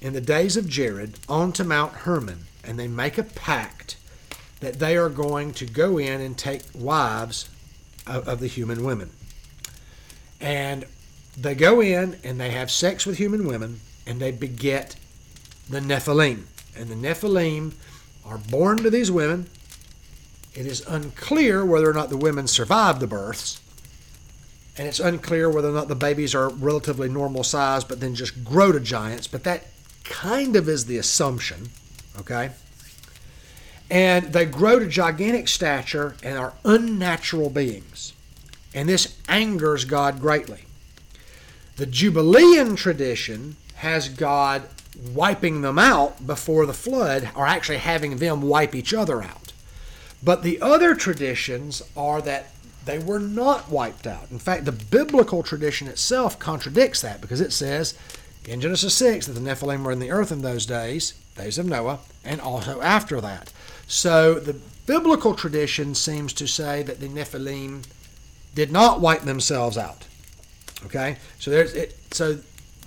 in 0.01 0.12
the 0.12 0.20
days 0.20 0.57
of 0.57 0.68
Jared 0.68 1.18
on 1.28 1.53
to 1.53 1.64
Mount 1.64 1.92
Hermon, 1.92 2.46
and 2.64 2.78
they 2.78 2.88
make 2.88 3.18
a 3.18 3.22
pact 3.22 3.96
that 4.61 4.78
they 4.78 4.96
are 4.96 5.09
going 5.09 5.53
to 5.55 5.66
go 5.66 5.99
in 5.99 6.20
and 6.20 6.36
take 6.36 6.62
wives 6.74 7.49
of, 8.07 8.26
of 8.28 8.40
the 8.40 8.46
human 8.46 8.84
women. 8.84 9.11
And 10.40 10.84
they 11.36 11.55
go 11.55 11.80
in 11.80 12.16
and 12.24 12.40
they 12.40 12.51
have 12.51 12.70
sex 12.70 13.07
with 13.07 13.18
human 13.18 13.46
women, 13.46 13.80
and 14.07 14.20
they 14.20 14.32
beget 14.32 14.96
the 15.68 15.80
Nephilim. 15.80 16.44
And 16.76 16.88
the 16.88 16.94
Nephilim 16.94 17.72
are 18.24 18.38
born 18.38 18.78
to 18.78 18.90
these 18.90 19.11
women, 19.11 19.49
it 20.55 20.66
is 20.66 20.84
unclear 20.86 21.64
whether 21.64 21.88
or 21.88 21.92
not 21.92 22.11
the 22.11 22.16
women 22.16 22.46
survive 22.46 23.01
the 23.01 23.07
births, 23.07 23.61
and 24.76 24.88
it's 24.88 25.01
unclear 25.01 25.51
whether 25.51 25.70
or 25.70 25.72
not 25.72 25.88
the 25.88 25.94
babies 25.94 26.34
are 26.34 26.49
relatively 26.49 27.09
normal 27.09 27.44
size 27.44 27.84
but 27.84 28.01
then 28.01 28.14
just 28.14 28.44
grow 28.44 28.72
to 28.72 28.80
giants, 28.80 29.26
but 29.26 29.44
that 29.44 29.66
kind 30.09 30.56
of 30.56 30.68
is 30.68 30.86
the 30.86 30.98
assumption, 30.98 31.70
okay? 32.18 32.50
And 33.90 34.32
they 34.32 34.44
grow 34.44 34.78
to 34.78 34.86
gigantic 34.86 35.48
stature 35.48 36.16
and 36.22 36.38
are 36.38 36.54
unnatural 36.64 37.50
beings. 37.50 38.12
And 38.74 38.88
this 38.88 39.16
angers 39.28 39.84
God 39.84 40.20
greatly. 40.20 40.64
The 41.76 41.86
Jubilean 41.86 42.76
tradition 42.76 43.56
has 43.76 44.09
God 44.09 44.64
wiping 45.14 45.62
them 45.62 45.78
out 45.78 46.26
before 46.26 46.66
the 46.66 46.74
flood, 46.74 47.30
or 47.36 47.46
actually 47.46 47.78
having 47.78 48.16
them 48.16 48.42
wipe 48.42 48.74
each 48.74 48.92
other 48.92 49.22
out. 49.22 49.52
But 50.22 50.42
the 50.42 50.61
other 50.61 50.94
traditions 50.94 51.82
are 51.96 52.20
that 52.22 52.50
they 52.84 52.98
were 52.98 53.20
not 53.20 53.70
wiped 53.70 54.06
out. 54.06 54.30
In 54.30 54.38
fact, 54.38 54.64
the 54.64 54.72
biblical 54.72 55.42
tradition 55.42 55.86
itself 55.88 56.38
contradicts 56.38 57.00
that 57.02 57.20
because 57.20 57.40
it 57.40 57.52
says 57.52 57.94
in 58.49 58.61
Genesis 58.61 58.94
6 58.94 59.26
that 59.26 59.32
the 59.32 59.40
Nephilim 59.40 59.84
were 59.84 59.92
in 59.92 59.99
the 59.99 60.11
earth 60.11 60.32
in 60.32 60.42
those 60.42 60.66
days, 60.66 61.14
days 61.36 61.59
of 61.59 61.66
Noah, 61.66 62.01
and 62.24 62.40
also 62.40 62.80
after 62.80 63.20
that. 63.20 63.53
So 63.86 64.34
the 64.34 64.57
biblical 64.86 65.34
tradition 65.34 65.94
seems 65.94 66.32
to 66.34 66.46
say 66.46 66.82
that 66.82 67.01
the 67.01 67.09
Nephilim 67.09 67.84
did 68.55 68.72
not 68.72 69.01
wipe 69.01 69.22
themselves 69.22 69.76
out. 69.76 70.07
Okay? 70.86 71.16
So 71.38 71.51
there's 71.51 71.74
it, 71.74 71.96
so 72.11 72.38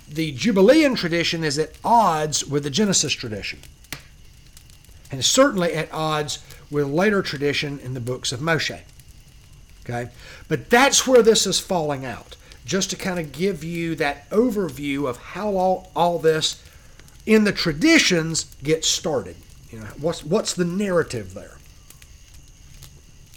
the 0.08 0.32
Jubilean 0.32 0.94
tradition 0.94 1.44
is 1.44 1.58
at 1.58 1.72
odds 1.84 2.44
with 2.44 2.64
the 2.64 2.70
Genesis 2.70 3.12
tradition. 3.12 3.60
And 5.10 5.24
certainly 5.24 5.74
at 5.74 5.92
odds 5.92 6.38
with 6.70 6.86
later 6.86 7.22
tradition 7.22 7.78
in 7.78 7.94
the 7.94 8.00
books 8.00 8.32
of 8.32 8.40
Moshe. 8.40 8.80
Okay? 9.84 10.10
But 10.48 10.70
that's 10.70 11.06
where 11.06 11.22
this 11.22 11.46
is 11.46 11.60
falling 11.60 12.04
out. 12.04 12.36
Just 12.64 12.90
to 12.90 12.96
kind 12.96 13.18
of 13.18 13.32
give 13.32 13.64
you 13.64 13.94
that 13.96 14.28
overview 14.30 15.08
of 15.08 15.16
how 15.18 15.56
all, 15.56 15.90
all 15.96 16.18
this 16.18 16.62
in 17.26 17.44
the 17.44 17.52
traditions 17.52 18.44
gets 18.62 18.88
started. 18.88 19.36
You 19.70 19.80
know, 19.80 19.86
what's 20.00 20.22
what's 20.22 20.52
the 20.52 20.64
narrative 20.64 21.34
there? 21.34 21.58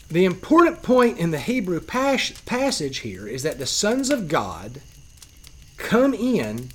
The 0.09 0.25
important 0.25 0.83
point 0.83 1.17
in 1.17 1.31
the 1.31 1.39
Hebrew 1.39 1.79
pas- 1.79 2.39
passage 2.45 2.99
here 2.99 3.27
is 3.27 3.43
that 3.43 3.57
the 3.57 3.65
sons 3.65 4.09
of 4.09 4.27
God 4.27 4.81
come 5.77 6.13
in 6.13 6.69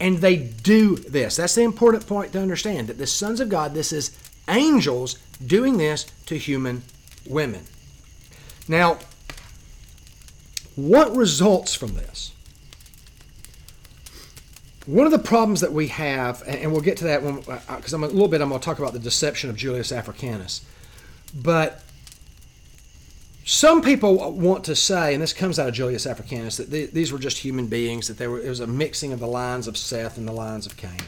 and 0.00 0.18
they 0.18 0.36
do 0.36 0.96
this. 0.96 1.36
That's 1.36 1.56
the 1.56 1.62
important 1.62 2.06
point 2.06 2.32
to 2.32 2.40
understand 2.40 2.86
that 2.88 2.98
the 2.98 3.06
sons 3.06 3.40
of 3.40 3.48
God, 3.48 3.74
this 3.74 3.92
is 3.92 4.16
angels 4.48 5.18
doing 5.44 5.76
this 5.76 6.04
to 6.26 6.38
human 6.38 6.82
women. 7.26 7.64
Now, 8.66 8.98
what 10.78 11.16
results 11.16 11.74
from 11.74 11.96
this? 11.96 12.32
One 14.86 15.06
of 15.06 15.10
the 15.10 15.18
problems 15.18 15.60
that 15.62 15.72
we 15.72 15.88
have, 15.88 16.44
and 16.46 16.70
we'll 16.70 16.82
get 16.82 16.96
to 16.98 17.04
that 17.04 17.20
because 17.66 17.92
uh, 17.92 17.96
I'm 17.96 18.04
a 18.04 18.06
little 18.06 18.28
bit, 18.28 18.40
I'm 18.40 18.48
going 18.48 18.60
to 18.60 18.64
talk 18.64 18.78
about 18.78 18.92
the 18.92 19.00
deception 19.00 19.50
of 19.50 19.56
Julius 19.56 19.90
Africanus. 19.90 20.64
But 21.34 21.82
some 23.44 23.82
people 23.82 24.30
want 24.30 24.62
to 24.66 24.76
say, 24.76 25.14
and 25.14 25.22
this 25.22 25.32
comes 25.32 25.58
out 25.58 25.66
of 25.66 25.74
Julius 25.74 26.06
Africanus, 26.06 26.58
that 26.58 26.70
these 26.70 27.12
were 27.12 27.18
just 27.18 27.38
human 27.38 27.66
beings, 27.66 28.06
that 28.06 28.16
there 28.16 28.30
were, 28.30 28.40
it 28.40 28.48
was 28.48 28.60
a 28.60 28.66
mixing 28.68 29.12
of 29.12 29.18
the 29.18 29.26
lines 29.26 29.66
of 29.66 29.76
Seth 29.76 30.16
and 30.16 30.28
the 30.28 30.32
lines 30.32 30.64
of 30.64 30.76
Cain. 30.76 31.00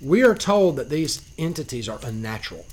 We 0.00 0.22
are 0.22 0.36
told 0.36 0.76
that 0.76 0.90
these 0.90 1.28
entities 1.38 1.88
are 1.88 1.98
unnatural. 2.04 2.66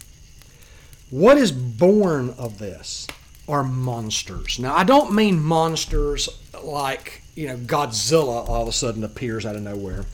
What 1.09 1.39
is 1.39 1.51
born 1.51 2.35
of 2.37 2.59
this 2.59 3.07
are 3.47 3.63
monsters. 3.63 4.59
Now, 4.59 4.75
I 4.75 4.83
don't 4.83 5.13
mean 5.13 5.41
monsters 5.41 6.29
like, 6.63 7.21
you 7.35 7.47
know, 7.47 7.57
Godzilla 7.57 8.47
all 8.47 8.63
of 8.63 8.67
a 8.67 8.71
sudden 8.71 9.03
appears 9.03 9.45
out 9.45 9.55
of 9.55 9.61
nowhere. 9.61 10.05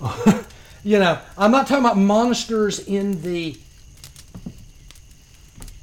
you 0.84 0.98
know, 0.98 1.18
I'm 1.38 1.50
not 1.50 1.66
talking 1.66 1.84
about 1.84 1.96
monsters 1.96 2.80
in 2.80 3.22
the 3.22 3.56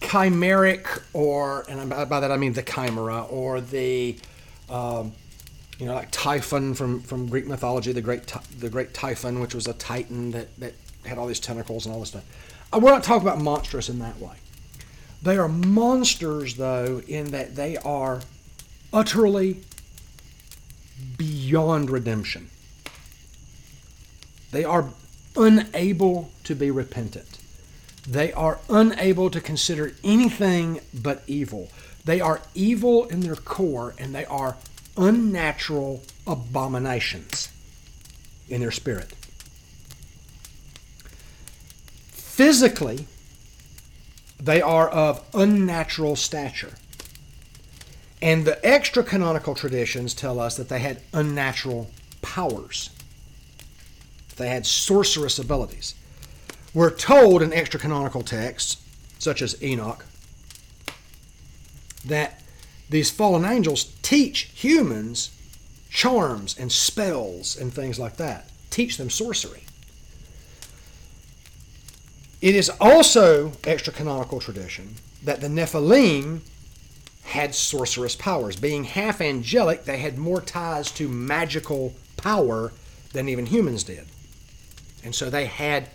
chimeric, 0.02 1.02
or 1.14 1.66
and 1.70 1.90
by 1.90 2.20
that 2.20 2.32
I 2.32 2.38
mean 2.38 2.54
the 2.54 2.64
chimera, 2.64 3.24
or 3.24 3.62
the 3.62 4.18
um, 4.70 5.14
you 5.80 5.86
know 5.86 5.96
like 5.96 6.10
Typhon 6.12 6.74
from, 6.74 7.02
from 7.02 7.28
Greek 7.30 7.48
mythology, 7.48 7.94
the 7.94 8.02
great 8.02 8.34
the 8.60 8.70
great 8.70 8.94
Typhon, 8.94 9.40
which 9.40 9.56
was 9.56 9.68
a 9.68 9.74
titan 9.74 10.32
that, 10.32 10.60
that 10.60 10.74
had 11.06 11.18
all 11.18 11.28
these 11.28 11.40
tentacles 11.40 11.86
and 11.86 11.94
all 11.94 12.02
this 12.02 12.10
stuff. 12.10 12.26
Uh, 12.74 12.80
we're 12.80 12.92
not 12.92 13.04
talking 13.04 13.26
about 13.26 13.40
monstrous 13.40 13.88
in 13.88 14.00
that 14.00 14.20
way. 14.20 14.36
They 15.22 15.38
are 15.38 15.48
monsters, 15.48 16.56
though, 16.56 17.02
in 17.08 17.32
that 17.32 17.56
they 17.56 17.78
are 17.78 18.22
utterly 18.92 19.62
beyond 21.18 21.90
redemption. 21.90 22.50
They 24.52 24.64
are 24.64 24.90
unable 25.36 26.32
to 26.44 26.56
be 26.56 26.72
repentant. 26.72 27.38
They 28.08 28.34
are 28.34 28.60
unable 28.70 29.30
to 29.30 29.40
consider 29.40 29.94
anything 30.04 30.82
but 30.94 31.24
evil. 31.28 31.70
They 32.04 32.20
are 32.20 32.42
evil 32.56 33.06
in 33.06 33.22
their 33.22 33.36
core 33.36 33.94
and 33.98 34.14
they 34.14 34.26
are 34.26 34.58
unnatural 34.98 36.04
abominations 36.26 37.50
in 38.50 38.62
their 38.62 38.72
spirit. 38.72 39.14
Physically, 42.12 43.06
they 44.42 44.62
are 44.62 44.90
of 44.90 45.24
unnatural 45.34 46.16
stature. 46.16 46.74
And 48.22 48.46
the 48.46 48.64
extra 48.66 49.04
canonical 49.04 49.56
traditions 49.56 50.14
tell 50.14 50.40
us 50.40 50.58
that 50.58 50.70
they 50.70 50.80
had 50.80 51.02
unnatural 51.14 51.92
powers. 52.22 52.90
They 54.38 54.50
had 54.50 54.66
sorcerous 54.66 55.38
abilities. 55.38 55.96
We're 56.74 56.96
told 56.96 57.42
in 57.42 57.54
extra 57.54 57.80
canonical 57.80 58.24
texts, 58.24 58.78
such 59.20 59.42
as 59.42 59.62
Enoch, 59.62 60.06
that 62.06 62.42
these 62.90 63.12
fallen 63.12 63.46
angels 63.46 63.94
teach 64.02 64.50
humans 64.54 65.30
charms 65.90 66.58
and 66.58 66.72
spells 66.72 67.58
and 67.58 67.72
things 67.74 68.00
like 68.00 68.18
that, 68.18 68.50
teach 68.70 68.98
them 68.98 69.10
sorcery. 69.10 69.64
It 72.42 72.56
is 72.56 72.72
also 72.82 73.52
extra 73.64 73.94
canonical 73.94 74.40
tradition 74.40 74.96
that 75.24 75.42
the 75.42 75.48
Nephilim 75.48 76.42
had 77.24 77.54
sorcerous 77.54 78.16
powers. 78.16 78.56
Being 78.56 78.84
half 78.84 79.22
angelic, 79.22 79.86
they 79.86 80.00
had 80.00 80.18
more 80.18 80.42
ties 80.42 80.92
to 80.94 81.08
magical 81.08 81.94
power 82.18 82.74
than 83.14 83.30
even 83.30 83.46
humans 83.46 83.84
did. 83.84 84.06
And 85.04 85.14
so 85.14 85.30
they 85.30 85.46
had 85.46 85.90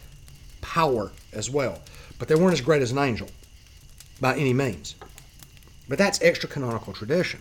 power 0.60 1.10
as 1.32 1.50
well. 1.50 1.80
But 2.18 2.28
they 2.28 2.34
weren't 2.34 2.52
as 2.52 2.60
great 2.60 2.82
as 2.82 2.92
an 2.92 2.98
angel 2.98 3.28
by 4.20 4.36
any 4.36 4.52
means. 4.52 4.94
But 5.88 5.98
that's 5.98 6.22
extra 6.22 6.48
canonical 6.48 6.92
tradition. 6.92 7.40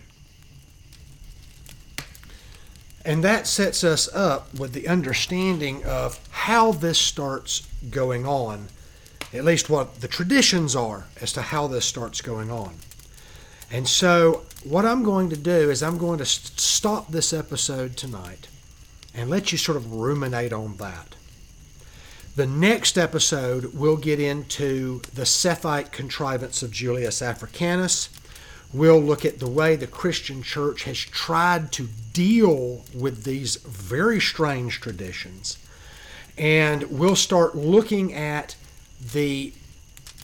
And 3.04 3.22
that 3.22 3.46
sets 3.46 3.84
us 3.84 4.12
up 4.12 4.52
with 4.54 4.72
the 4.72 4.88
understanding 4.88 5.84
of 5.84 6.18
how 6.30 6.72
this 6.72 6.98
starts 6.98 7.68
going 7.88 8.26
on, 8.26 8.66
at 9.36 9.44
least 9.44 9.70
what 9.70 10.00
the 10.00 10.08
traditions 10.08 10.74
are 10.74 11.06
as 11.20 11.32
to 11.34 11.42
how 11.42 11.66
this 11.66 11.84
starts 11.84 12.20
going 12.20 12.50
on. 12.50 12.74
And 13.70 13.88
so, 13.88 14.44
what 14.64 14.84
I'm 14.84 15.02
going 15.02 15.30
to 15.30 15.36
do 15.36 15.70
is 15.70 15.82
I'm 15.82 15.98
going 15.98 16.18
to 16.18 16.24
stop 16.24 17.08
this 17.08 17.32
episode 17.32 17.96
tonight 17.96 18.48
and 19.14 19.30
let 19.30 19.50
you 19.50 19.58
sort 19.58 19.76
of 19.76 19.92
ruminate 19.92 20.52
on 20.52 20.76
that. 20.76 21.14
The 22.36 22.46
next 22.46 22.98
episode, 22.98 23.72
we'll 23.74 23.96
get 23.96 24.20
into 24.20 25.00
the 25.14 25.22
Sethite 25.22 25.90
contrivance 25.90 26.62
of 26.62 26.70
Julius 26.70 27.22
Africanus. 27.22 28.10
We'll 28.74 29.00
look 29.00 29.24
at 29.24 29.38
the 29.38 29.48
way 29.48 29.74
the 29.74 29.86
Christian 29.86 30.42
church 30.42 30.84
has 30.84 30.98
tried 30.98 31.72
to 31.72 31.88
deal 32.12 32.84
with 32.94 33.24
these 33.24 33.56
very 33.56 34.20
strange 34.20 34.80
traditions. 34.80 35.56
And 36.36 36.82
we'll 36.90 37.16
start 37.16 37.56
looking 37.56 38.12
at 38.12 38.54
the 39.00 39.52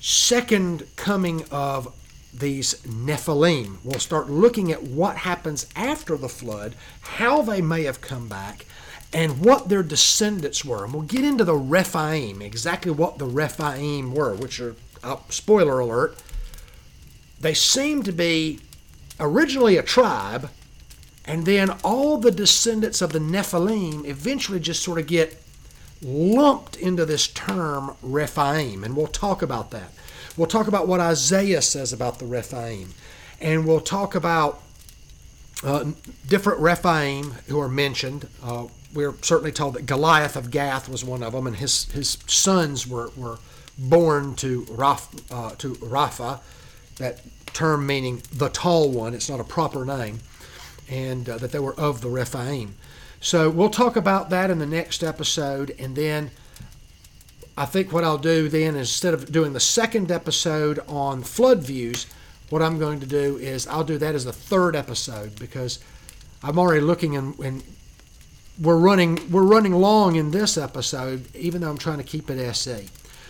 second 0.01 0.85
coming 0.97 1.45
of 1.51 1.95
these 2.33 2.75
Nephilim. 2.83 3.77
We'll 3.85 4.01
start 4.01 4.31
looking 4.31 4.73
at 4.73 4.83
what 4.83 5.19
happens 5.19 5.67
after 5.77 6.17
the 6.17 6.29
flood, 6.29 6.75
how 7.01 7.43
they 7.43 7.61
may 7.61 7.85
have 7.85 8.01
come 8.01 8.29
back, 8.29 8.65
and 9.13 9.45
what 9.45 9.69
their 9.69 9.83
descendants 9.83 10.65
were. 10.65 10.85
And 10.85 10.93
we'll 10.93 11.03
get 11.03 11.25
into 11.25 11.45
the 11.45 11.55
Rephaim, 11.55 12.41
exactly 12.41 12.91
what 12.91 13.19
the 13.19 13.27
Rephaim 13.27 14.15
were, 14.15 14.35
which 14.35 14.61
are, 14.61 14.75
uh, 15.03 15.17
spoiler 15.29 15.79
alert, 15.79 16.19
they 17.39 17.55
seem 17.55 18.03
to 18.05 18.13
be 18.13 18.61
originally 19.21 19.77
a 19.77 19.83
tribe, 19.83 20.49
and 21.25 21.45
then 21.45 21.71
all 21.85 22.17
the 22.19 22.31
descendants 22.31 23.03
of 23.03 23.13
the 23.13 23.19
Nephilim 23.19 24.07
eventually 24.07 24.59
just 24.59 24.83
sort 24.83 24.99
of 24.99 25.07
get 25.07 25.42
lumped 26.03 26.77
into 26.77 27.07
this 27.07 27.29
term 27.29 27.97
Rephaim. 28.03 28.85
And 28.85 28.97
we'll 28.97 29.07
talk 29.07 29.43
about 29.43 29.71
that. 29.71 29.93
We'll 30.37 30.47
talk 30.47 30.67
about 30.67 30.89
what 30.89 31.01
Isaiah 31.01 31.63
says 31.63 31.93
about 31.93 32.19
the 32.19 32.27
Rephaim. 32.27 32.91
And 33.41 33.67
we'll 33.67 33.81
talk 33.81 34.15
about 34.15 34.63
uh, 35.63 35.93
different 36.27 36.61
Rephaim 36.61 37.33
who 37.49 37.61
are 37.61 37.69
mentioned. 37.69 38.29
Uh, 38.43 38.67
we're 38.95 39.15
certainly 39.23 39.53
told 39.53 39.75
that 39.75 39.87
Goliath 39.87 40.37
of 40.37 40.51
Gath 40.51 40.89
was 40.89 41.05
one 41.05 41.23
of 41.23 41.33
them, 41.33 41.47
and 41.47 41.57
his, 41.57 41.91
his 41.93 42.19
sons 42.27 42.87
were, 42.87 43.11
were 43.17 43.39
born 43.79 44.35
to, 44.37 44.67
uh, 45.31 45.51
to 45.57 45.75
Rapha, 45.77 46.41
that 46.97 47.21
term 47.47 47.87
meaning 47.87 48.23
the 48.33 48.49
tall 48.49 48.91
one. 48.91 49.15
It's 49.15 49.31
not 49.31 49.41
a 49.41 49.45
proper 49.45 49.85
name, 49.85 50.21
and 50.91 51.29
uh, 51.29 51.39
that 51.39 51.53
they 51.53 51.59
were 51.59 51.75
of 51.75 52.01
the 52.01 52.11
Rephaim. 52.11 52.75
So 53.23 53.49
we'll 53.49 53.71
talk 53.71 53.95
about 53.95 54.31
that 54.31 54.51
in 54.51 54.59
the 54.59 54.67
next 54.67 55.05
episode, 55.05 55.73
and 55.79 55.95
then 55.95 56.33
I 57.57 57.67
think 57.67 57.93
what 57.93 58.03
I'll 58.03 58.19
do 58.19 58.49
then, 58.49 58.75
instead 58.75 59.15
of 59.15 59.31
doing 59.31 59.53
the 59.53 59.61
second 59.61 60.11
episode 60.11 60.81
on 60.89 61.23
flood 61.23 61.63
views, 61.63 62.07
what 62.51 62.63
I'm 62.63 62.81
going 62.81 62.99
to 62.99 63.07
do 63.07 63.37
is 63.37 63.69
I'll 63.69 63.85
do 63.85 63.97
that 63.99 64.17
as 64.17 64.25
the 64.25 64.33
third 64.33 64.75
episode 64.75 65.39
because 65.39 65.79
I'm 66.43 66.59
already 66.59 66.81
looking 66.81 67.17
and, 67.17 67.39
and 67.39 67.63
we're 68.61 68.77
running 68.77 69.31
we're 69.31 69.45
running 69.45 69.73
long 69.73 70.17
in 70.17 70.33
this 70.33 70.59
episode, 70.59 71.33
even 71.37 71.61
though 71.61 71.71
I'm 71.71 71.79
trying 71.79 71.99
to 71.99 72.05
keep 72.05 72.29
it 72.29 72.41
SE. 72.41 72.89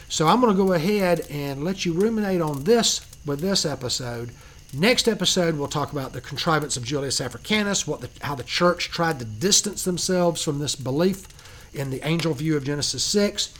So 0.09 0.27
I'm 0.27 0.41
going 0.41 0.57
to 0.57 0.63
go 0.63 0.73
ahead 0.73 1.27
and 1.29 1.65
let 1.65 1.85
you 1.85 1.93
ruminate 1.93 2.41
on 2.41 2.65
this 2.65 3.03
with 3.27 3.41
this 3.41 3.67
episode. 3.67 4.31
Next 4.75 5.07
episode, 5.07 5.59
we'll 5.59 5.69
talk 5.69 5.93
about 5.93 6.15
the 6.15 6.23
contrivance 6.23 6.79
of 6.79 6.85
Julius 6.85 7.21
Africanus, 7.21 7.87
what 7.87 8.01
the, 8.01 8.09
how 8.23 8.35
the 8.35 8.43
church 8.43 8.89
tried 8.89 9.19
to 9.19 9.27
distance 9.27 9.85
themselves 9.85 10.43
from 10.43 10.61
this 10.61 10.77
belief 10.77 11.29
in 11.75 11.91
the 11.91 12.01
angel 12.07 12.33
view 12.33 12.57
of 12.57 12.65
Genesis 12.65 13.05
6 13.05 13.53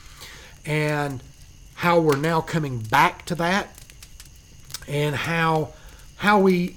and 0.65 1.21
how 1.75 1.99
we're 1.99 2.15
now 2.15 2.41
coming 2.41 2.79
back 2.79 3.25
to 3.25 3.35
that 3.35 3.69
and 4.87 5.15
how 5.15 5.73
how 6.17 6.39
we 6.39 6.75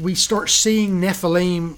we 0.00 0.16
start 0.16 0.50
seeing 0.50 1.00
Nephilim 1.00 1.76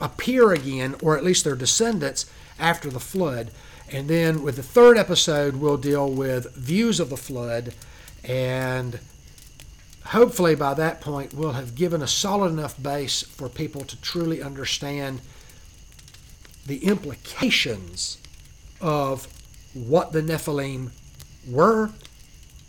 appear 0.00 0.52
again, 0.52 0.96
or 1.02 1.16
at 1.16 1.22
least 1.22 1.44
their 1.44 1.54
descendants, 1.54 2.26
after 2.58 2.90
the 2.90 3.00
flood. 3.00 3.52
And 3.90 4.08
then 4.08 4.42
with 4.42 4.56
the 4.56 4.62
third 4.62 4.98
episode, 4.98 5.56
we'll 5.56 5.76
deal 5.76 6.10
with 6.10 6.52
views 6.54 6.98
of 6.98 7.10
the 7.10 7.16
flood. 7.16 7.74
And 8.24 8.98
hopefully 10.06 10.54
by 10.54 10.74
that 10.74 11.00
point, 11.00 11.34
we'll 11.34 11.52
have 11.52 11.74
given 11.74 12.02
a 12.02 12.06
solid 12.06 12.52
enough 12.52 12.80
base 12.82 13.22
for 13.22 13.48
people 13.48 13.82
to 13.82 14.00
truly 14.00 14.42
understand 14.42 15.20
the 16.66 16.84
implications 16.84 18.18
of 18.80 19.26
what 19.74 20.12
the 20.12 20.22
Nephilim 20.22 20.90
were, 21.48 21.90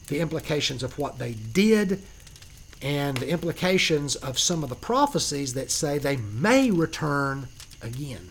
the 0.07 0.19
implications 0.19 0.83
of 0.83 0.97
what 0.97 1.19
they 1.19 1.33
did, 1.33 2.01
and 2.81 3.17
the 3.17 3.29
implications 3.29 4.15
of 4.15 4.37
some 4.37 4.63
of 4.63 4.69
the 4.69 4.75
prophecies 4.75 5.53
that 5.53 5.71
say 5.71 5.97
they 5.97 6.17
may 6.17 6.69
return 6.69 7.47
again. 7.81 8.29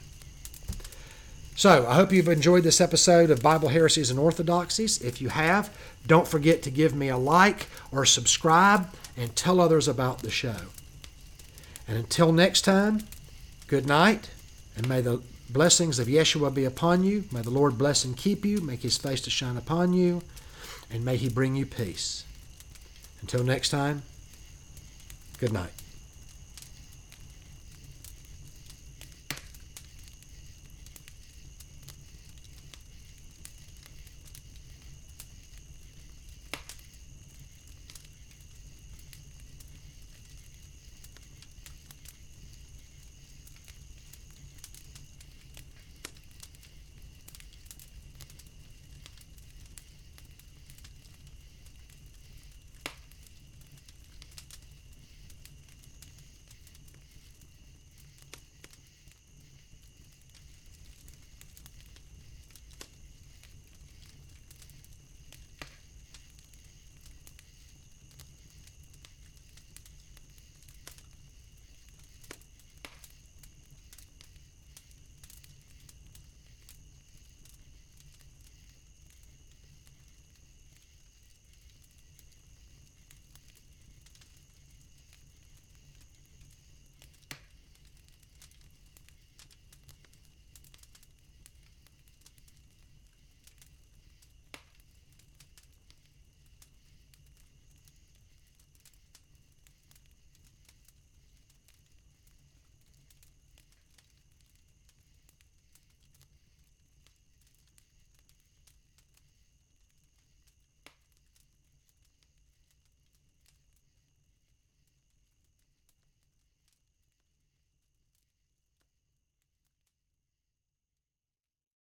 So, 1.55 1.87
I 1.87 1.95
hope 1.95 2.13
you've 2.13 2.29
enjoyed 2.29 2.65
this 2.65 2.81
episode 2.81 3.31
of 3.31 3.43
Bible 3.43 3.69
Heresies 3.69 4.11
and 4.11 4.19
Orthodoxies. 4.19 5.01
If 5.03 5.21
you 5.21 5.29
have, 5.29 5.71
don't 6.07 6.27
forget 6.27 6.63
to 6.63 6.71
give 6.71 6.95
me 6.95 7.09
a 7.09 7.17
like 7.17 7.69
or 7.91 8.05
subscribe 8.05 8.89
and 9.17 9.35
tell 9.37 9.61
others 9.61 9.89
about 9.89 10.19
the 10.19 10.31
show. 10.31 10.57
And 11.87 11.97
until 11.97 12.33
next 12.33 12.63
time, 12.63 13.01
good 13.67 13.87
night, 13.87 14.31
and 14.77 14.89
may 14.89 15.01
the 15.01 15.23
Blessings 15.53 15.99
of 15.99 16.07
Yeshua 16.07 16.55
be 16.55 16.65
upon 16.65 17.05
you. 17.05 17.25
May 17.31 17.43
the 17.43 17.51
Lord 17.51 17.77
bless 17.77 18.07
and 18.07 18.17
keep 18.17 18.45
you, 18.45 18.63
make 18.63 18.81
his 18.81 18.97
face 18.97 19.21
to 19.23 19.31
shine 19.31 19.59
upon 19.59 19.93
you, 19.93 20.23
and 20.91 21.05
may 21.05 21.19
he 21.19 21.29
bring 21.29 21.55
you 21.57 21.67
peace. 21.67 22.25
Until 23.21 23.45
next 23.45 23.69
time, 23.69 24.03
good 25.39 25.53
night. 25.53 25.82